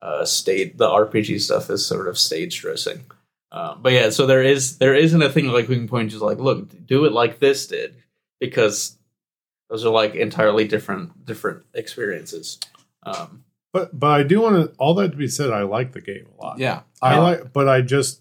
[0.01, 3.05] uh state the RPG stuff is sort of stage dressing.
[3.53, 6.25] Um, but yeah, so there is there isn't a thing like we can point to
[6.25, 7.95] like, look, do it like this did,
[8.41, 8.97] because
[9.69, 12.59] those are like entirely different different experiences.
[13.05, 14.77] Um, But but I do want to.
[14.79, 16.59] All that to be said, I like the game a lot.
[16.59, 16.83] Yeah.
[17.01, 17.21] I Yeah.
[17.21, 18.21] like, but I just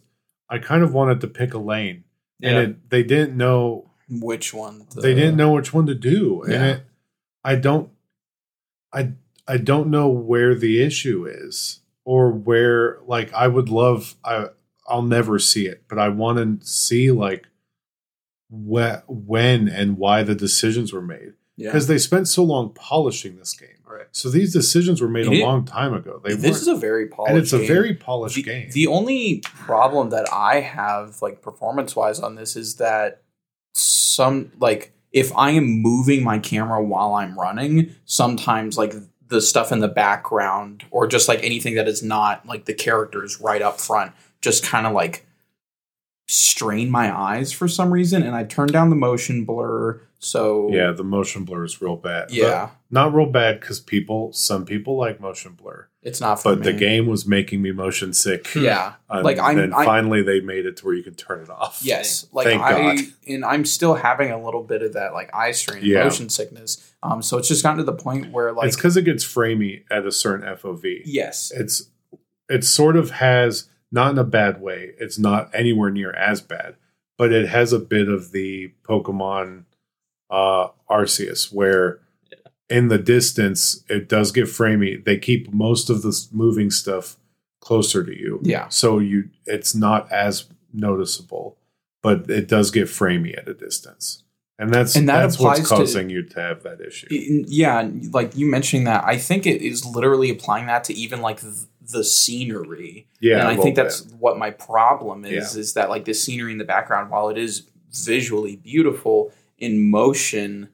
[0.50, 2.04] I kind of wanted to pick a lane,
[2.42, 4.86] and yeah, it, they didn't know Which one?
[4.94, 6.84] the- they didn't know which one to do, and it
[7.44, 7.90] I don't
[8.94, 9.14] I
[9.48, 14.48] I don't know where the issue is or where like I would love I
[14.88, 17.48] I'll never see it, but I want to see like
[18.50, 21.70] wh- when and why the decisions were made Yeah.
[21.70, 23.70] because they spent so long polishing this game.
[23.86, 24.08] right.
[24.12, 26.22] So these decisions were made It a long time ago.
[26.24, 27.68] They This weren't- is a very polished and it's a game.
[27.68, 28.70] very polished the, game.
[28.72, 33.22] The only problem that I have, like performance wise, on this is that
[33.74, 38.94] some like if I am moving my camera while I'm running, sometimes like
[39.28, 43.40] the stuff in the background or just like anything that is not like the characters
[43.40, 44.12] right up front
[44.42, 45.26] just kind of like
[46.28, 50.92] strain my eyes for some reason and I turn down the motion blur so yeah,
[50.92, 52.28] the motion blur is real bad.
[52.28, 56.56] But yeah not real bad because people, some people like motion blur, it's not for
[56.56, 58.54] but the game was making me motion sick.
[58.54, 61.42] yeah And Like, I'm- then I- finally they made it to where you can turn
[61.42, 61.80] it off.
[61.82, 63.06] Yes, like Thank I God.
[63.28, 66.04] and I'm still having a little bit of that like eye strain, Yeah.
[66.04, 66.94] motion sickness.
[67.02, 69.84] Um, so it's just gotten to the point where like it's because it gets framey
[69.90, 71.02] at a certain FOV.
[71.06, 71.90] yes, It's
[72.50, 74.92] it sort of has not in a bad way.
[75.00, 76.76] It's not anywhere near as bad,
[77.18, 79.64] but it has a bit of the Pokemon
[80.32, 82.00] uh Arceus where
[82.70, 85.04] in the distance it does get framey.
[85.04, 87.18] They keep most of the moving stuff
[87.60, 88.40] closer to you.
[88.44, 91.58] yeah, So you it's not as noticeable,
[92.02, 94.24] but it does get framey at a distance.
[94.58, 97.08] And that's And that that's what's applies to- causing you to have that issue.
[97.48, 97.90] Yeah.
[98.12, 101.42] Like you mentioning that, I think it is literally applying that to even like
[101.92, 103.08] the scenery.
[103.20, 103.84] Yeah, and I think bit.
[103.84, 105.56] that's what my problem is.
[105.56, 110.68] Is that like the scenery in the background, while it is visually beautiful in motion,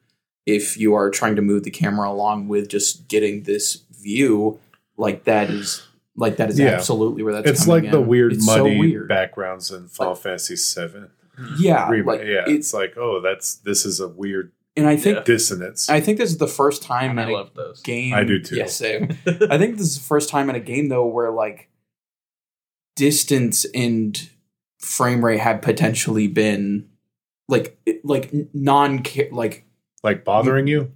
[0.47, 4.59] if you are trying to move the camera along with just getting this view,
[4.97, 5.85] like that is
[6.15, 6.69] like that is Yeah.
[6.69, 7.47] absolutely where that's.
[7.51, 9.07] it's coming like the weird It's so muddy weird.
[9.07, 11.11] backgrounds in Final Fantasy Seven.
[11.59, 12.05] Yeah, Remake.
[12.07, 15.23] like yeah, it's it's like oh, that's this is a weird and I think Yeah.
[15.23, 15.89] dissonance.
[15.89, 17.81] I think this is the first time And I in a love those.
[17.81, 18.13] game.
[18.15, 18.55] I do too.
[18.55, 19.03] Yeah, same.
[19.27, 21.69] I think this is the first time in a game though where like
[22.95, 24.29] distance and
[24.79, 26.87] frame rate had potentially been
[27.47, 29.65] like it- like non like
[30.03, 30.91] like bothering you.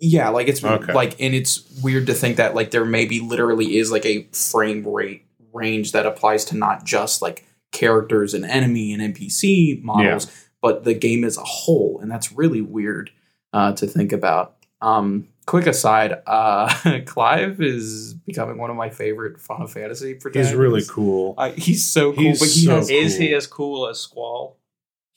[0.00, 0.92] yeah like it's Okay.
[0.92, 4.86] like and it's weird to think that like there maybe literally is like a frame
[4.86, 10.26] rate range that applies to not just like characters and enemy and npc models
[10.60, 13.10] but the game as a whole and that's really weird
[13.52, 16.72] uh, to think about um quick aside uh
[17.06, 21.34] clive is becoming one of my favorite final fantasy protagonists He's really cool.
[21.38, 24.56] uh, he's so cool He's but he so has Is he as cool as Squall?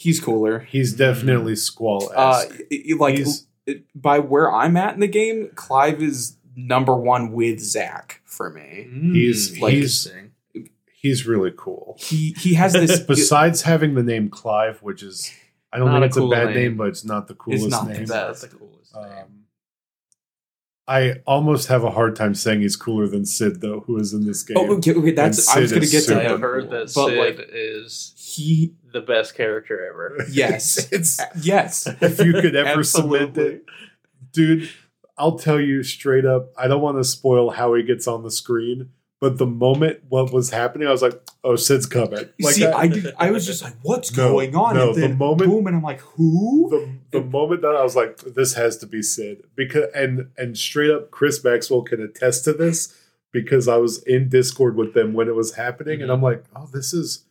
[0.03, 2.59] He's cooler He's definitely squall uh esque.
[2.69, 3.45] y- y- like He's-
[3.95, 8.87] by where I'm at in the game, Clive is number one with Zach for me.
[9.13, 10.07] He's- like- he's-
[10.93, 11.95] he's really cool.
[11.99, 12.99] He he has this.
[13.07, 15.31] Besides having the name Clive, which is
[15.71, 16.55] I don't Not think a it's a bad name.
[16.55, 16.77] name.
[16.77, 18.01] but it's not the coolest not the name.
[18.01, 18.09] best.
[18.11, 19.03] That's the coolest name.
[19.05, 19.39] Um,
[20.85, 24.25] I almost have a hard time saying he's cooler than Cid, though, who is in
[24.25, 24.57] this game.
[24.59, 25.11] oh, okay, okay.
[25.11, 26.31] That's I was gonna get to super I that.
[26.31, 30.17] have heard that But, Cid like- is He the best character ever.
[30.31, 31.87] yes It's- yes.
[32.01, 33.65] if you could ever submit it,
[34.31, 34.69] dude,
[35.17, 36.51] I'll tell you straight up.
[36.57, 38.89] I don't want to spoil how he gets on the screen,
[39.19, 42.75] but the moment what was happening, I was like, "Oh, Cid's coming!" Like See, that-
[42.75, 44.75] I did, I was just like, what's No, going on?
[44.75, 46.67] no, and the moment- boom, and I'm like, who?
[47.11, 50.57] the, the moment that I was like, "This has to be Cid," because and and
[50.57, 52.93] straight up, Chris Maxwell can attest to this.
[53.31, 56.25] because I was in Discord with them when it was happening, and I'm Mm-hmm.
[56.25, 57.25] like, oh, this is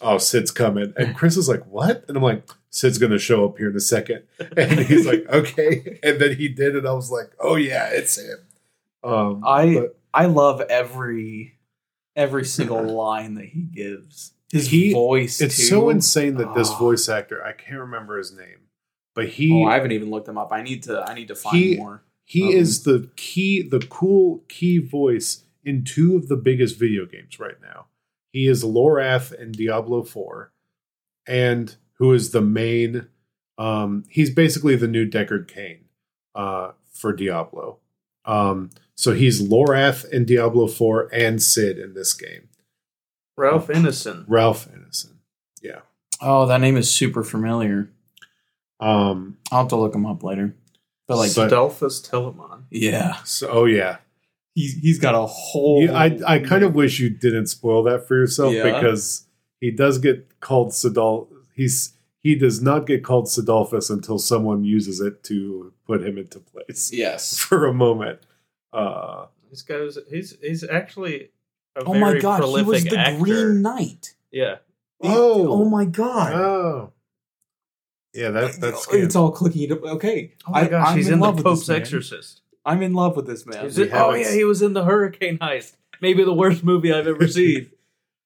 [0.00, 2.04] oh, Cid's coming, and Chris is like, what?
[2.08, 4.22] And I'm like, Cid's gonna show up here in a second,
[4.56, 8.16] and he's like, okay, and then he did, and I was like, oh yeah, it's
[8.18, 8.38] him.
[9.04, 11.58] Um, I but I love every
[12.16, 14.32] every single line that he gives.
[14.52, 15.40] His He- voice.
[15.40, 15.62] it's too.
[15.62, 16.76] so insane that this Oh.
[16.78, 18.68] voice actor, I can't remember his name,
[19.14, 20.52] but he Oh, I haven't even looked him up.
[20.52, 21.00] I need to.
[21.08, 22.02] I need to find He- more.
[22.24, 27.04] He Um, is the key, the cool key voice in two of the biggest video
[27.06, 27.86] games right now.
[28.32, 30.52] He is Lorath in Diablo 4,
[31.26, 33.08] and who is the main.
[33.58, 35.84] Um, he's basically the new Deckard Cain
[36.34, 37.78] uh, for Diablo.
[38.24, 42.48] Um, so he's Lorath in Diablo 4 and Cid in this game.
[43.36, 44.24] Ralph Ineson.
[44.26, 45.14] Ralph Ineson.
[45.60, 45.80] Yeah.
[46.20, 47.90] Oh, that name is super familiar.
[48.80, 50.54] Um, I'll have to look him up later.
[51.08, 52.62] But like, So- Adolphus Telamon.
[52.70, 53.98] yeah, so, oh, yeah.
[54.54, 55.84] He's he's got a whole.
[55.84, 58.64] Yeah, I I kind of wish you didn't spoil that for yourself Yeah.
[58.64, 59.26] because
[59.60, 61.28] he does get called Sidol.
[61.54, 66.38] He's he does not get called Cidolfus until someone uses it to put him into
[66.38, 67.36] place yes.
[67.38, 68.20] for a moment.
[68.72, 71.30] Uh, This guy's he's he's actually
[71.74, 73.18] a Oh very my god, he was the actor.
[73.24, 74.14] Green Knight.
[74.30, 74.56] Yeah.
[75.02, 75.48] Oh.
[75.50, 76.32] oh my god.
[76.34, 76.92] oh,
[78.14, 79.72] yeah, that that's it's all clicking.
[79.72, 80.34] Okay.
[80.46, 81.68] Oh my I- gosh, I'm he's in in, the love with this Pope's.
[81.70, 82.41] Exorcist.
[82.64, 83.66] I'm in love with this man.
[83.66, 85.74] Is it- oh yeah, he was in the Hurricane Heist.
[86.00, 87.70] Maybe the worst movie I've ever seen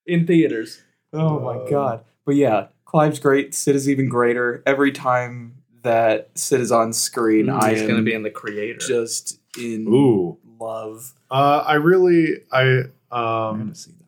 [0.07, 0.83] in theaters.
[1.13, 2.05] Oh my Um, god.
[2.25, 3.55] But yeah, Clive's great.
[3.55, 4.63] Cid is even greater.
[4.67, 8.31] Every time that Cid is on screen, I he's am going to be in the
[8.31, 8.79] creator.
[8.79, 11.15] just in Ooh, love.
[11.31, 13.21] uh, I really I I'm
[13.61, 14.07] um see that.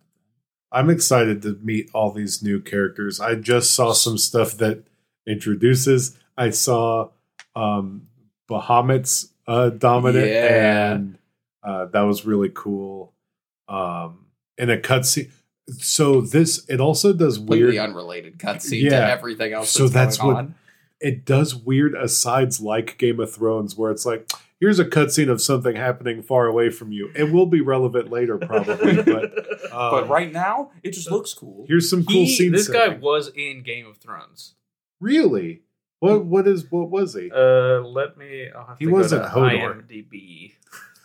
[0.73, 3.21] I'm excited to meet all these new characters.
[3.21, 4.85] I just saw some stuff that
[5.27, 6.17] introduces.
[6.37, 7.11] I saw
[7.55, 8.09] um
[8.51, 10.93] Bahamut's uh dominant Yeah.
[10.93, 11.19] and
[11.65, 13.13] uh that was really cool.
[13.69, 14.27] Um
[14.57, 15.31] in a cutscene.
[15.79, 19.01] So this it also does Completely weird unrelated cutscene Yeah.
[19.01, 19.71] to everything else.
[19.71, 20.55] So that's, that's going what- on.
[21.01, 24.31] it does weird asides like Game of Thrones where it's like
[24.61, 27.11] here's a cutscene of something happening far away from you.
[27.15, 31.65] It will be relevant later probably, but um, but right now, it just looks cool.
[31.69, 32.53] here's some cool He- scenes.
[32.53, 34.55] this guy was in Game of Thrones.
[35.01, 35.63] Really?
[36.01, 37.31] What what is what was he?
[37.31, 38.49] Uh, let me.
[38.55, 39.83] I'll have He to wasn't Hodor.
[39.87, 40.53] IMDb.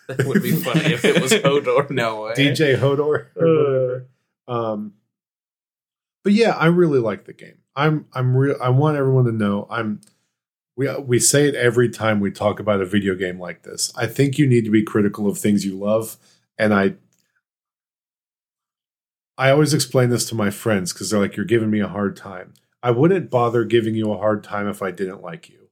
[0.07, 1.89] That would be funny if it was Hodor.
[1.89, 2.33] No way.
[2.33, 4.07] DJ Hodor or whatever.
[4.49, 4.93] Um
[6.25, 7.59] but yeah, I really like the game.
[7.73, 10.01] I'm I'm real I want everyone to know I'm
[10.75, 13.93] we we say it every time we talk about a video game like this.
[13.95, 16.17] I think you need to be critical of things you love
[16.57, 16.95] and I
[19.37, 22.17] I always explain this to my friends cuz they're like you're giving me a hard
[22.17, 22.53] time.
[22.83, 25.69] I wouldn't bother giving you a hard time if I didn't like you.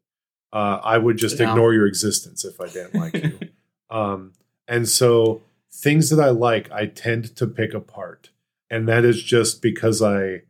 [0.53, 1.51] Uh, I would just Yeah.
[1.51, 3.39] ignore your existence if I didn't like you.
[3.89, 4.31] Um,
[4.69, 8.29] and so things that I like, I tend to pick apart.
[8.69, 10.43] And that is just because I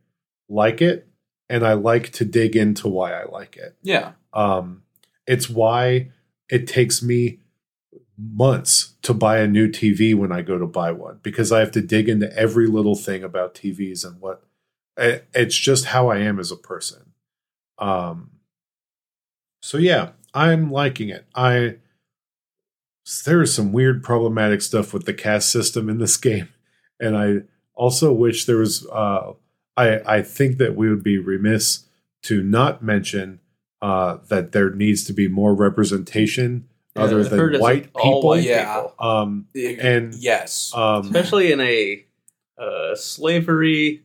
[0.48, 1.08] like it
[1.48, 3.76] and I like to dig into why I like it.
[3.82, 4.12] Yeah.
[4.32, 4.84] Um,
[5.26, 6.10] it's why
[6.48, 7.40] it takes me
[8.16, 11.72] months to buy a new TV when I go to buy one because I have
[11.72, 14.44] to dig into every little thing about TVs and what
[14.96, 17.12] it- it's just how I am as a person.
[17.78, 18.30] Um,
[19.62, 21.26] so yeah, I'm liking it.
[21.34, 21.76] I
[23.24, 26.48] there is some weird problematic stuff with the caste system in this game,
[27.00, 27.42] and I
[27.74, 28.86] also wish there was.
[28.86, 29.32] Uh,
[29.76, 31.84] I I think that we would be remiss
[32.24, 33.40] to not mention
[33.80, 38.22] uh, that there needs to be more representation Yeah, other than it's white people.
[38.22, 38.82] white Yeah.
[38.82, 38.94] people.
[39.00, 40.70] Um, And- yes.
[40.74, 42.04] um, especially in a
[42.58, 44.02] uh, slavery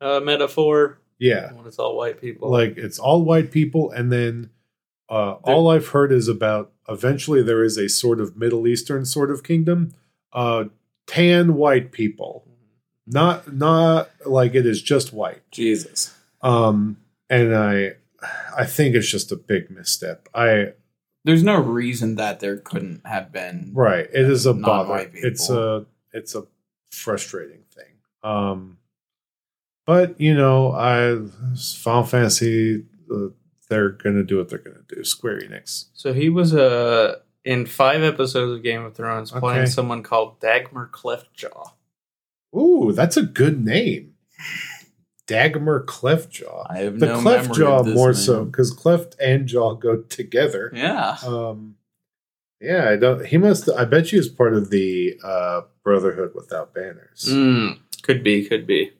[0.00, 2.50] uh, metaphor yeah, when it's all white people.
[2.50, 4.50] like it's all white people and then
[5.08, 9.30] uh, all i've heard is about eventually there is a sort of middle eastern sort
[9.30, 9.92] of kingdom
[10.32, 10.64] uh,
[11.06, 12.46] tan white people.
[13.06, 15.42] Not not like it is just white.
[15.50, 16.14] Jesus.
[16.42, 16.96] um
[17.28, 17.94] and i
[18.56, 20.28] i think it's just a big misstep.
[20.32, 20.74] I
[21.24, 23.72] There's no reason that there couldn't have been.
[23.74, 24.06] right.
[24.12, 24.88] It is a bother.
[24.88, 26.44] Non-white it's a it's a
[26.92, 27.94] frustrating thing.
[28.22, 28.78] Um
[29.90, 31.18] but you know i
[31.82, 33.26] final fantasy uh,
[33.68, 38.02] they're gonna do what they're gonna do square enix so he was uh, in five
[38.02, 41.72] episodes of Game of Thrones playing someone called Dagmar Cleftjaw.
[42.56, 44.14] Ooh, that's a good name.
[45.26, 46.66] Dagmar Cleftjaw.
[46.68, 48.14] I have The no cleft memory jaw of this more man.
[48.14, 50.70] so because cleft and jaw go together.
[50.74, 51.16] Yeah.
[51.24, 51.76] Um,
[52.60, 53.24] yeah, I don't.
[53.24, 53.70] He must.
[53.70, 57.26] I bet you is part of the uh, Brotherhood without banners.
[57.28, 58.92] Mm, could be, could be.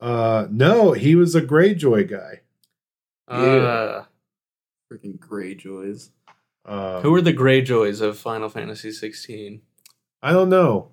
[0.00, 2.40] Uh, no, he was a Greyjoy guy.
[3.28, 4.04] Uh,
[4.92, 6.10] Freaking Greyjoys.
[6.64, 9.62] Um, who are the Greyjoys of Final Fantasy 16?
[10.22, 10.88] I don't know.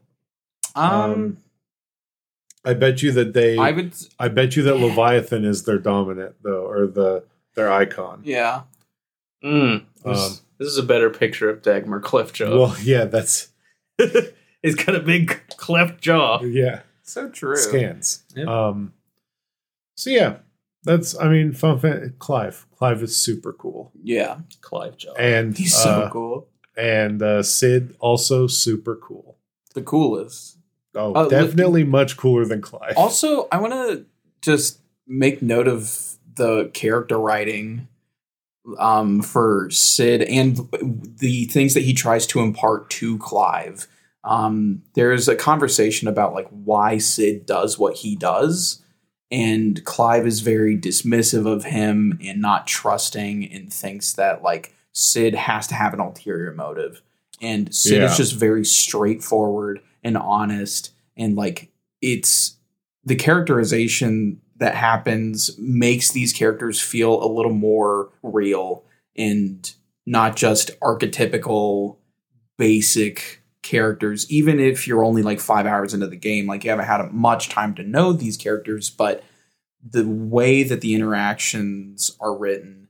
[0.76, 1.38] Um,
[2.66, 3.58] I bet you that they.
[3.58, 3.94] I would.
[4.20, 7.24] I, bet you that Leviathan is their dominant though, or the
[7.56, 8.22] their Eikon.
[8.24, 8.64] Yeah.
[9.44, 12.58] Mm, this, Um, this is a better picture of Dagmar cleft jaw.
[12.58, 13.50] Well, yeah, that's
[14.62, 16.42] He's got a big cleft jaw.
[16.44, 16.82] yeah.
[17.04, 17.56] So true.
[17.58, 18.24] Scans.
[18.36, 18.48] Yep.
[18.48, 18.94] Um.
[19.96, 20.38] So yeah,
[20.84, 21.18] that's.
[21.20, 21.80] I mean, fun.
[21.80, 22.66] Fan, Clive.
[22.78, 24.40] Clive is super cool, Yeah.
[24.62, 25.14] Clive jaw.
[25.14, 26.48] and He's so uh, cool.
[26.76, 29.38] and uh, Cid also super cool.
[29.74, 30.58] The coolest.
[30.96, 32.94] Oh, Uh, definitely much cooler than Clive.
[32.98, 34.06] Also, I want to
[34.42, 37.88] just make note of the character writing
[38.78, 40.58] um, for Cid and
[41.20, 43.88] the things that he tries to impart to Clive.
[44.24, 48.82] Um, there's a conversation about like why Cid does what he does,
[49.30, 55.36] and Clive is very dismissive of him and not trusting, and thinks that like Cid
[55.36, 57.02] has to have an ulterior motive,
[57.42, 58.06] and Cid Yeah.
[58.12, 61.72] is just very straightforward and honest, and like
[62.02, 62.58] it's
[63.04, 68.86] the characterization that happens makes these characters feel a little more real
[69.18, 69.74] and
[70.06, 71.98] not just archetypical
[72.58, 76.86] basic characters even if you're only like 5 hours into the game like you haven't
[76.86, 79.24] had much time to know these characters but
[79.90, 82.90] the way that the interactions are written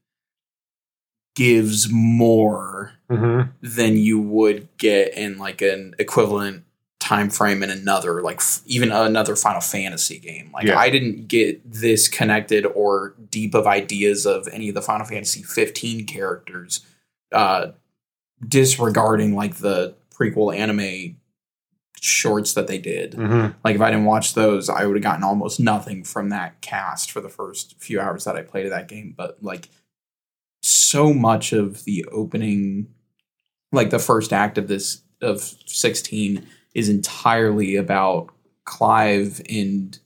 [1.36, 3.52] gives more Mhm.
[3.62, 6.64] than you would get in like an equivalent
[7.00, 10.78] time frame in another like f- even another final fantasy game like Yeah.
[10.80, 15.44] i didn't get this connected or deep of ideas of any of the final fantasy
[15.44, 16.80] 15 characters
[17.34, 17.68] uh
[18.48, 21.18] disregarding like the prequel anime
[22.02, 23.14] shorts that they did.
[23.14, 23.56] Mhm.
[23.64, 27.12] like if i didn't watch those i would have gotten almost nothing from that cast
[27.12, 29.14] for the first few hours that i played of that game.
[29.16, 29.70] But like
[30.62, 32.88] so much of the opening
[33.72, 38.30] like the first act of this of 16 is entirely about
[38.66, 39.98] clive and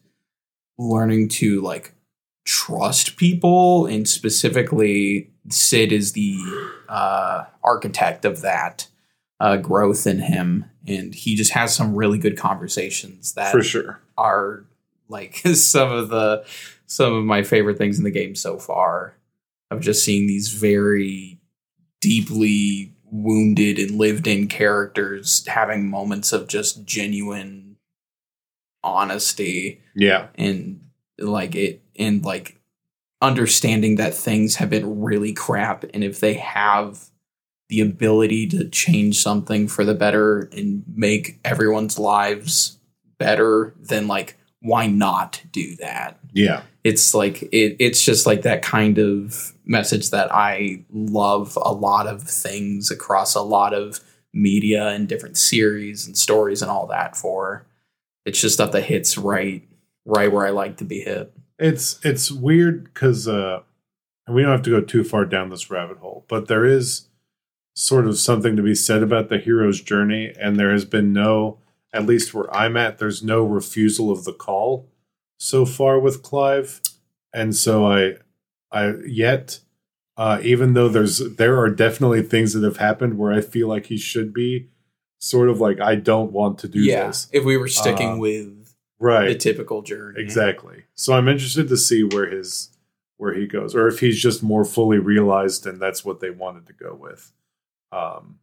[0.77, 1.93] learning to like
[2.45, 6.37] trust people and specifically cid is the
[6.89, 8.87] uh architect of that
[9.39, 14.01] uh growth in him and he just has some really good conversations that For sure.
[14.17, 14.63] are
[15.09, 16.45] like some of the
[16.85, 19.15] some of my favorite things in the game so far
[19.69, 21.39] of just seeing these very
[22.01, 27.75] deeply wounded and lived in characters having moments of just genuine
[28.83, 30.27] honesty Yeah.
[30.35, 30.81] and
[31.19, 32.59] like it and like
[33.21, 37.09] understanding that things have been really crap and if they have
[37.69, 42.77] the ability to change something for the better and make everyone's lives
[43.17, 46.19] better then like why not do that?
[46.33, 46.63] Yeah.
[46.83, 52.07] it's like it, it's just like that kind of message that i love a lot
[52.07, 53.99] of things across a lot of
[54.37, 57.65] media and different series and stories and all that for.
[58.25, 59.67] It's just stuff that hits right
[60.05, 61.33] right where i like to be hit.
[61.59, 63.61] It's it's weird because uh,
[64.25, 67.06] and we don't have to go too far down this rabbit hole, but there is
[67.77, 71.59] sort of something to be said about the hero's journey, and there has been no,
[71.93, 74.89] at least where I'm at, there's no refusal of the call
[75.37, 76.81] so far with Clive,
[77.31, 78.15] and so I,
[78.71, 79.59] I yet,
[80.17, 83.85] uh, even though there's there are definitely things that have happened where I feel like
[83.85, 84.69] he should be
[85.19, 88.17] sort of like I don't want to do yeah this, if we were sticking Uh,
[88.17, 89.27] with right?
[89.27, 90.85] the typical journey Exactly.
[90.95, 92.71] So I'm interested to see where his
[93.17, 96.65] where he goes, or if he's just more fully realized and that's what they wanted
[96.67, 97.33] to go with.
[97.91, 98.39] Um,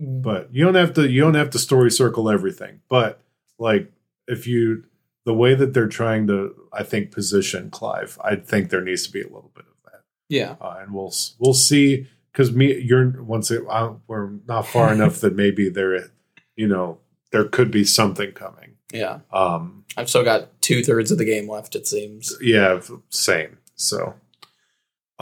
[0.00, 2.80] but you don't have to you don't have to story circle everything.
[2.88, 3.20] But
[3.58, 3.92] like
[4.26, 4.84] if you
[5.24, 9.12] the way that they're trying to, I think position Clive, I think there needs to
[9.12, 10.56] be a little bit of that, yeah.
[10.60, 15.20] Uh, and we'll we'll see because me you're once it I, we're not far enough
[15.20, 16.10] that maybe there
[16.56, 16.98] you know
[17.30, 18.76] there could be something coming.
[18.92, 19.20] yeah.
[19.32, 22.36] Um, i've still got two-thirds of the game left it seems.
[22.40, 22.80] yeah
[23.10, 24.14] same so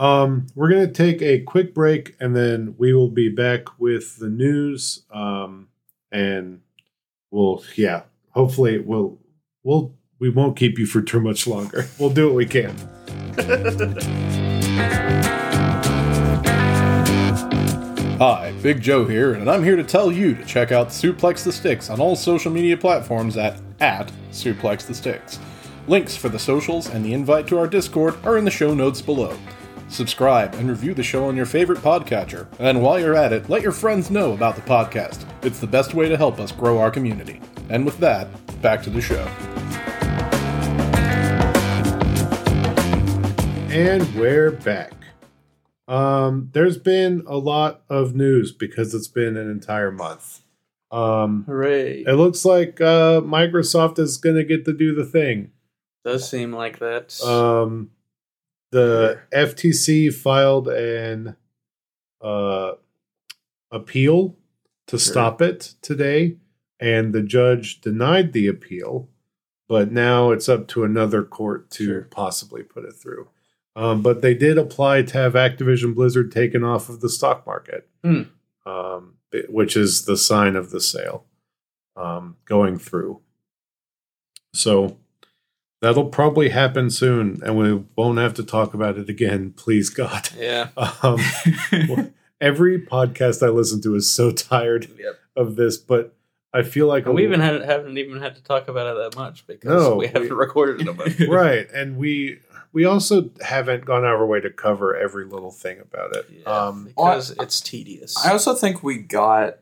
[0.01, 4.27] um we're gonna take a quick break and then we will be back with the
[4.27, 5.67] news um
[6.11, 6.59] and
[7.29, 8.01] we'll yeah
[8.31, 9.17] hopefully we'll
[9.63, 12.75] we'll we won't keep you for too much longer we'll do what we can
[18.21, 21.51] Hi, Big Joe here, and I'm here to tell you to check out Suplex the
[21.51, 25.39] Sticks on all social media platforms at, at Suplex the Sticks.
[25.87, 29.01] Links for the socials and the invite to our Discord are in the show notes
[29.01, 29.35] below.
[29.91, 33.61] Subscribe and review the show on your favorite podcatcher, and while you're at it, let
[33.61, 35.25] your friends know about the podcast.
[35.43, 37.41] It's the best way to help us grow our community.
[37.69, 38.27] And with that,
[38.61, 39.27] back to the show.
[43.73, 44.91] and we're back
[45.87, 50.41] um there's been a lot of news because it's been an entire month
[50.91, 52.03] Um, Hooray!
[52.05, 55.51] it looks like uh, Microsoft is going to get to do the thing.
[56.03, 57.17] Does seem like that.
[57.23, 57.91] Um,
[58.71, 61.35] the FTC filed an
[62.21, 62.73] uh,
[63.71, 64.37] appeal
[64.87, 65.11] to Sure.
[65.11, 66.37] stop it today,
[66.79, 69.09] and the judge denied the appeal.
[69.67, 72.01] But now it's up to another court to Sure.
[72.11, 73.29] possibly put it through.
[73.75, 77.87] Um, but they did apply to have Activision Blizzard taken off of the stock market,
[78.03, 78.23] Hmm.
[78.65, 79.13] um,
[79.47, 81.25] which is the sign of the sale
[81.95, 83.21] um, going through.
[84.53, 84.97] So
[85.81, 89.51] that'll probably happen soon, and we won't have to talk about it again.
[89.55, 90.29] Please, God.
[90.37, 90.69] yeah.
[91.03, 91.19] Um,
[92.39, 95.19] every podcast I listen to is so tired Yep.
[95.35, 96.15] of this, but
[96.53, 99.17] I feel like And we even had, haven't even had to talk about it that
[99.19, 101.29] much because No, we haven't we- recorded about it.
[101.29, 102.39] right, and we
[102.73, 106.25] we also haven't gone out of our way to cover every little thing about it.
[106.31, 108.15] Yeah, Um, because it's tedious.
[108.25, 109.57] I also think we got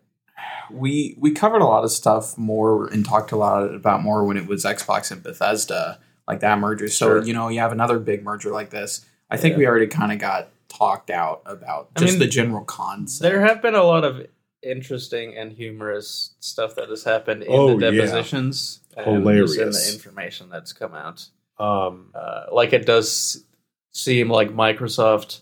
[0.71, 4.37] we we covered a lot of stuff more and talked a lot about more when
[4.37, 5.99] it was Xbox and Bethesda,
[6.29, 6.87] like that merger.
[6.87, 7.23] So Sure.
[7.23, 9.05] you know, you have another big merger like this.
[9.29, 9.57] I think Yeah.
[9.59, 13.23] we already kind of got talked out about I just mean, the general concept.
[13.23, 14.25] there have been a lot of
[14.61, 17.91] interesting and humorous stuff that has happened in Oh, the yeah.
[18.01, 21.27] depositions and just in the information that's come out.
[21.57, 23.43] um, Uh, like it does
[23.91, 25.41] seem like Microsoft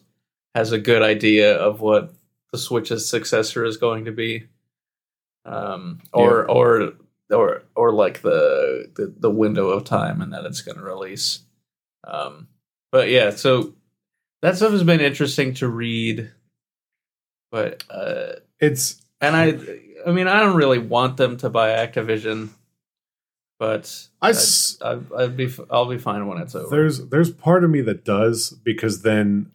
[0.55, 2.13] has a good idea of what
[2.51, 4.47] the Switch's successor is going to be,
[5.45, 6.93] um, or or
[7.31, 11.39] or or like the, the the window of time and that it's going to release.
[12.05, 12.47] Um,
[12.91, 13.73] but yeah, so
[14.41, 16.31] that stuff has been interesting to read,
[17.51, 19.57] but uh, it's and I
[20.05, 22.49] I mean I don't really want them to buy Activision,
[23.59, 24.29] but I
[24.81, 26.73] I'd, I'd be I'll be fine when it's over.
[26.73, 29.51] there's there's part of me that does because then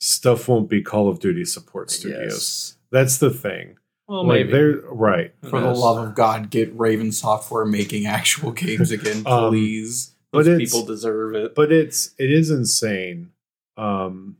[0.00, 2.32] stuff won't be Call of Duty support studios.
[2.32, 2.76] Yes.
[2.90, 3.76] That's the thing.
[4.10, 4.52] Well, like maybe.
[4.52, 5.32] they're right.
[5.42, 10.14] Who For the love of God, get Raven Software making actual games again, Um, please.
[10.32, 11.54] but Those people deserve it.
[11.54, 13.30] but it's it is insane
[13.76, 14.36] um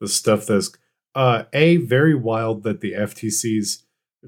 [0.00, 0.72] the stuff that's
[1.14, 3.84] uh a very wild that the ftc's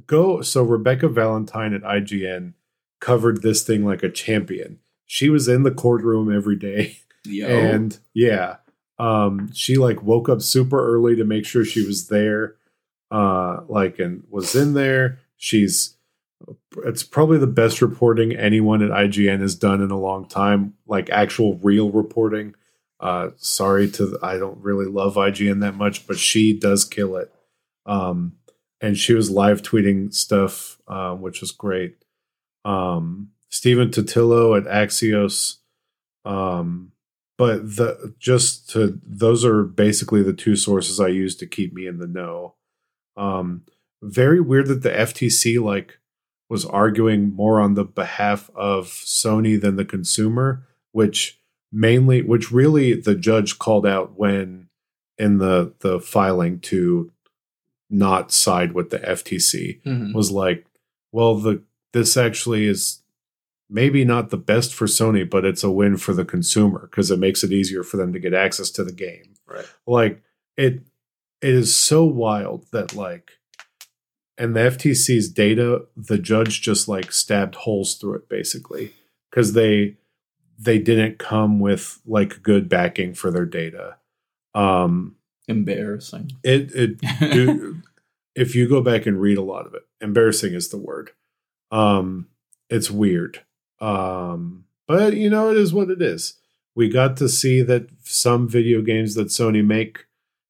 [0.07, 2.53] go so rebekah valentine at ign
[3.01, 7.47] covered this thing like a champion she was in the courtroom every day Yo.
[7.49, 8.57] and yeah
[8.99, 12.55] um she like woke up super early to make sure she was there
[13.15, 15.21] uh like and was in there.
[15.37, 15.97] She's
[16.85, 21.09] it's probably the best reporting anyone at IGN has done in a long time like
[21.11, 22.57] actual real reporting.
[22.99, 27.33] Uh sorry to I don't really love IGN that much but she does kill it.
[27.87, 28.33] Um
[28.81, 31.97] and she was live tweeting stuff um which was great.
[32.65, 35.59] Um Stephen Totilo at Axios
[36.25, 36.91] um
[37.39, 41.87] but the just to those are basically the two sources I use to keep me
[41.87, 42.55] in the know.
[43.17, 43.63] Um,
[44.03, 45.99] very weird that the FTC like
[46.51, 51.41] was arguing more on the behalf of Sony than the consumer, which
[51.73, 54.69] mainly, which really the judge called out when
[55.19, 57.11] in the the filing to
[57.91, 60.13] not side with the FTC Mhm.
[60.15, 60.67] was like,
[61.13, 61.63] well, the
[61.93, 63.03] this actually is
[63.71, 67.19] maybe not the best for Sony, but it's a win for the consumer because it
[67.19, 69.35] makes it easier for them to get access to the game.
[69.47, 69.65] Right.
[69.87, 70.23] Like
[70.57, 70.81] it
[71.45, 73.33] it is so wild that like
[74.39, 78.95] and the FTC's data, the judge just like stabbed holes through it basically
[79.31, 79.97] because they
[80.59, 83.97] they didn't come with like good backing for their data.
[84.55, 85.17] Um
[85.47, 86.31] Embarrassing.
[86.43, 87.83] it it do,
[88.35, 91.11] if you go back and read a lot of it embarrassing is the word
[91.71, 92.27] um
[92.71, 93.43] it's weird
[93.79, 96.39] um but you know it is what it is
[96.75, 100.07] we got to see that some video games that sony make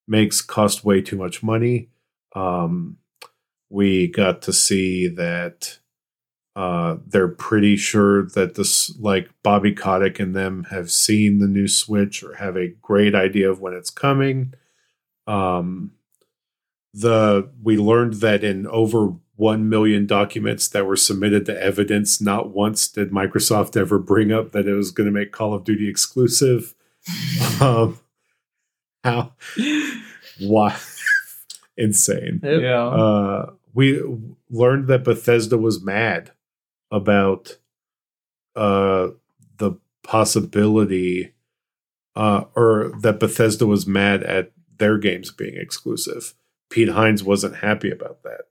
[0.07, 1.89] makes cost way too much money.
[2.35, 2.99] Um
[3.71, 5.79] we got to see that
[6.57, 11.67] uh they're pretty sure that this like bobby kotick and them have seen the new
[11.67, 14.55] switch or have a great idea of when it's coming.
[15.27, 15.93] Um
[16.93, 22.51] the we learned that in over 1 million documents that were submitted to evidence not
[22.51, 25.89] once did microsoft ever bring up that it was going to make call of duty
[25.89, 26.75] exclusive.
[27.61, 27.99] Um
[29.05, 29.33] how
[30.41, 30.77] why
[31.77, 32.41] insane.
[32.43, 32.87] Yeah.
[32.87, 34.03] uh we
[34.51, 36.33] learned that bethesda was mad
[36.91, 37.59] about
[38.57, 39.09] uh
[39.59, 39.73] the
[40.03, 41.35] possibility
[42.17, 46.35] uh or that bethesda was mad at their games being exclusive.
[46.71, 48.43] Pete hines wasn't happy about that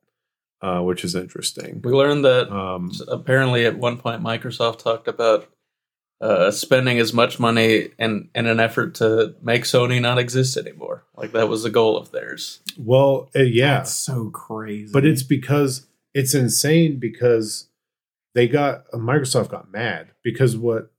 [0.62, 1.82] uh which is interesting.
[1.84, 5.50] We learned that um apparently at one point Microsoft talked about
[6.22, 11.04] uh, spending as much money in, in an effort to make Sony not exist anymore.
[11.16, 12.62] Like that was the goal of theirs.
[12.78, 14.92] well uh, yeah That's so crazy.
[14.94, 17.70] but it's because it's insane because
[18.36, 20.92] they got Microsoft got mad because what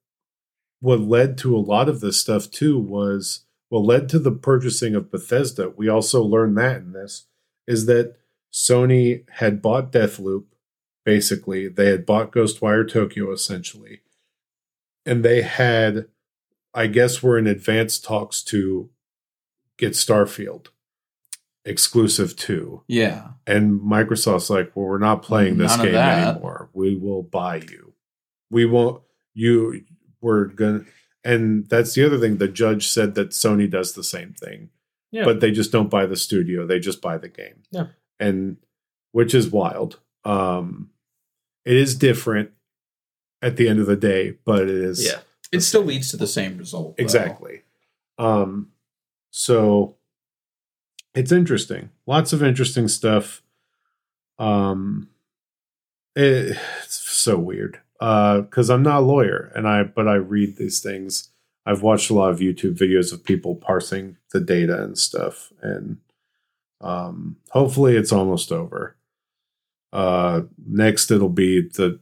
[0.81, 4.95] what led to a lot of this stuff too was what led to the purchasing
[4.95, 5.71] of Bethesda.
[5.71, 7.27] We also learned that in this
[7.67, 8.17] is that
[8.53, 10.45] Sony had bought Deathloop.
[11.05, 14.01] Basically, they had bought Ghostwire Tokyo essentially,
[15.07, 16.07] and they had,
[16.73, 18.91] I guess, were in advanced talks to
[19.77, 20.69] get Starfield
[21.65, 22.83] exclusive to.
[22.87, 23.29] Yeah.
[23.47, 26.69] And Microsoft's like, well, we're not playing this None game anymore.
[26.73, 27.95] We will buy you.
[28.51, 29.03] We won't.
[29.35, 29.85] You.
[30.21, 30.85] We're gonna.
[31.25, 32.37] And that's the other thing.
[32.37, 34.69] The judge said that Sony does the same thing,
[35.11, 35.25] Yeah.
[35.25, 36.67] but they just don't buy the studio.
[36.67, 37.63] They just buy the game.
[37.71, 37.87] Yeah.
[38.21, 38.59] And
[39.13, 40.01] which is wild.
[40.25, 40.91] Um,
[41.65, 42.51] it is different
[43.45, 45.21] at the end of the day, but it is yeah.
[45.53, 46.97] It still leads to the same result.
[46.97, 47.03] though.
[47.03, 47.63] Exactly.
[48.19, 48.71] Um,
[49.31, 49.97] so
[51.15, 51.91] it's interesting.
[52.07, 53.43] Lots of interesting stuff.
[54.39, 55.09] Um,
[56.17, 57.81] it- it's so weird.
[58.01, 61.31] Uh, because I'm not a lawyer, and I but I read these things.
[61.65, 65.99] I've watched a lot of YouTube videos of people parsing the data and stuff, and
[66.81, 68.97] um, hopefully it's almost over.
[69.93, 72.01] Uh, next it'll be the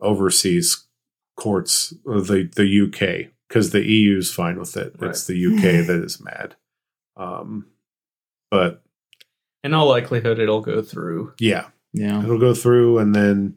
[0.00, 0.86] overseas
[1.36, 4.94] courts, uh, the the UK, because the EU's fine with it.
[5.00, 6.56] It's the UK that is mad.
[7.16, 7.66] Um,
[8.50, 8.82] but
[9.62, 11.34] In all likelihood, it'll go through.
[11.40, 12.22] yeah, Yeah.
[12.22, 13.56] it'll go through, and then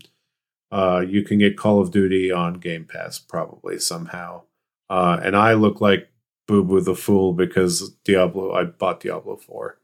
[0.72, 4.44] uh, you can get Call of Duty on Game Pass probably somehow.
[4.90, 6.10] Uh, and I look like
[6.48, 8.54] Boo Boo the Fool because Diablo.
[8.54, 9.78] I bought Diablo four.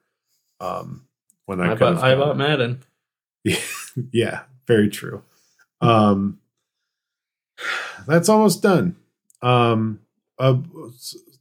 [0.59, 1.07] Um,
[1.45, 2.37] when I, I, bought, I bought.
[2.37, 2.83] Madden.
[3.43, 3.59] Yeah,
[4.13, 5.23] yeah, very true.
[5.83, 6.39] Um,
[8.07, 8.95] that's almost done.
[9.41, 9.99] Um,
[10.39, 10.57] uh,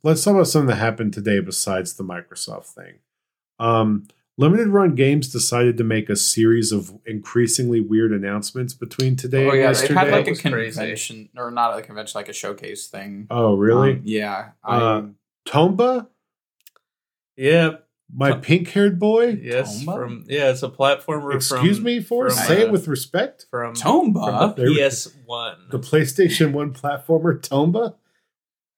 [0.02, 2.94] let's talk about something that happened today besides the Microsoft thing.
[3.59, 4.09] Um,
[4.39, 9.51] Limited Run Games decided to make a series of increasingly weird announcements between today Oh
[9.51, 9.94] and yeah, yesterday.
[9.94, 10.78] they've had like a was crazy.
[10.78, 13.27] convention, or not a convention, like a showcase thing.
[13.31, 13.93] oh, really?
[13.93, 14.48] Um, yeah.
[14.64, 15.02] I, Uh,
[15.47, 16.06] Tomba,
[17.36, 17.77] Yeah.
[18.14, 19.39] My pink-haired boy.
[19.40, 19.82] Yes.
[19.84, 19.94] Tomba?
[19.94, 21.34] From yeah, it's a platformer.
[21.34, 23.47] Excuse from, me, for from, say uh, it with respect.
[23.51, 24.55] from Tomba.
[24.55, 25.68] from PS One.
[25.70, 27.94] The PlayStation One platformer Tomba.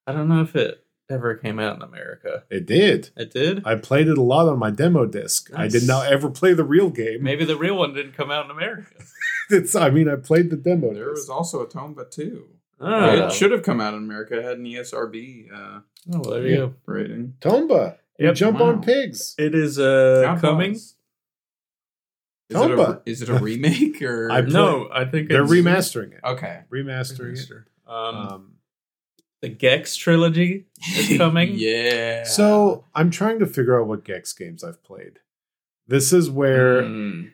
[0.06, 2.44] I don't know if it ever came out in America.
[2.50, 3.10] It did.
[3.16, 3.62] It did.
[3.66, 5.50] I played it a lot on my demo disc.
[5.54, 7.22] I did not ever play the real game.
[7.22, 8.94] Maybe the real one didn't come out in America.
[9.50, 12.46] It's, I mean, I played the demo There was also a Tomba too.
[12.80, 14.38] Oh, It should have come out in America.
[14.38, 16.74] It had an ESRB uh, oh well, there you go.
[16.86, 17.34] rating.
[17.42, 17.98] Tomba.
[18.18, 18.34] You Yep.
[18.36, 18.66] jump Wow.
[18.66, 19.34] on pigs.
[19.38, 20.72] It is uh God coming.
[20.72, 20.94] bless.
[22.50, 26.12] Is it, a, is it a remake or I- No, I think They're it's remastering
[26.12, 26.20] it.
[26.22, 26.60] okay?
[26.70, 27.50] Remastering it.
[27.86, 28.50] Um, Um,
[29.40, 30.66] the Gex trilogy
[30.96, 31.52] is coming.
[31.54, 32.24] yeah.
[32.24, 35.20] so I'm trying to figure out what Gex games I've played.
[35.88, 37.32] This is where Mm.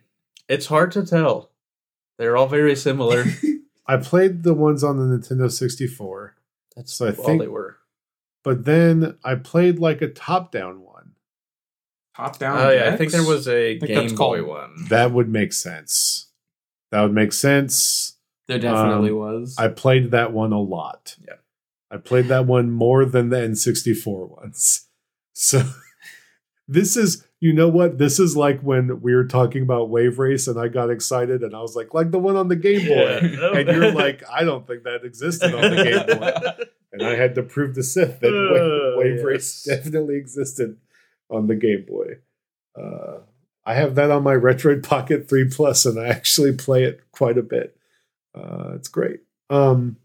[0.48, 1.50] It's hard to tell.
[2.18, 3.24] They're all very similar.
[3.86, 6.34] I played the ones on the Nintendo 64,
[6.76, 7.76] That's So I all think- they were.
[8.44, 11.12] But then I played like a top-down one.
[12.16, 12.58] top down.
[12.58, 14.74] Oh yeah, I think there was a Game Boy one.
[14.88, 16.28] That would make sense.
[16.90, 18.16] That would make sense.
[18.48, 19.56] There definitely Um, was.
[19.58, 21.16] I played that one a lot.
[21.26, 21.34] Yeah.
[21.90, 24.86] I played that one more than the N64 ones.
[25.32, 25.62] So
[26.68, 27.96] this is, you know what?
[27.98, 31.54] This is like when we were talking about Wave Race and I got excited and
[31.54, 33.20] I was like, like the one on the Game Boy.
[33.22, 33.56] Yeah.
[33.58, 36.64] And you're like, I don't think that existed on the Game Boy.
[36.92, 40.76] And I had to prove to Sith that Oh, Wave, Wave Race definitely existed
[41.30, 42.18] on the Game Boy.
[42.80, 43.18] Uh,
[43.64, 47.38] I have that on my Retroid Pocket 3 Plus and I actually play it quite
[47.38, 47.76] a bit.
[48.34, 49.20] Uh, it's great.
[49.50, 49.96] Um,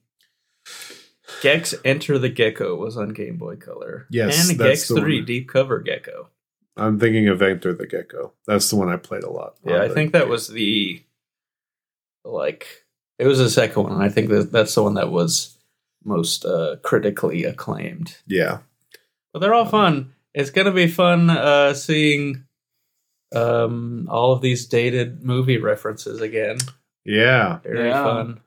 [1.41, 4.07] Gex Enter the Gecko was on Game Boy Color.
[4.09, 5.25] Yes, and that's Gex the Three one.
[5.25, 6.29] Deep Cover Gecko.
[6.77, 8.33] I'm thinking of Enter the Gecko.
[8.47, 9.55] That's the one I played a lot.
[9.65, 11.01] Yeah, I the think that was the
[12.23, 12.67] like
[13.19, 13.93] it was the second one.
[13.93, 15.54] and I think that that's the one that was
[16.05, 18.17] most uh, critically acclaimed.
[18.27, 18.59] Yeah.
[19.33, 20.13] But they're all fun.
[20.33, 22.45] It's gonna be fun uh, seeing
[23.33, 26.57] um, all of these dated movie references again.
[27.03, 27.59] Yeah.
[27.63, 28.03] Very Yeah.
[28.03, 28.41] fun.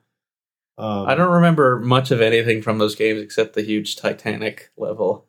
[0.77, 5.27] Um, I don't remember much of anything from those games except the huge Titanic level.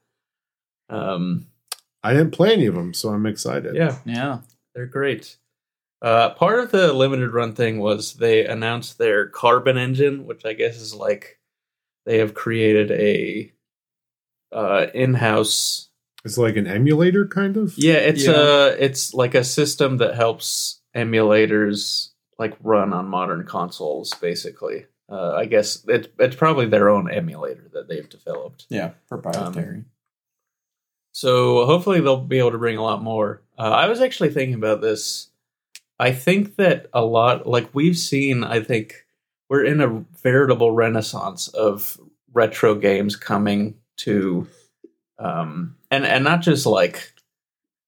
[0.88, 1.48] Um,
[2.04, 3.74] I didn't play any of them, so I'm excited.
[3.74, 4.38] yeah, yeah.
[4.74, 5.36] they're great.
[6.00, 10.52] Uh, part of the limited run thing was they announced their carbon engine, which I
[10.54, 11.39] guess is like
[12.10, 13.52] they have created a
[14.50, 15.90] uh, in-house.
[16.24, 17.74] It's like an emulator, kind of.
[17.76, 18.32] Yeah, it's Yeah.
[18.32, 24.12] a it's like a system that helps emulators like run on modern consoles.
[24.20, 28.66] Basically, uh, I guess it's it's probably their own emulator that they've developed.
[28.68, 28.90] Yeah.
[29.08, 29.84] Proprietary.
[31.12, 33.42] So hopefully they'll be able to bring a lot more.
[33.56, 35.30] Uh, I was actually thinking about this.
[36.00, 39.06] I think that a lot, like we've seen, I think
[39.50, 42.00] we're in a veritable renaissance of
[42.32, 44.46] retro games coming to,
[45.18, 47.12] um, and and not just like,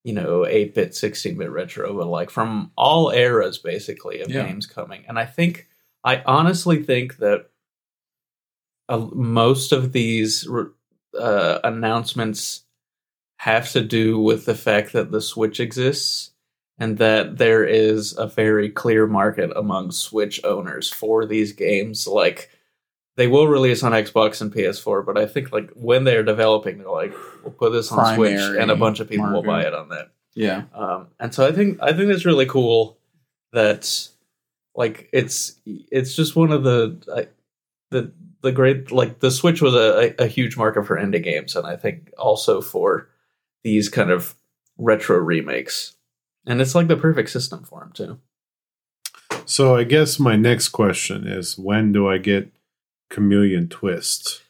[0.05, 4.45] you know, eight bit, sixteen bit retro, but like from all eras basically of Yeah.
[4.45, 5.05] games coming.
[5.09, 5.69] And I think,
[6.05, 7.47] I honestly think that
[8.89, 10.49] uh, most of these
[11.19, 12.65] uh, announcements
[13.39, 16.33] have to do with the fact that the Switch exists
[16.79, 22.07] and that there is a very clear market among Switch owners for these games.
[22.07, 22.51] Like
[23.17, 26.91] they will release on Xbox and PS4, but I think like when they're developing, they're
[26.91, 29.91] like, we'll put this on Switch, and a bunch of people will buy it on
[29.91, 30.11] that.
[30.35, 30.65] Yeah.
[30.75, 32.99] Um, and so I think I think it's really cool
[33.53, 34.09] that
[34.75, 37.29] like it's it's just one of the I,
[37.91, 41.67] the the great like the Switch was a, a huge market for indie games, and
[41.67, 43.09] I think also for
[43.63, 44.35] these kind of
[44.79, 45.97] retro remakes.
[46.47, 48.19] And it's like the perfect system for him, too.
[49.45, 52.53] So I guess my next question is when do I get
[53.11, 54.43] Chameleon Twist?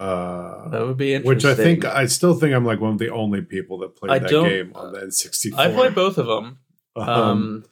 [0.00, 1.28] Uh, That would be interesting.
[1.36, 4.10] which I think I still think I'm like one of the only people that played
[4.10, 5.58] I that game on the N64.
[5.58, 6.58] I played both of them.
[6.94, 7.64] Um, Um,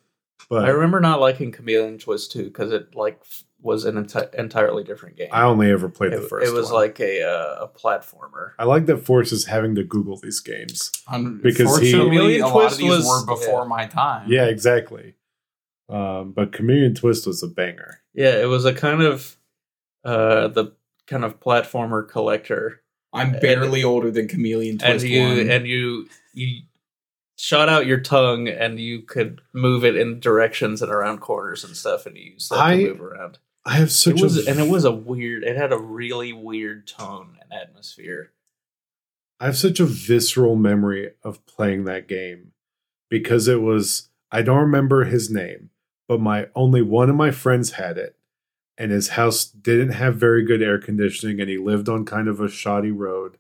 [0.51, 3.22] but I remember not liking Chameleon Twist 2 because it like
[3.62, 5.28] was an enti- entirely different game.
[5.32, 6.47] I only ever played it, the first.
[6.48, 6.82] it was one.
[6.82, 8.52] like a uh, a platformer.
[8.59, 10.90] I like that Force is having to Google these games.
[11.09, 13.68] Un- Because he- Unfortunately, Chameleon a lot of these was- were before yeah.
[13.68, 14.31] my time.
[14.31, 15.14] Yeah, exactly.
[15.89, 18.01] Um, but Chameleon Twist was a banger.
[18.14, 19.36] Yeah, it was a kind of
[20.05, 20.72] uh the
[21.06, 22.82] kind of platformer collector.
[23.12, 25.51] I'm barely older than Chameleon Twist and you one.
[25.51, 26.62] and you you
[27.40, 31.74] shot out your tongue and you could move it in directions and around corners and
[31.74, 33.38] stuff and you used that I- to move around.
[33.64, 36.32] I have such It was a and it was a weird it had a really
[36.34, 38.32] weird tone and atmosphere.
[39.38, 42.52] I have such a visceral memory of playing that game
[43.08, 45.70] because it was I don't remember his name,
[46.08, 48.16] but my only one of my friends had it
[48.76, 52.40] and his house didn't have very good air conditioning and he lived on kind of
[52.40, 53.38] a shoddy road.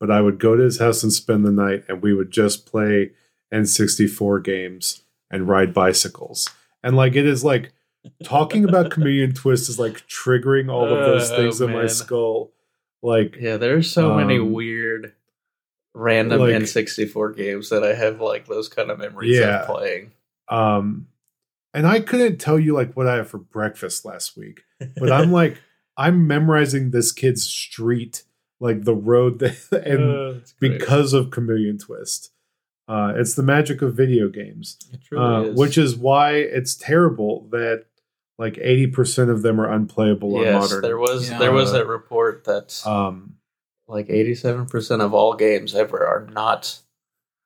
[0.00, 2.66] But I would go to his house and spend the night and we would just
[2.66, 3.12] play
[3.52, 6.50] N64 games and ride bicycles.
[6.82, 7.72] And like it is like
[8.24, 12.52] talking about Chameleon Twist is like triggering all of those Oh, things in my skull.
[13.02, 15.12] Like Yeah, there's so many Um, weird
[15.94, 19.60] random like- N64 games that I have like those kind of memories Yeah.
[19.62, 20.12] of playing.
[20.48, 21.08] um
[21.74, 24.62] and i couldn't tell you like what i had for breakfast last week
[24.96, 25.60] but i'm like
[25.96, 28.22] i'm memorizing this kid's street
[28.60, 32.30] like the road that and Uh, because of chameleon twist
[32.88, 35.58] uh it's the magic of video games it truly uh, is.
[35.58, 37.86] which is why it's terrible that
[38.38, 41.38] like 80% of them are unplayable on yes, modern there was Yeah.
[41.38, 43.34] there was that report that um
[43.88, 46.80] like 87% of all games ever are not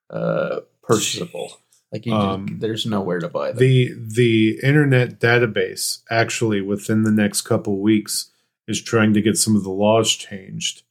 [0.08, 1.52] uh purchasable.
[1.92, 3.58] Like you Um, just, there's nowhere to buy them.
[3.58, 8.30] the the internet database actually within the next couple weeks
[8.66, 10.82] is trying to get some of the laws changed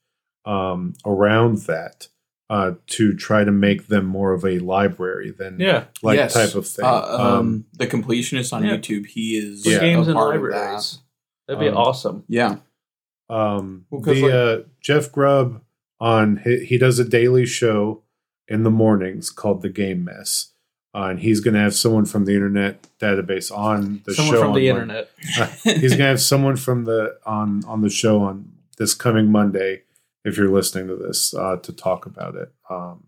[0.46, 2.08] um, around that
[2.50, 5.86] uh, to try to make them more of a library than yeah.
[6.02, 6.34] like Yes.
[6.34, 6.84] type of thing.
[6.86, 8.76] Uh, um, um, the completionist on yeah.
[8.78, 9.80] YouTube, he is Yeah.
[9.80, 11.00] games a in part of libraries.
[11.48, 12.24] That'd be Um, awesome.
[12.28, 12.58] Yeah,
[13.30, 15.62] um, Well, 'cause, the like- uh, Jeff Grubb
[16.00, 18.04] on he, he does a daily show
[18.48, 20.54] in the mornings called the Game Mess,
[20.96, 24.42] uh, and he's going to have someone from the internet database on the Someone show
[24.42, 25.52] from the on Mon- internet.
[25.64, 29.84] he's gonna have someone from the on on the show on this coming Monday
[30.26, 32.52] if you're listening to this uh, to talk about it.
[32.70, 33.04] Um,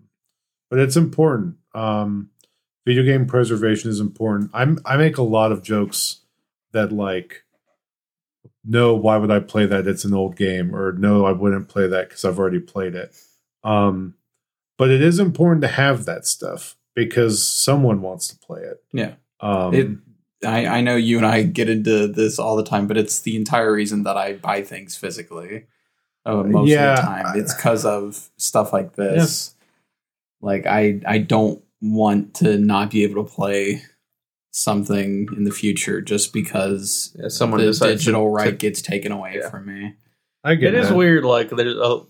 [0.70, 1.56] but it's important.
[1.76, 2.30] Um,
[2.86, 4.50] video game preservation is important.
[4.54, 6.22] I'm I make a lot of jokes
[6.72, 7.44] that like,
[8.64, 9.88] no, why would I play that?
[9.88, 13.14] It's an old game, or no, I wouldn't play that because I've already played it.
[13.64, 14.16] Um,
[14.78, 18.84] but it is important to have that stuff because someone wants to play it.
[18.94, 19.14] Yeah.
[19.40, 19.98] Um, It-
[20.44, 23.36] I, I know you and I get into this all the time, but it's the
[23.36, 25.66] entire reason that I buy things physically.
[26.26, 26.92] Uh, most Yeah.
[26.94, 29.56] of the time, it's because of stuff like this.
[30.42, 33.82] Like I, I don't want to not be able to play
[34.54, 38.82] something in the future just because Yeah, someone the decides to- digital right to- gets
[38.82, 39.50] taken away Yeah.
[39.50, 39.96] from me.
[40.44, 40.96] I get It is that.
[40.98, 41.24] weird.
[41.24, 42.02] Like there's a,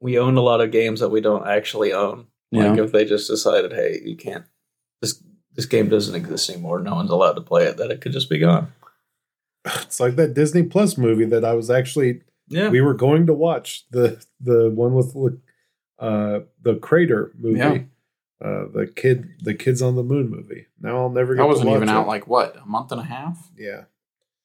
[0.00, 2.26] we own a lot of games that we don't actually own.
[2.52, 2.84] Like Yeah.
[2.84, 4.44] if they just decided, hey, you can't
[5.02, 5.22] this
[5.54, 6.80] this game doesn't exist anymore.
[6.80, 7.78] No one's allowed to play it.
[7.78, 8.72] That it could just be gone.
[9.64, 12.68] It's like that Disney Plus movie that I was actually Yeah.
[12.68, 15.14] we were going to watch the the one with
[15.98, 17.58] uh the crater movie.
[17.58, 17.78] Yeah.
[18.40, 20.66] Uh the kid the kids on the moon movie.
[20.80, 21.92] Now I'll never get That wasn't even it.
[21.92, 23.50] out like what a month and a half.
[23.56, 23.84] yeah.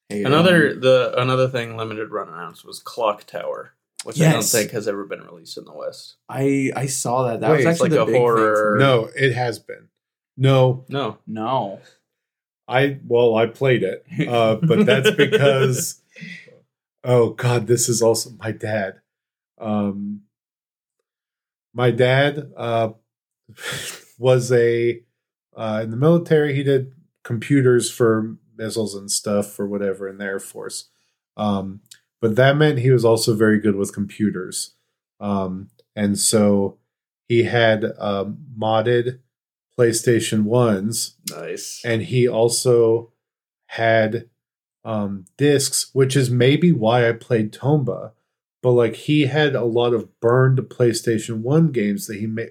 [0.10, 3.74] Hey, Another um, the another thing limited run announced was Clock Tower,
[4.04, 6.18] which I don't think has ever been released in the West.
[6.28, 7.40] I I saw that.
[7.40, 8.84] That Wait, was actually like the a big horror- me.
[8.84, 9.88] No, it has been.
[10.36, 11.18] No, No.
[11.28, 11.80] No.
[12.68, 16.01] I well, I played it, uh, but that's because
[17.04, 19.02] oh god, this is also my dad.
[19.60, 20.22] Um,
[21.74, 22.90] my dad uh,
[24.18, 25.02] was a
[25.56, 26.56] uh, in the military.
[26.56, 30.90] He did computers for missiles and stuff for whatever in the Air Force.
[31.38, 31.82] Um,
[32.22, 34.76] but that meant he was also very good with computers.
[35.20, 36.78] Um, and so
[37.28, 39.20] he had um, modded
[39.78, 41.82] PlayStation 1s Nice.
[41.84, 43.12] and he also
[43.68, 44.30] had
[44.84, 48.12] um discs which is maybe why i played tomba.
[48.64, 52.44] But like he had a lot of burned playstation 1 games that he ma-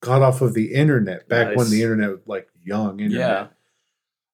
[0.00, 3.28] got off of the internet back when the internet was like young internet.
[3.28, 3.46] Yeah.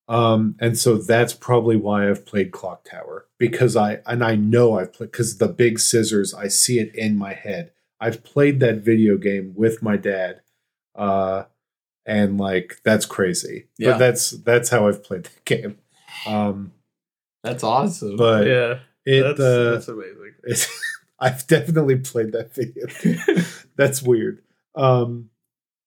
[0.08, 4.78] um and so that's probably why i've played clock tower because i and i know
[4.78, 7.72] i've played because the big scissors i see it in my head.
[8.02, 10.40] I've played that video game with my dad
[10.94, 11.44] uh
[12.06, 13.68] and like that's crazy.
[13.78, 13.92] Yeah.
[13.92, 15.78] but that's that's how i've played the game.
[16.26, 16.72] Um
[17.42, 18.16] That's awesome.
[18.16, 18.78] but yeah.
[19.04, 20.34] it that's, uh that's amazing.
[20.44, 20.68] it's,
[21.18, 22.86] i've definitely played that video
[23.76, 24.42] that's weird
[24.74, 25.30] um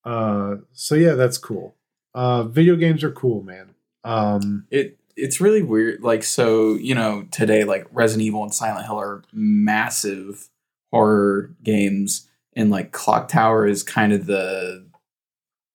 [0.06, 1.76] uh so yeah that's cool
[2.14, 3.74] uh video games are cool man
[4.04, 6.02] um it it's really weird.
[6.02, 10.50] Like so, you know, today like Resident Evil and Silent Hill are massive
[10.92, 14.86] horror games, and like Clock Tower is kind of the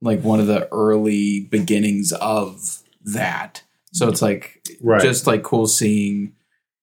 [0.01, 3.63] like one of the early beginnings of that.
[3.93, 6.35] So it's like right just like cool seeing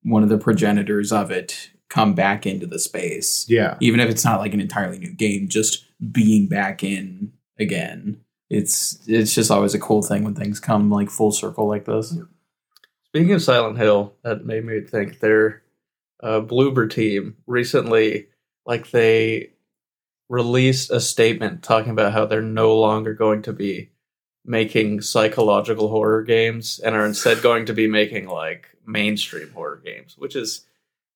[0.04, 3.46] one of the progenitors of it come back into the space.
[3.48, 8.22] yeah Even if it's not like an entirely new game, just being back in again.
[8.50, 12.18] It's it's just always a cool thing when things come like full circle like this.
[13.08, 15.64] Speaking of Silent Hill, that made me think their
[16.22, 18.28] uh, Bloober team recently,
[18.66, 19.52] like they
[20.30, 23.92] released a statement talking about how they're no longer going to be
[24.46, 30.16] making psychological horror games and are instead going to be making like mainstream horror games,
[30.18, 30.66] which is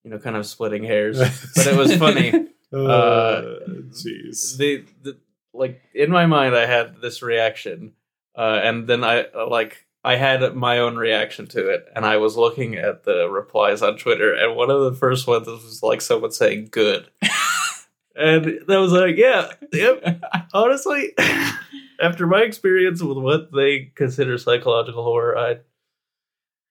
[0.04, 1.20] you know kind of splitting hairs.
[1.56, 2.48] But it was funny.
[2.72, 3.42] uh
[3.90, 5.18] jeez the, the
[5.56, 7.94] like in my mind i had this reaction
[8.36, 12.18] uh and then i uh, like i had my own reaction to it and i
[12.18, 16.00] was looking at the replies on twitter and one of the first ones was like
[16.00, 17.10] someone saying good
[18.16, 20.22] and that was like yeah yep
[20.54, 21.12] honestly
[22.02, 25.58] after my experience with what they consider psychological horror i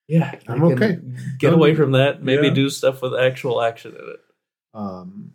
[0.06, 0.98] yeah I I'm can okay.
[1.38, 2.54] get away from that maybe Yeah.
[2.54, 4.20] do stuff with actual action in it
[4.74, 5.32] Um,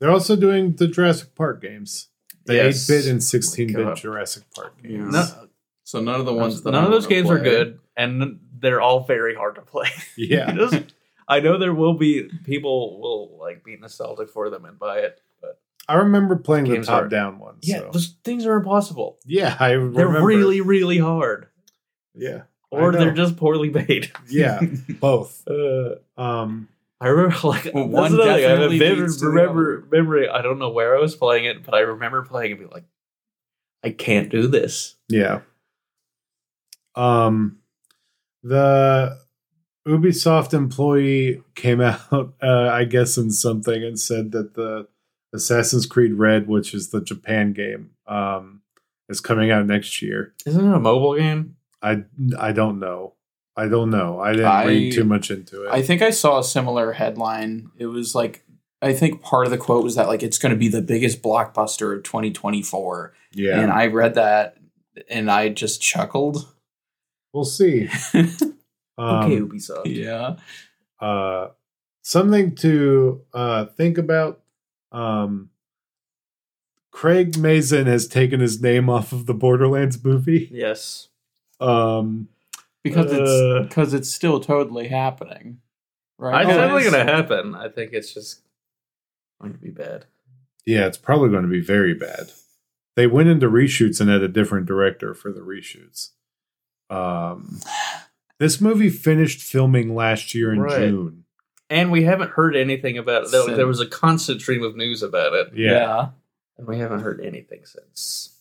[0.00, 2.08] they're also doing the Jurassic Park games,
[2.44, 2.86] the Yes.
[2.88, 3.96] 8-bit and 16-bit God.
[3.96, 5.12] Jurassic Park games.
[5.12, 5.48] No.
[5.84, 8.38] so none of the ones that none I of those wanna games are good and
[8.60, 10.94] they're all very hard to play Yeah, Just-
[11.28, 15.20] i know there will be people will like be nostalgic for them and buy it
[15.20, 15.27] but
[15.88, 17.60] I remember playing the Games are- top-down ones.
[17.62, 17.90] yeah so.
[17.92, 21.48] those things are impossible yeah, I they're really really hard
[22.14, 24.60] yeah, or they're just poorly made yeah,
[25.00, 25.46] both.
[25.48, 26.68] uh, Um,
[27.00, 28.44] i remember like Well, one another thing.
[28.44, 31.14] i have a vivid leads to the remember memory i don't know where i was
[31.16, 32.84] playing it but i remember playing it and be like
[33.84, 35.40] i can't do this yeah.
[36.94, 37.58] Um,
[38.42, 39.18] the
[39.86, 42.00] Ubisoft employee came out,
[42.42, 44.88] uh, I guess, in something and said that the
[45.34, 48.62] Assassin's Creed Red, which is the Japan game, um,
[49.08, 50.34] is coming out next year.
[50.46, 52.04] isn't it a mobile game I
[52.38, 53.14] I don't know.
[53.56, 54.20] I don't know.
[54.20, 55.70] I didn't I- read too much into it.
[55.72, 57.70] I think I saw a similar headline.
[57.76, 58.44] It was like
[58.80, 61.22] I think part of the quote was that like it's going to be the biggest
[61.22, 63.12] blockbuster of 2024.
[63.32, 64.56] yeah, And I read that
[65.10, 66.46] and I just chuckled.
[67.32, 67.88] we'll see.
[69.00, 70.34] Um, okay ubisoft yeah.
[71.00, 71.50] uh,
[72.02, 74.40] something to uh, think about.
[74.92, 75.50] Um,
[76.90, 80.48] Craig Mazin has taken his name off of the Borderlands movie.
[80.50, 81.08] yes
[81.60, 82.28] Um,
[82.82, 83.60] Because Uh.
[83.62, 85.60] it's because it's still totally happening.
[86.18, 86.46] Right.
[86.46, 87.54] It's definitely it's- going to happen.
[87.54, 88.40] I think it's just
[89.40, 90.06] going to be bad.
[90.66, 92.32] yeah, it's probably going to be very bad.
[92.96, 96.10] They went into reshoots and had a different director for the reshoots.
[96.90, 97.60] Um,
[98.38, 100.88] this movie finished filming last year in Right.
[100.88, 101.24] June.
[101.70, 103.30] And we haven't heard anything about it.
[103.30, 106.08] There, Since- there was a constant stream of news about it, Yeah, yeah.
[106.56, 108.34] and we haven't heard anything since.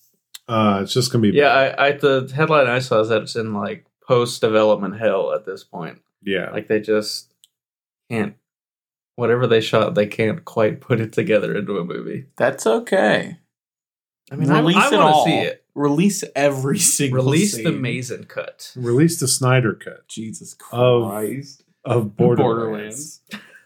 [0.48, 1.50] Uh, it's just going to be Yeah.
[1.50, 5.46] I, I the headline I saw is that it's in like post development hell at
[5.46, 6.02] this point.
[6.24, 6.50] yeah.
[6.52, 7.34] Like they just
[8.10, 8.36] can't.
[9.18, 12.28] Whatever they shot, they can't quite put it together into a movie.
[12.38, 13.40] That's okay.
[14.32, 15.26] I mean, I, Release I it want all.
[15.26, 15.64] to see it.
[15.74, 17.82] Release every single Release the scene.
[17.82, 18.72] Mazin cut.
[18.76, 21.64] Release the Snyder cut Jesus Of Christ.
[21.88, 23.22] Of Borderlands.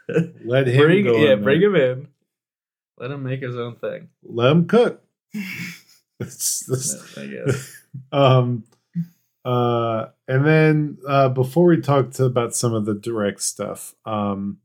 [0.07, 0.39] Borderlands.
[0.45, 1.15] Let him Bring go.
[1.17, 1.69] yeah, bring there.
[1.69, 2.07] him in.
[2.97, 4.09] Let him make his own thing.
[4.23, 5.01] Let him cook.
[6.19, 7.77] It's- this- I guess.
[8.11, 8.63] um
[9.43, 14.59] uh and then uh before we talk to, about some of the direct stuff um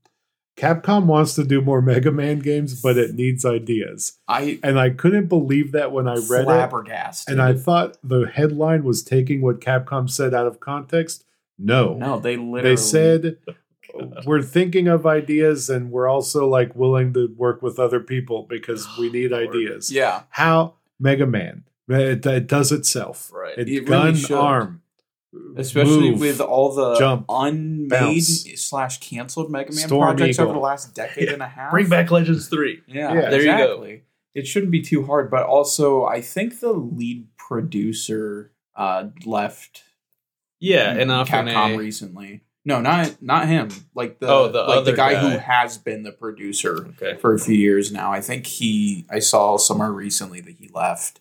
[0.58, 4.90] capcom wants to do more mega man games but it needs ideas I and i
[4.90, 7.32] couldn't believe that when i read it flabbergasted.
[7.32, 11.24] and i thought the headline was taking what capcom said out of context
[11.58, 13.38] no no, they literally they said
[14.26, 18.86] we're thinking of ideas and we're also like willing to work with other people because
[18.98, 19.48] we need Lord.
[19.48, 20.22] ideas yeah.
[20.30, 23.56] how mega man it, it does itself Right.
[23.56, 24.36] it, It really gun should.
[24.36, 24.82] arm
[25.56, 28.44] Especially move, with all the jump, unmade bounce.
[28.58, 30.44] slash canceled Mega Man Storm projects Eagle.
[30.46, 31.70] over the last decade and a half.
[31.72, 32.80] Bring back Legends 3.
[32.86, 33.28] Yeah, Yeah.
[33.30, 33.98] There you go.
[34.34, 39.82] It shouldn't be too hard, but also I think the lead producer uh, left
[40.60, 42.42] Yeah, and Capcom a, recently.
[42.64, 43.68] No, not not him.
[43.94, 45.20] Like the Oh, the like the guy, guy.
[45.30, 47.16] who has been the producer Okay.
[47.20, 48.12] for a few years now.
[48.12, 51.20] I think he I saw somewhere recently that he left.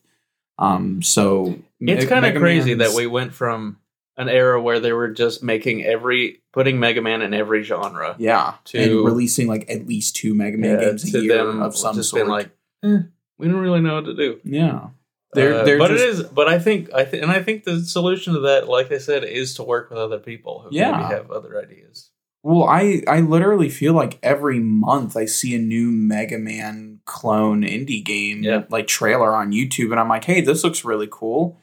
[0.57, 3.77] Um, so It's kind of crazy Man's- that we went from
[4.17, 8.53] an era where they were just making every putting Mega Man in every genre yeah
[8.65, 11.75] to- and releasing like at least two Mega Man yeah, games a year them of
[11.75, 12.27] some sort.
[12.29, 12.49] like,
[12.83, 12.99] eh,
[13.37, 14.39] we don't really know what to do.
[14.45, 14.87] yeah,
[15.35, 16.23] they're Uh, they're but just, it is.
[16.23, 19.23] But I think I think, and I think the solution to that, like I said,
[19.23, 20.91] is to work with other people who Yeah.
[20.91, 22.09] maybe have other ideas.
[22.43, 27.61] Well, I I literally feel like every month I see a new Mega Man clone
[27.63, 28.63] indie game Yeah.
[28.69, 31.59] like trailer on YouTube, and I'm like, hey, this looks really cool.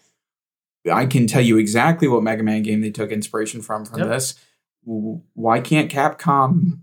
[0.92, 4.08] I can tell you exactly what Mega Man game they took inspiration from from Yep.
[4.08, 4.34] this.
[4.84, 6.80] Why can't Capcom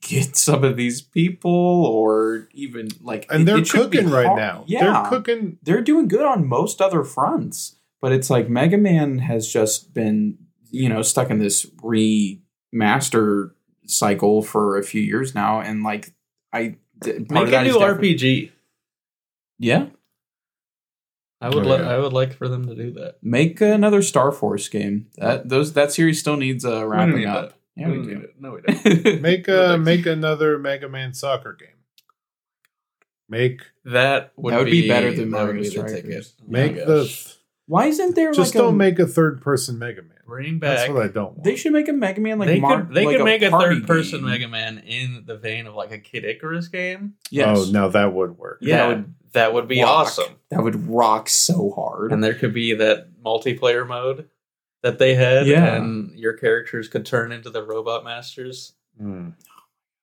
[0.00, 3.26] get some of these people, or even like?
[3.30, 6.46] and it- they're it cooking right hard- now Yeah, they're cooking they're doing good on
[6.46, 10.38] most other fronts, but it's like Mega Man has just been,
[10.70, 13.50] you know, stuck in this remaster
[13.86, 16.12] cycle for a few years now, and like
[16.52, 18.50] I d- part Make a new RPG.
[19.58, 19.86] Yeah,
[21.40, 21.66] I would.
[21.66, 23.16] Oh, li- I would like for them to do that.
[23.22, 25.06] make another Star Force game.
[25.16, 27.50] That those that series still needs uh, wrapping up.
[27.50, 27.57] that.
[27.78, 28.20] Yeah, we don't do.
[28.20, 28.34] it.
[28.40, 28.60] No, we
[29.04, 29.22] don't.
[29.22, 31.68] make uh, a make another mega man soccer game
[33.28, 36.34] make That would, That would be better than Mario be Strikers.
[36.46, 37.34] make Oh the gosh.
[37.66, 40.76] Why isn't there just like don't a, make a third person mega man bring back.
[40.78, 42.94] that's what i don't want They should make a Mega Man like they Mar- could
[42.94, 44.28] they like could make a party third person game.
[44.30, 47.14] Mega Man in the vein of like a Kid Icarus game.
[47.30, 50.06] Yes, oh no that would work Yeah, that would would that would be rock.
[50.06, 50.36] awesome.
[50.50, 52.12] that would rock so hard.
[52.12, 54.28] And there could be that multiplayer mode
[54.82, 55.76] that they had, Yeah.
[55.76, 58.74] and your characters could turn into the robot masters.
[58.98, 59.30] Hmm.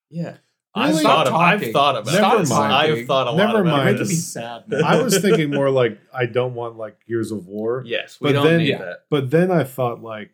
[0.09, 0.37] Yeah,
[0.75, 0.89] Really?
[0.97, 1.27] I've thought.
[1.27, 2.13] Of, Stop I've thought about.
[2.21, 2.49] Never this.
[2.49, 2.73] mind.
[2.73, 3.85] I've thought a lot Never about mind.
[3.85, 4.27] Making me this.
[4.27, 4.63] sad.
[4.83, 8.33] i was thinking more like i don't want like gears of war Yes, we But
[8.33, 8.77] don't then- need Yeah.
[8.79, 8.97] that.
[9.09, 10.31] but then i thought like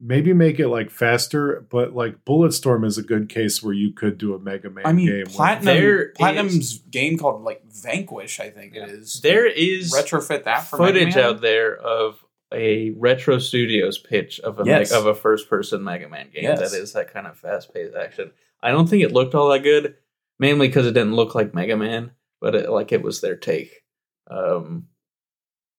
[0.00, 4.18] maybe make it like faster but like bulletstorm is a good case where you could
[4.18, 5.64] do a mega man I mean, game Platinum.
[5.64, 9.20] There Platinum's game called like Vanquish, I think it is.
[9.22, 11.24] There is retrofit that for Mega footage Man?
[11.24, 12.22] out there of
[12.54, 14.90] a retro studios pitch of a Yes.
[14.90, 16.58] Meg- of a first person Mega Man game Yes.
[16.60, 18.30] that is that kind of fast paced action.
[18.62, 19.96] I don't think it looked all that good,
[20.38, 23.82] mainly because it didn't look like Mega Man, but it, like it was their take.
[24.30, 24.88] Um,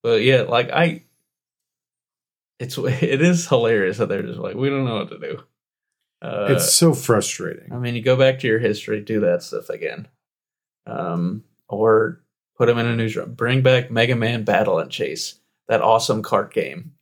[0.02, 1.02] but yeah, like I,
[2.58, 5.38] it's it is hilarious that they're just like we don't know what to do.
[6.22, 9.68] Uh, it's so frustrating I mean, you go back to your history, do that stuff
[9.68, 10.08] again,
[10.86, 12.22] um, or
[12.56, 13.34] put them in a newsroom.
[13.34, 16.92] Bring back Mega Man Battle and Chase, that awesome cart game.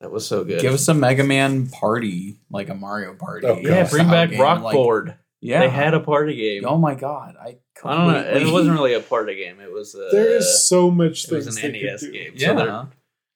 [0.00, 0.60] That was so good.
[0.60, 3.46] Give us a Mega Man party, like a Mario Party.
[3.46, 5.14] Oh, yeah, bring back game, Rock like- Board.
[5.40, 6.64] Yeah, They had a party game.
[6.66, 7.58] Oh my god, I.
[7.84, 8.18] I don't know.
[8.18, 9.60] It wasn't really a party game.
[9.60, 12.12] It was uh, there is so much it was an they could NES do.
[12.12, 12.38] game.
[12.38, 12.86] So Yeah,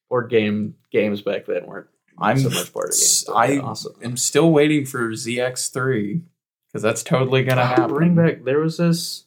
[0.09, 1.85] board game games back then weren't
[2.17, 2.39] I'm.
[2.39, 3.25] so much party games.
[3.27, 3.93] but I awesome.
[4.01, 6.21] am still waiting for ZX3
[6.67, 7.93] because that's totally gonna happen.
[7.93, 8.43] Bring back.
[8.43, 9.25] There was this.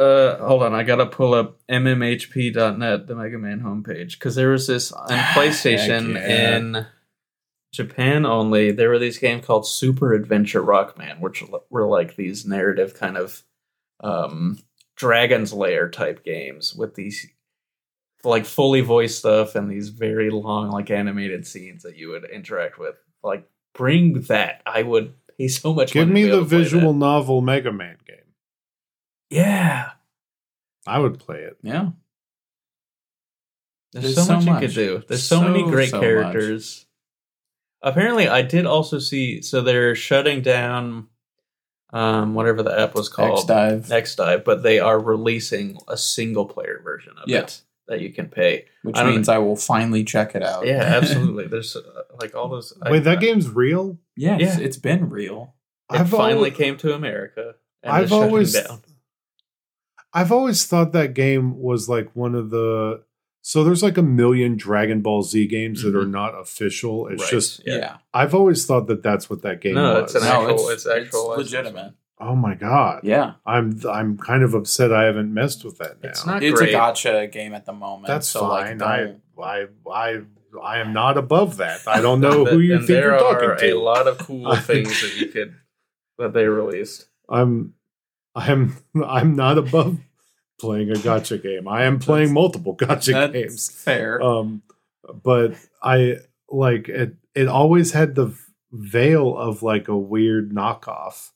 [0.00, 0.74] Uh, hold on.
[0.74, 6.14] I gotta pull up mmhp.net, the Mega Man homepage, because there was this on PlayStation
[6.14, 6.56] yeah.
[6.56, 6.86] in
[7.74, 8.72] Japan only.
[8.72, 13.42] There were these games called Super Adventure Rockman, which were like these narrative kind of
[14.02, 14.58] um,
[14.96, 17.26] Dragon's Lair type games with these
[18.24, 22.78] like fully voiced stuff and these very long like animated scenes that you would interact
[22.78, 22.94] with.
[23.22, 24.62] Like, bring that.
[24.64, 25.92] I would pay so much.
[25.92, 27.98] give me the visual novel mega man
[29.30, 29.90] Yeah.
[30.86, 31.90] i would play it Yeah,
[33.92, 35.02] There's, There's so, so much, you could do.
[35.08, 36.86] There's so, many great so characters.
[37.82, 39.40] Apparently, I did also see.
[39.42, 41.08] So they're shutting down,
[41.92, 45.96] um, whatever the app was X called, Dive, X Dive, but they are releasing a
[45.96, 47.40] single player version of Yeah.
[47.40, 48.66] it that you can pay.
[48.82, 50.66] which I means I will finally check it out.
[50.66, 51.46] Yeah, absolutely.
[51.48, 51.82] There's uh,
[52.20, 52.72] like all those.
[52.82, 54.64] I- wait that I- game's real Yes, Yeah.
[54.64, 55.54] it's been real.
[55.92, 57.54] It finally always, came to America.
[57.82, 58.82] And I've always down.
[60.12, 63.02] I've always thought that game was like one of the.
[63.42, 66.10] So there's like a million Dragon Ball Z games that are mm-hmm.
[66.10, 67.06] not official.
[67.08, 67.30] It's Right.
[67.30, 67.76] just Yeah.
[67.76, 67.96] Yeah.
[68.12, 70.14] I've always thought that that's what that game No, was.
[70.14, 70.68] it's an No, actual.
[70.68, 71.32] it's- It's, actual.
[71.34, 71.94] it's legitimate.
[72.20, 73.00] oh my god!
[73.02, 73.34] Yeah.
[73.46, 76.10] I'm I'm kind of upset I haven't messed with that now.
[76.10, 76.68] It's not It's great.
[76.68, 78.08] a gotcha game at the moment.
[78.08, 78.78] That's so fine.
[78.78, 80.20] Like, I, I I
[80.62, 81.80] I am not above that.
[81.86, 83.70] I don't know who you and think there you're talking are to.
[83.70, 85.54] a lot of cool things that you could
[86.18, 87.06] that they released.
[87.30, 87.72] I'm
[88.34, 88.76] I'm
[89.06, 89.98] I'm not above
[90.60, 91.66] playing a gotcha game.
[91.68, 93.70] I am playing multiple gotcha that's games.
[93.70, 94.20] fair.
[94.22, 94.62] Um
[95.22, 96.16] but I
[96.48, 98.34] like it it always had the
[98.72, 101.30] veil of like a weird knockoff.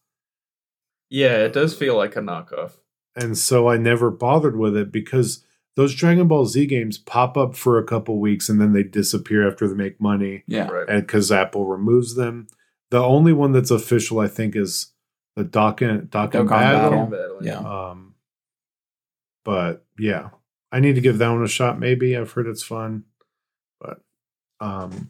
[1.11, 2.73] Yeah, it does feel like a knockoff.
[3.17, 5.45] And so I never bothered with it because
[5.77, 9.47] those Dragon Ball Z games pop up for a couple weeks and then they disappear
[9.47, 10.43] after they make money.
[10.47, 10.69] yeah.
[10.69, 10.89] Right.
[10.89, 12.47] and because Apple removes them.
[12.91, 14.93] The only one that's official, I think, is
[15.37, 16.91] the Dokkan Dokkan Dokkan Battle.
[16.91, 17.07] Battle.
[17.07, 17.59] Battle, Yeah.
[17.91, 18.15] Um,
[19.45, 20.31] but yeah,
[20.73, 21.79] I need to give that one a shot.
[21.79, 23.05] Maybe I've heard it's fun,
[23.81, 24.01] but
[24.61, 25.09] um,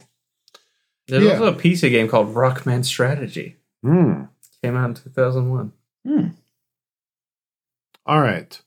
[1.09, 1.33] There's Yeah.
[1.33, 3.57] also a PC game called Rockman Strategy.
[3.83, 4.25] hmm.
[4.63, 5.73] Came out in 2001.
[6.07, 6.27] Hmm.
[8.07, 8.61] all right.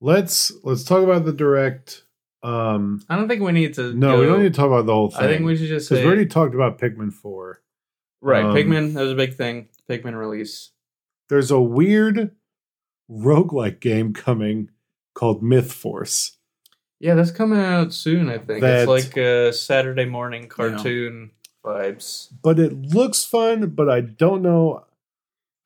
[0.00, 2.02] Let's let's talk about the direct.
[2.42, 3.94] Um, I don't think we need to.
[3.94, 5.20] no, go- we don't need to talk about the whole thing.
[5.22, 7.62] I think we should just because we already talked about Pikmin Four.
[8.20, 8.44] right.
[8.44, 9.68] um, Pikmin that was a big thing.
[9.88, 10.70] Pikmin release.
[11.28, 12.32] There's a weird
[13.10, 14.70] roguelike game coming
[15.14, 16.36] called Myth Force.
[17.00, 18.28] Yeah, that's coming out soon.
[18.28, 21.32] I think That- it's like a Saturday morning cartoon
[21.64, 22.32] vibes.
[22.42, 23.70] but it looks fun.
[23.70, 24.84] But I don't know.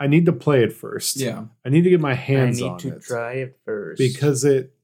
[0.01, 1.17] I need to play it first.
[1.17, 1.47] Yeah.
[1.65, 2.71] I need to get my hands on it.
[2.71, 4.75] I need to it try it first because it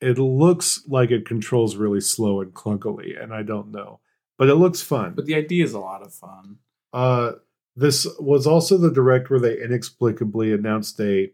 [0.00, 4.00] it looks like it controls really slow and clunkily, and I don't know.
[4.36, 5.12] But it looks fun.
[5.14, 6.58] But the idea is a lot of fun.
[6.92, 7.32] Uh,
[7.76, 11.32] this was also the direct where they inexplicably announced a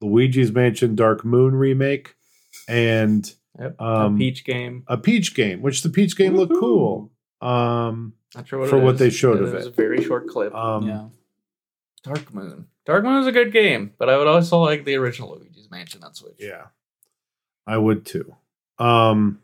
[0.00, 2.14] Luigi's Mansion Dark Moon remake
[2.68, 3.80] and Yep.
[3.80, 4.84] um, a Peach game.
[4.86, 7.10] a Peach game, which the Peach game looked cool.
[7.40, 9.00] Um, Not sure what for it what is.
[9.00, 9.68] they showed of was it.
[9.68, 10.54] a very short clip.
[10.54, 11.06] um, yeah.
[12.02, 12.66] Dark Moon.
[12.84, 16.04] Dark Moon is a good game, but I would also like the original Luigi's Mansion
[16.04, 16.36] on Switch.
[16.38, 16.66] Yeah,
[17.66, 18.36] I would too.
[18.78, 19.40] Um,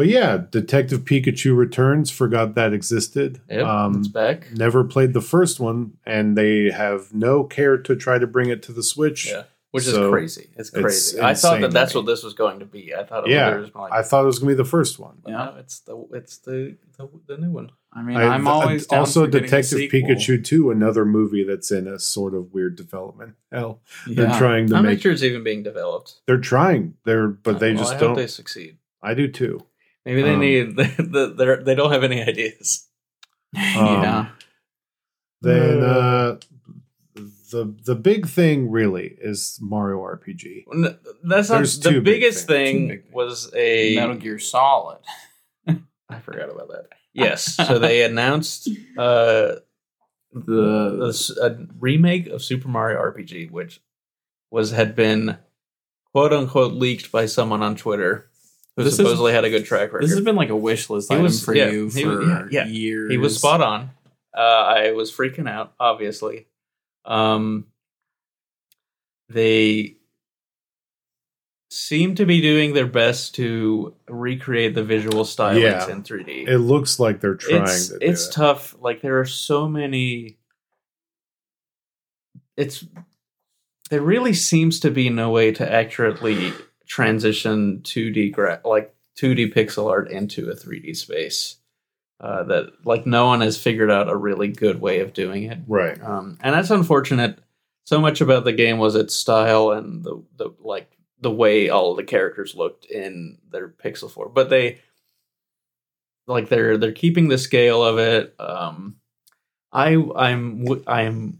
[0.00, 2.10] but yeah, Detective Pikachu Returns.
[2.10, 3.38] Forgot that existed.
[3.50, 4.50] Yep, um, it's back.
[4.52, 8.62] never played the first one, and they have no care to try to bring it
[8.62, 9.26] to the Switch.
[9.28, 10.48] Yeah, which so is crazy.
[10.56, 11.20] It's it's crazy.
[11.20, 12.94] I thought that that's what this was going to be.
[12.94, 15.18] I thought it Yeah, was like, I thought it was gonna be the first one.
[15.26, 15.32] Yeah.
[15.32, 17.70] no, it's the it's the the, the new one.
[17.92, 19.80] I mean, I- I'm always down also for getting a Detective.
[19.90, 23.34] Pikachu 2, another movie that's in a sort of weird development.
[23.52, 25.02] Hell, they're trying to I'm make.
[25.02, 26.22] sure it's even being developed.
[26.26, 26.94] They're trying.
[27.04, 28.14] They're but they Well, just I don't.
[28.14, 28.78] They succeed.
[29.02, 29.60] I do too.
[30.06, 32.86] Maybe they Um, need they they they don't have any ideas.
[33.54, 34.28] yeah.
[35.42, 36.38] Then uh,
[37.14, 40.64] the the big thing really is Mario RPG.
[40.72, 42.88] N- That's not the big biggest things, two thing.
[42.88, 43.04] big.
[43.12, 44.98] Was a Metal Gear Solid.
[46.08, 46.86] I forgot about that.
[47.12, 49.56] Yes, so they announced uh,
[50.32, 53.80] The this, a remake of Super Mario RPG, which
[54.50, 55.38] was had been
[56.12, 58.29] quote unquote leaked by someone on Twitter
[58.76, 60.04] who This is- supposedly had a good track record.
[60.04, 62.22] this has been like a wish list He item was- for yeah, you he for
[62.22, 62.66] yeah, yeah.
[62.66, 63.10] years.
[63.10, 63.90] he was spot on.
[64.36, 66.46] Uh, I was freaking out, obviously.
[67.04, 67.66] Um,
[69.28, 69.96] they
[71.72, 75.88] seem to be doing their best to recreate the visual stylings Yeah.
[75.90, 76.46] in 3D.
[76.48, 77.98] It looks like they're trying it's to.
[78.00, 78.34] it's do it.
[78.34, 78.76] tough.
[78.80, 80.36] Like there are so many.
[82.56, 82.84] It's
[83.90, 86.52] there really seems to be no way to accurately
[86.90, 91.56] transition 2D gra- like 2D pixel art into a 3D space.
[92.20, 95.56] Uh, that like no one has figured out a really good way of doing it,
[95.66, 95.98] right.
[96.02, 97.38] um, and that's unfortunate.
[97.84, 101.94] So much about the game was its style and the the like the way all
[101.94, 104.80] the characters looked in their pixel form, but they
[106.26, 108.34] like they're they're keeping the scale of it.
[108.38, 108.96] Um,
[109.72, 111.39] I I'm I'm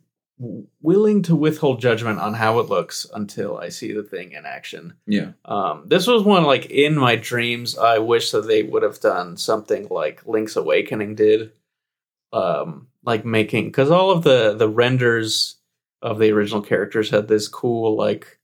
[0.81, 4.95] willing to withhold judgment on how it looks until I see the thing in action.
[5.07, 5.33] Yeah.
[5.45, 7.77] Um, this was one like in my dreams.
[7.77, 11.53] I wish that they would have done something like Link's Awakening did,
[12.33, 15.57] um, like making because all of the the renders
[16.01, 18.39] of the original characters had this cool like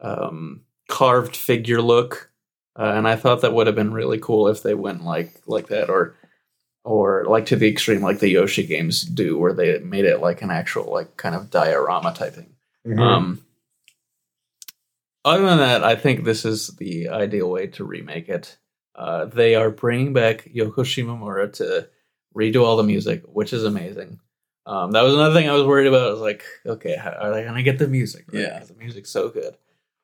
[0.00, 2.30] um, carved figure look,
[2.78, 5.68] uh, and I thought that would have been really cool if they went like like
[5.68, 6.16] that or
[6.86, 10.40] or like to the extreme like the Yoshi games do, where they made it like
[10.40, 12.54] an actual like kind of diorama type thing.
[12.86, 13.00] Mhm.
[13.00, 13.42] Um,
[15.24, 18.56] other than that, I think this is the ideal way to remake it.
[18.94, 21.88] Uh, they are bringing back Yoko Shimomura to
[22.36, 24.20] redo all the music, which is amazing.
[24.64, 26.06] Um, that was another thing I was worried about.
[26.08, 28.26] I was like, okay, how are they going to get the music?
[28.32, 28.42] right?
[28.42, 28.60] Yeah.
[28.60, 29.56] the music's so good.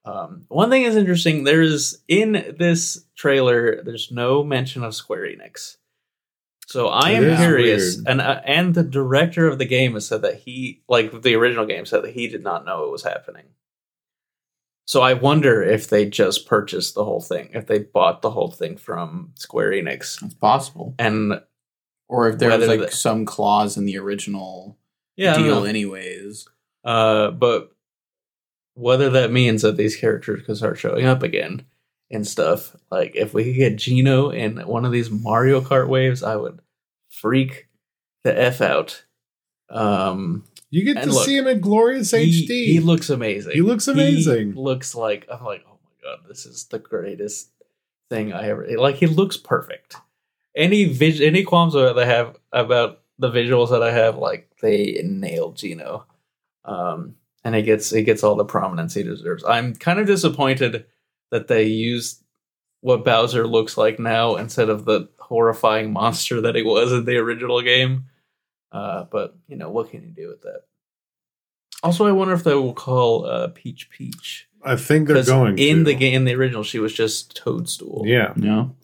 [0.04, 1.44] Um, one thing is interesting.
[1.44, 3.82] There's in this trailer.
[3.84, 5.76] There's no mention of Square Enix.
[6.73, 8.09] So I am is curious, weird.
[8.09, 11.66] and uh, and the director of the game has said that he, like the original
[11.66, 13.44] game, said that he did not know it was happening.
[14.86, 18.51] So I wonder if they just purchased the whole thing, if they bought the whole
[18.51, 20.94] thing from Square Enix, It's possible.
[20.99, 21.43] and
[22.09, 24.78] Or if there was like some clause in the original
[25.15, 26.49] yeah, deal, anyways.
[26.85, 27.70] Uh, but
[28.73, 31.66] whether that means that these characters could start showing up again
[32.12, 36.22] and stuff, like if we could get Geno in one of these Mario Kart waves,
[36.22, 36.60] I would
[37.09, 37.68] freak
[38.24, 39.05] the f out.
[39.70, 42.66] Um, You get to look, see him in glorious he, HD.
[42.66, 43.52] he looks amazing.
[43.52, 44.55] He looks amazing.
[44.55, 47.51] looks like I'm like, oh my god, this is the greatest
[48.10, 48.66] thing I ever.
[48.78, 49.97] Like he looks perfect.
[50.55, 55.01] Any vis- any qualms that I have about the visuals that I have, like they
[55.02, 56.05] nailed Geno,
[56.64, 57.14] um,
[57.44, 59.44] and it gets it gets all the prominence he deserves.
[59.44, 60.84] I'm kind of disappointed
[61.32, 62.22] that they used
[62.82, 67.16] what Bowser looks like now instead of the horrifying monster that he was in the
[67.16, 68.04] original game.
[68.70, 70.62] Uh, but you know what can you do with that?
[71.82, 75.59] Also, I wonder if they will call uh, Peach Peach I think they're 'Cause going
[75.59, 75.84] in to.
[75.84, 76.14] the game.
[76.14, 78.04] In the original, she was just Toadstool.
[78.06, 78.76] Yeah, No.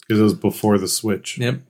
[0.00, 1.36] because it was before the Switch.
[1.38, 1.60] Yep.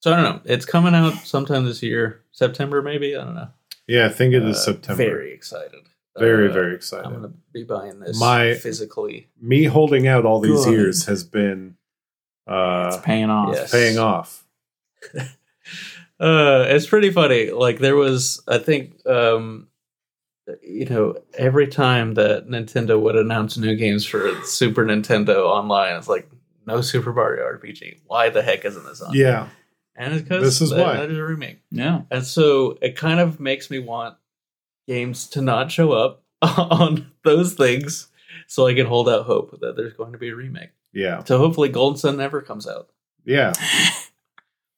[0.00, 0.40] So I don't know.
[0.52, 3.16] It's coming out sometime this year, September maybe.
[3.16, 3.48] I don't know.
[3.88, 5.02] Yeah, I think it is Uh, September.
[5.04, 5.80] Very excited.
[6.18, 7.06] Very, Uh, very excited.
[7.06, 9.28] I'm gonna be buying this My- physically.
[9.40, 10.72] Me holding out all these Good.
[10.72, 11.76] years has been
[12.46, 12.52] It's
[12.96, 13.54] uh, paying off.
[13.54, 13.70] Yes.
[13.72, 14.44] paying off.
[16.18, 17.50] Uh, it's pretty funny.
[17.50, 19.68] Like there was, I think, um,
[20.62, 26.08] you know, every time that Nintendo would announce new games for Super Nintendo online, it's
[26.08, 26.30] like
[26.66, 27.98] no Super Mario RPG.
[28.06, 29.12] Why the heck isn't this on?
[29.12, 29.48] Yeah,
[29.94, 30.96] and it's because This is that, why.
[30.96, 32.02] that is a remake, Yeah.
[32.10, 34.16] and so it kind of makes me want
[34.86, 38.08] games to not show up on those things,
[38.46, 40.70] so I can hold out hope that there's going to be a remake.
[40.92, 42.90] yeah, So hopefully, Golden Sun never comes out.
[43.24, 43.52] yeah.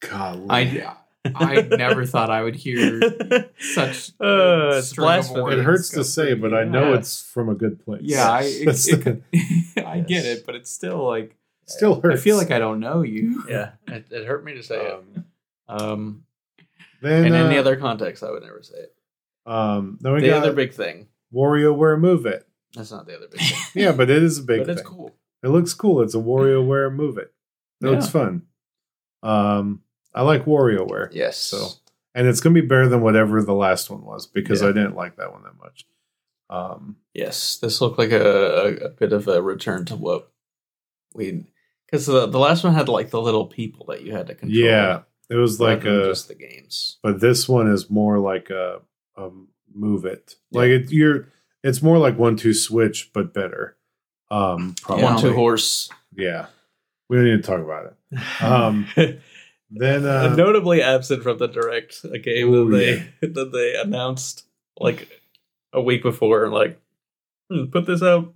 [0.00, 0.94] God, I
[1.34, 3.00] I never thought I would hear
[3.58, 5.54] such Uh, a it's blasphemy.
[5.56, 6.98] it hurts to say, but I know Yeah.
[6.98, 8.02] it's from a good place.
[8.04, 11.34] Yeah, I, That's it, the- it- I get it, but it's still like
[11.66, 12.20] still hurts.
[12.20, 13.42] I feel like I don't know you.
[13.48, 14.92] yeah, it, it hurt me to say it.
[14.92, 15.24] Um,
[15.68, 16.24] Um,
[17.02, 18.94] then in any uh, other context, I would never say it.
[19.48, 21.08] Um, then we The got other big thing.
[21.34, 22.46] WarioWare Move It.
[22.74, 23.58] That's not the other big thing.
[23.82, 24.78] Yeah, but it is a big but thing.
[24.78, 25.14] it's cool.
[25.42, 26.02] It looks cool.
[26.02, 27.32] It's a WarioWare Move It.
[27.82, 28.42] It looks fun.
[29.22, 29.82] Um,
[30.14, 31.08] I like WarioWare.
[31.12, 31.36] Yes.
[31.36, 31.68] So,
[32.14, 34.68] and it's gonna be better than whatever the last one was because Yeah.
[34.68, 35.86] I didn't like that one that much.
[36.50, 40.30] Um, yes, this looked like a, a, bit of a return to what
[41.14, 41.44] we
[41.86, 44.58] because the the last one had like the little people that you had to control.
[44.58, 46.98] yeah, it was like a, just the games.
[47.02, 48.80] but this one is more like a,
[49.18, 49.30] a
[49.74, 50.36] move it.
[50.52, 51.28] Like it, you're,
[51.62, 53.76] it's more like one two switch, but better.
[54.30, 55.04] Um, probably.
[55.04, 55.90] One two horse.
[56.14, 56.46] Yeah,
[57.08, 58.42] we don't need to talk about it.
[58.42, 58.88] Um,
[59.70, 62.76] Then uh, notably absent from the direct, a game Ooh, that
[63.20, 64.46] they that they announced
[64.78, 65.08] like
[65.72, 66.80] a week before, like
[67.50, 68.32] "Hmm, put this out,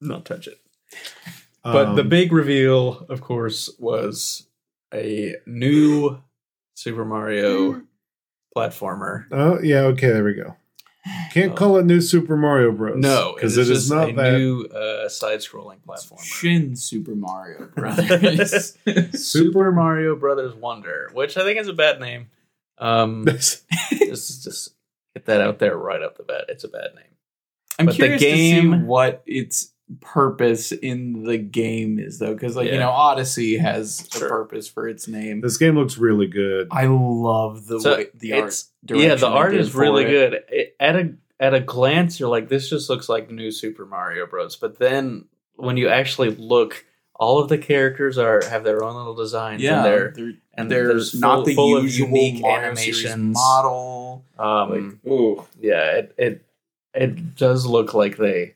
[0.00, 0.60] not touch it.
[1.64, 4.48] But the um, big reveal, of course, was
[4.92, 6.18] a new
[6.74, 7.82] Super Mario
[8.56, 9.26] platformer.
[9.30, 10.56] Oh yeah, okay, there we go.
[11.32, 12.96] Can't call it New Super Mario Bros.
[12.96, 14.38] No, because it is it is just not a that.
[14.38, 16.22] new uh, side-scrolling platformer.
[16.22, 18.78] Shin Super Mario Brothers.
[19.14, 22.28] Super Mario Brothers Wonder, which I think is a bad name.
[22.78, 23.64] Um, just
[24.44, 24.74] just
[25.14, 26.44] get that out there right up the bat.
[26.48, 27.04] It's a bad name.
[27.80, 32.32] I'm But the curious to game- see what its purpose in the game is, though,
[32.34, 32.74] because like Yeah.
[32.74, 34.26] you know, Odyssey has Sure.
[34.26, 35.40] a purpose for its name.
[35.40, 36.68] this game looks really good.
[36.70, 38.54] I love the So way the art.
[38.84, 40.08] direction yeah, the art is really it.
[40.10, 40.40] good.
[40.48, 44.26] It, at a at a glance, you're like, this just looks like new Super Mario
[44.26, 44.54] Bros.
[44.56, 45.24] But then
[45.56, 49.60] when you actually look, all of the characters are have their own little designs.
[49.62, 52.56] Yeah, and they're they're, and they're there's not full- the full of usual unique Mario
[52.66, 53.34] animations.
[53.34, 54.24] model.
[54.38, 56.44] Um, ooh, yeah, it, it
[56.94, 58.54] it does look like they.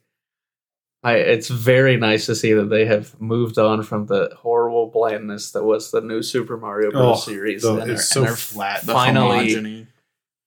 [1.07, 5.53] I it's very nice to see that they have moved on from the horrible blandness
[5.53, 7.19] that was the new Super Mario Bros.
[7.19, 7.63] Oh, series.
[7.63, 8.85] the- and it's they're- so they're flat.
[8.85, 9.87] The finally homogeny.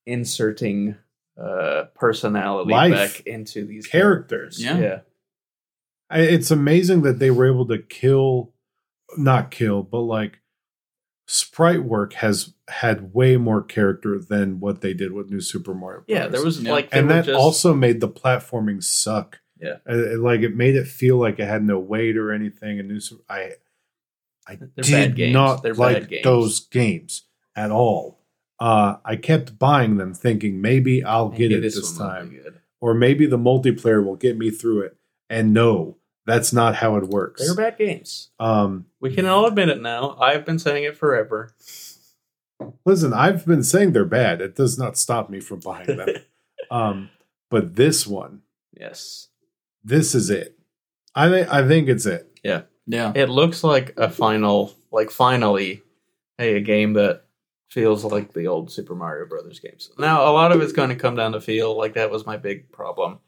[0.05, 0.95] inserting
[1.41, 2.91] uh, personality Life.
[2.93, 4.61] back into these Characters.
[4.61, 4.77] Yeah.
[4.77, 4.99] Yeah,
[6.09, 8.51] I, it's amazing that they were able to kill,
[9.17, 10.39] not kill, but like
[11.27, 15.99] sprite work has had way more character than what they did with New Super Mario.
[15.99, 16.05] Bros.
[16.09, 16.23] yeah.
[16.27, 16.31] Bros.
[16.33, 16.71] There was Yeah.
[16.73, 19.39] like, and that just- also made the platforming suck.
[19.59, 19.77] Yeah.
[19.85, 22.79] It- like it made it feel like it had no weight or anything.
[22.79, 22.99] And New
[23.29, 23.53] I,
[24.47, 25.33] I They're did games.
[25.33, 26.23] not They're like games.
[26.23, 27.23] those games
[27.55, 28.19] at all.
[28.59, 32.37] Uh, I kept buying them, thinking maybe I'll get it this this, time.
[32.81, 34.97] or maybe the multiplayer will get me through it.
[35.29, 35.95] And no,
[36.25, 37.41] that's not how it works.
[37.45, 38.31] They're bad games.
[38.39, 40.17] Um, We can all admit it now.
[40.19, 41.53] I've been saying it forever.
[42.85, 44.41] listen, I've been saying they're bad.
[44.41, 46.09] It does not stop me from buying them.
[46.71, 47.09] um,
[47.49, 48.41] but this one,
[48.77, 49.28] yes.
[49.83, 50.57] This is it.
[51.15, 52.39] I think I think it's it.
[52.43, 52.63] Yeah.
[52.85, 53.11] Yeah.
[53.15, 55.83] It looks like a final, like finally,
[56.37, 57.23] hey, a game that
[57.69, 59.91] feels like the old Super Mario Brothers games.
[59.97, 61.77] Now, a lot of it's going to come down to feel.
[61.77, 63.19] Like that was my big problem.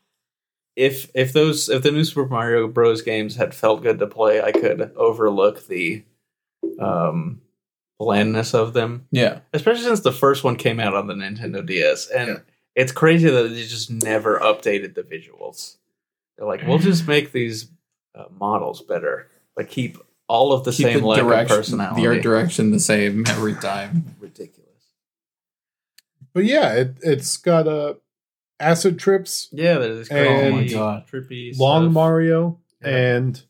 [0.75, 3.01] If if those if the new Super Mario Bros.
[3.01, 6.03] games had felt good to play, I could overlook the
[6.79, 7.41] um
[7.99, 9.05] blandness of them.
[9.11, 9.39] Yeah.
[9.53, 12.41] Especially since the first one came out on the Nintendo DS, and
[12.75, 15.77] it's crazy that they just never updated the visuals.
[16.41, 17.69] They're like, we'll just make these
[18.15, 22.01] uh, models better, but keep all of the Keep same the direction, personality.
[22.01, 24.15] the art direction the same every time.
[24.19, 24.57] ridiculous.
[26.33, 27.93] But yeah, it it's got uh,
[28.59, 31.07] acid trips, Yeah, there's And- crazy, Oh my God.
[31.07, 31.93] trippy long stuff.
[31.93, 32.87] Mario, Yeah.
[32.89, 33.43] and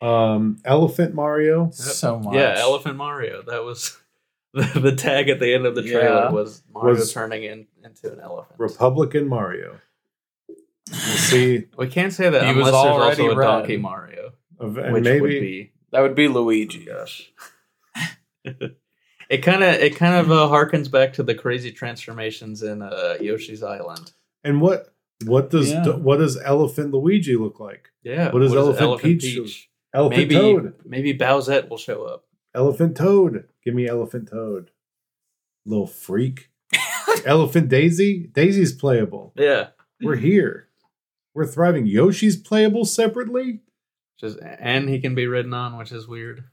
[0.00, 1.70] um, elephant Mario.
[1.70, 2.34] so much.
[2.34, 3.42] Yeah, Elephant Mario.
[3.42, 3.98] That was
[4.54, 6.30] the, the tag at the end of the trailer Yeah.
[6.30, 8.58] was Mario Was- turning in, into an elephant.
[8.58, 9.80] Republican Mario.
[11.06, 13.46] We'll see, we can't say that He was unless there's already also a red.
[13.46, 16.84] Donkey Mario, and which maybe would be That would be Luigi.
[16.84, 17.32] gosh.
[18.44, 23.16] it kind of it kind of uh, harkens back to the crazy transformations in uh,
[23.20, 24.12] Yoshi's Island.
[24.44, 25.88] and what what does Yeah.
[25.96, 27.90] what does Elephant Luigi look like?
[28.02, 30.74] Yeah, What does Elephant Peach Elephant Maybe Toad.
[30.84, 32.24] maybe Bowsette will show up.
[32.54, 33.44] Elephant Toad.
[33.64, 34.70] Give me Elephant Toad.
[35.66, 36.50] Little freak.
[37.26, 38.26] Elephant Daisy.
[38.32, 39.32] Daisy's playable.
[39.36, 39.68] Yeah,
[40.02, 40.68] We're here.
[41.34, 41.86] We're thriving.
[41.86, 43.60] Yoshi's playable separately.
[44.18, 46.44] just and he can be ridden on, which is weird.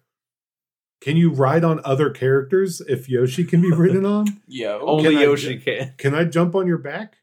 [1.02, 4.42] Can you ride on other characters if Yoshi can be ridden on?
[4.48, 5.94] yeah, Only I- Yoshi can.
[5.98, 7.16] Can I jump on your back?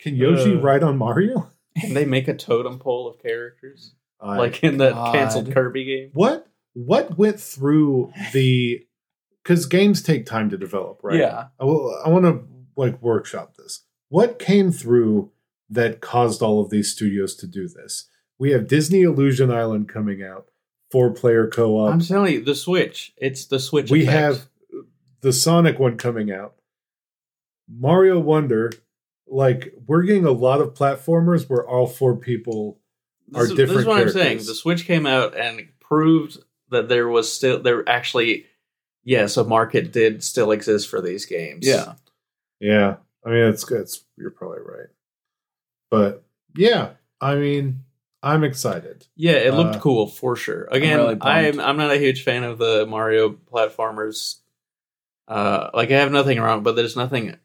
[0.00, 0.60] Can Yoshi Uh.
[0.60, 1.50] ride on Mario?
[1.80, 5.14] Can they make a totem pole of characters I- like in that God.
[5.14, 6.10] canceled Kirby game?
[6.14, 8.84] what what went through the
[9.42, 11.18] because games take time to develop, right?
[11.20, 11.48] Yeah.
[11.60, 12.44] I, I want to
[12.76, 13.84] like workshop this.
[14.08, 15.30] What came through
[15.74, 18.08] that caused all of these studios to do this?
[18.38, 20.46] We have Disney Illusion Island coming out,
[20.90, 21.92] four player co op.
[21.92, 23.12] I'm telling you, the Switch.
[23.16, 23.90] It's the Switch.
[23.90, 24.18] We effect.
[24.18, 24.48] have
[25.20, 26.54] the Sonic one coming out,
[27.68, 28.72] Mario Wonder.
[29.26, 32.78] Like we're getting a lot of platformers where all four people
[33.28, 34.38] This are is, this is what I'm saying.
[34.38, 36.38] The Switch came out and proved
[36.70, 38.46] that there was still there actually
[39.04, 41.66] yes, a market did still exist for these games.
[41.66, 41.94] Yeah.
[42.60, 44.88] Yeah, I mean it's it's you're probably right,
[45.94, 46.24] but
[46.56, 46.90] yeah,
[47.20, 47.84] I mean
[48.22, 49.06] I'm excited.
[49.16, 50.66] Yeah, it looked Uh, cool for sure.
[50.70, 51.60] Again, really I'm.
[51.60, 54.36] I'm not a huge fan of the Mario platformers.
[55.28, 57.36] Uh, like I have nothing wrong, but there's nothing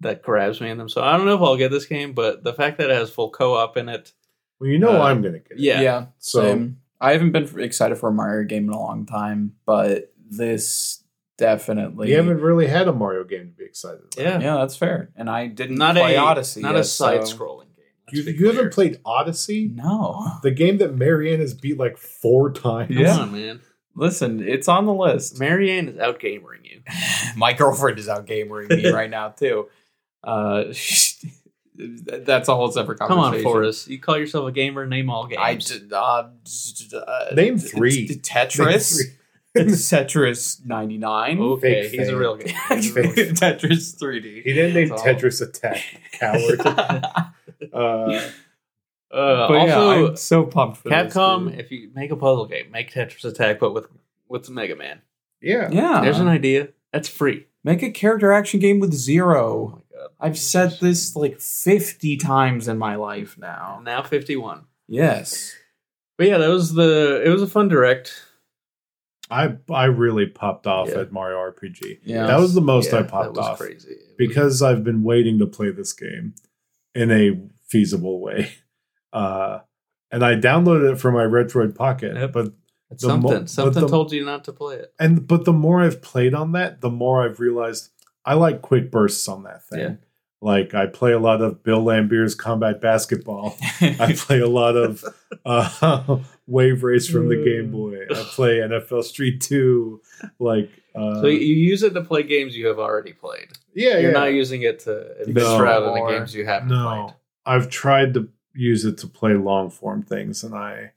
[0.00, 0.88] that grabs me in them.
[0.88, 3.10] So I don't know if I'll get this game, but the fact that it has
[3.10, 4.12] full co-op in it,
[4.58, 5.58] Well, you know Uh, I'm gonna get it.
[5.58, 6.06] yeah, Yeah.
[6.18, 6.76] So- same.
[7.02, 11.02] I haven't been excited for a Mario game in a long time, but this
[11.38, 12.08] definitely.
[12.08, 14.00] we haven't really had a Mario game to be excited.
[14.00, 14.18] About.
[14.22, 15.08] yeah, Yeah, that's fair.
[15.16, 16.60] And I didn't not play a Odyssey.
[16.60, 17.62] not yet, a side scrolling.
[17.62, 17.69] game.
[18.12, 20.26] Let's You, be you haven't played Odyssey, No.
[20.42, 22.88] the game that Marianne has beat like four times.
[22.94, 23.16] Come Yeah.
[23.18, 23.60] on, man.
[23.96, 25.38] Listen, it's on the list.
[25.40, 26.80] Marianne is out gamering you.
[27.36, 29.68] My girlfriend is out gamering me right now too.
[30.24, 30.64] Uh,
[31.74, 33.42] that's a whole separate Come conversation.
[33.42, 33.88] Come on, Forrest.
[33.88, 34.86] You call yourself a gamer?
[34.86, 35.40] Name all games.
[35.42, 38.06] I did, uh, d- uh, Name three.
[38.08, 39.00] t- Tetris.
[39.56, 41.40] Tetris 99.
[41.40, 42.52] okay, Fake he's a real gamer.
[42.60, 44.42] Tetris 3D.
[44.44, 45.08] He didn't name That's all.
[45.08, 45.82] Tetris Attack,
[46.12, 46.60] coward.
[47.72, 48.20] Uh,
[49.12, 51.58] Uh, but yeah, also, I'm so pumped for Capcom, dude.
[51.58, 53.86] if you make a puzzle game, make Tetris Attack, but with
[54.28, 55.02] with Mega Man.
[55.42, 56.00] yeah, Yeah.
[56.00, 56.68] There's an idea.
[56.92, 57.46] That's free.
[57.64, 59.82] Make a character action game with Oh zero.
[59.92, 60.08] my god!
[60.20, 63.80] I've said this like 50 times in my life now.
[63.84, 64.66] Now 51.
[64.86, 65.56] Yes.
[66.16, 67.20] But yeah, that was the.
[67.26, 68.12] It was a fun direct.
[69.28, 71.00] I I really popped off Yeah.
[71.00, 71.98] at Mario RPG.
[72.04, 72.26] Yeah.
[72.28, 74.84] That was the most Yeah, I that popped was off Crazy It was- because I've
[74.84, 76.34] been waiting to play this game
[76.94, 77.40] in a
[77.70, 78.52] feasible way.
[79.12, 79.60] Uh,
[80.10, 82.32] and I downloaded it for my Retroid Pocket, Yep.
[82.32, 82.52] but
[82.90, 83.30] it's the something.
[83.32, 84.92] mo- but something the- told you not to play it.
[84.98, 87.88] and but the more I've played on that, the more I've realized
[88.24, 89.80] I like quick bursts on that thing.
[89.80, 89.94] Yeah.
[90.42, 93.56] Like I play a lot of Bill Laimbeer's Combat Basketball.
[93.80, 95.04] I play a lot of
[95.44, 98.04] uh, Wave Race from the Game Boy.
[98.10, 100.00] I play NFL Street Two.
[100.38, 103.48] Like uh, So you you use it to play games you have already played.
[103.74, 104.18] yeah, You're yeah.
[104.18, 105.64] not using it to No.
[105.66, 106.10] out into More.
[106.10, 107.14] games you haven't no, played.
[107.52, 110.92] I've tried to use it to play long form things, and I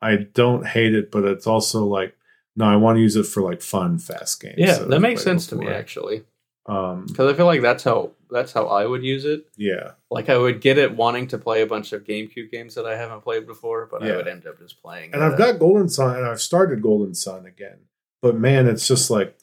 [0.00, 2.14] I don't hate it, but it's also like
[2.56, 4.54] no, I want to use it for like fun, fast games.
[4.58, 5.78] Yeah, that that makes sense to me before.
[5.78, 6.24] actually.
[6.66, 9.46] Um, Because I feel like that's how that's how I would use it.
[9.56, 12.84] yeah, Like I would get it wanting to play a bunch of GameCube games that
[12.84, 14.12] I haven't played before, but Yeah.
[14.12, 15.14] I would end up just playing.
[15.14, 17.78] and I've got Golden Sun, and I've started Golden Sun again.
[18.20, 19.38] But man, it's just like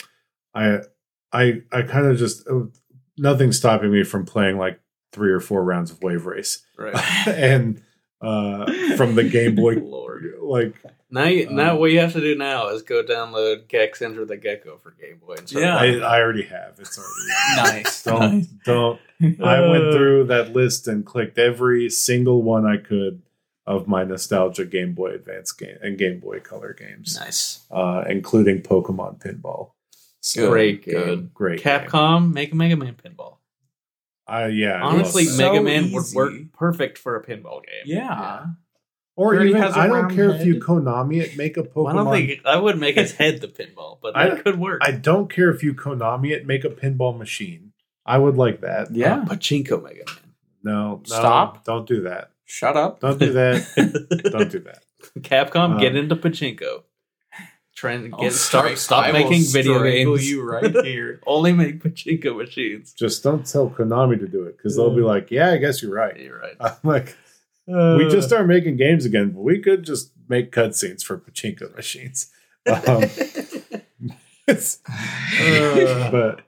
[0.54, 0.82] I,
[1.34, 2.66] I, I kind of just uh,
[3.18, 4.80] nothing's stopping me from playing like
[5.16, 6.94] three or four rounds of Wave Race, right.
[7.28, 7.82] and
[8.22, 8.66] uh,
[8.98, 10.26] from the Game Boy, Lord.
[10.42, 10.76] like
[11.10, 14.26] Now, you, now Um, what you have to do now is go download Gex Enter
[14.26, 15.36] the Gecko for Game Boy.
[15.38, 15.76] And Yeah.
[15.78, 16.76] I, I already have.
[16.80, 18.04] It's already nice.
[18.04, 18.48] don't nice.
[18.66, 19.00] don't.
[19.42, 23.22] I went through that list and clicked every single one I could
[23.68, 27.66] of my nostalgia Game Boy Advance game and Game Boy Color games, Nice.
[27.72, 29.72] uh, including Pokemon Pinball.
[30.36, 31.06] Good, Great good.
[31.06, 31.32] game.
[31.34, 31.80] Great, game.
[31.82, 33.35] Capcom, make a Mega Man pinball.
[34.28, 35.52] Uh, yeah, Honestly, love so that.
[35.54, 37.84] Mega Man would work perfect for a pinball game.
[37.86, 38.46] Yeah.
[39.16, 40.56] or Already even has a I don't round care if you.
[40.56, 41.90] Konami it, make a Pokemon.
[41.90, 44.82] I don't think I would make his head the pinball, but I- that could work.
[44.84, 47.74] I don't care if you Konami it, make a pinball machine.
[48.06, 48.92] I would like that.
[48.96, 49.24] Yeah.
[49.28, 50.16] Pachinko Mega Man.
[50.64, 51.64] No, no, Stop.
[51.64, 52.32] Don't do that.
[52.46, 53.00] Shut up.
[53.00, 53.66] Don't do that.
[54.32, 54.84] don't do that.
[55.20, 56.84] Capcom, Uh, get into pachinko.
[57.76, 60.30] Trying to I'll get start strike- stop I will making video strangle games.
[60.32, 61.20] you right here.
[61.28, 62.94] Only make pachinko machines.
[62.94, 65.94] Just don't tell Konami to do it because they'll be like, "Yeah, I guess you're
[65.94, 66.56] right." You're right.
[66.62, 67.18] I'm like,
[67.68, 72.32] we just start making games again, but we could just make cutscenes for pachinko machines.
[72.68, 73.04] Um,
[74.48, 74.80] it's-
[76.12, 76.42] but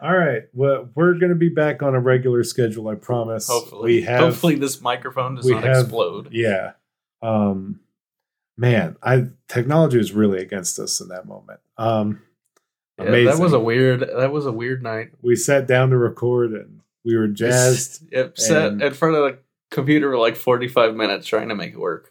[0.00, 2.88] all right, well, we're going to be back on a regular schedule.
[2.88, 3.46] I promise.
[3.48, 4.18] hopefully, we have.
[4.20, 6.28] hopefully this microphone does not have- explode.
[6.32, 6.72] yeah.
[7.22, 7.78] Um,
[8.56, 11.60] man, I technology was really against us in that moment.
[11.78, 12.22] Um,
[12.98, 13.26] Yeah, amazing.
[13.36, 14.00] that was a weird.
[14.00, 15.12] That was a weird night.
[15.22, 18.04] we sat down to record and we were jazzed.
[18.12, 19.38] Yep, sat in front of the
[19.70, 22.10] computer for like forty five minutes trying to make it work.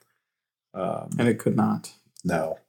[0.73, 1.91] Um, And it could not.
[2.23, 2.59] No.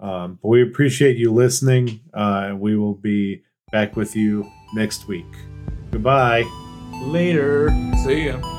[0.00, 2.00] Um, but we appreciate you listening.
[2.14, 3.42] Uh, and we will be
[3.72, 5.26] back with you next week.
[5.90, 6.44] Goodbye.
[7.02, 7.70] Later.
[8.04, 8.57] See ya.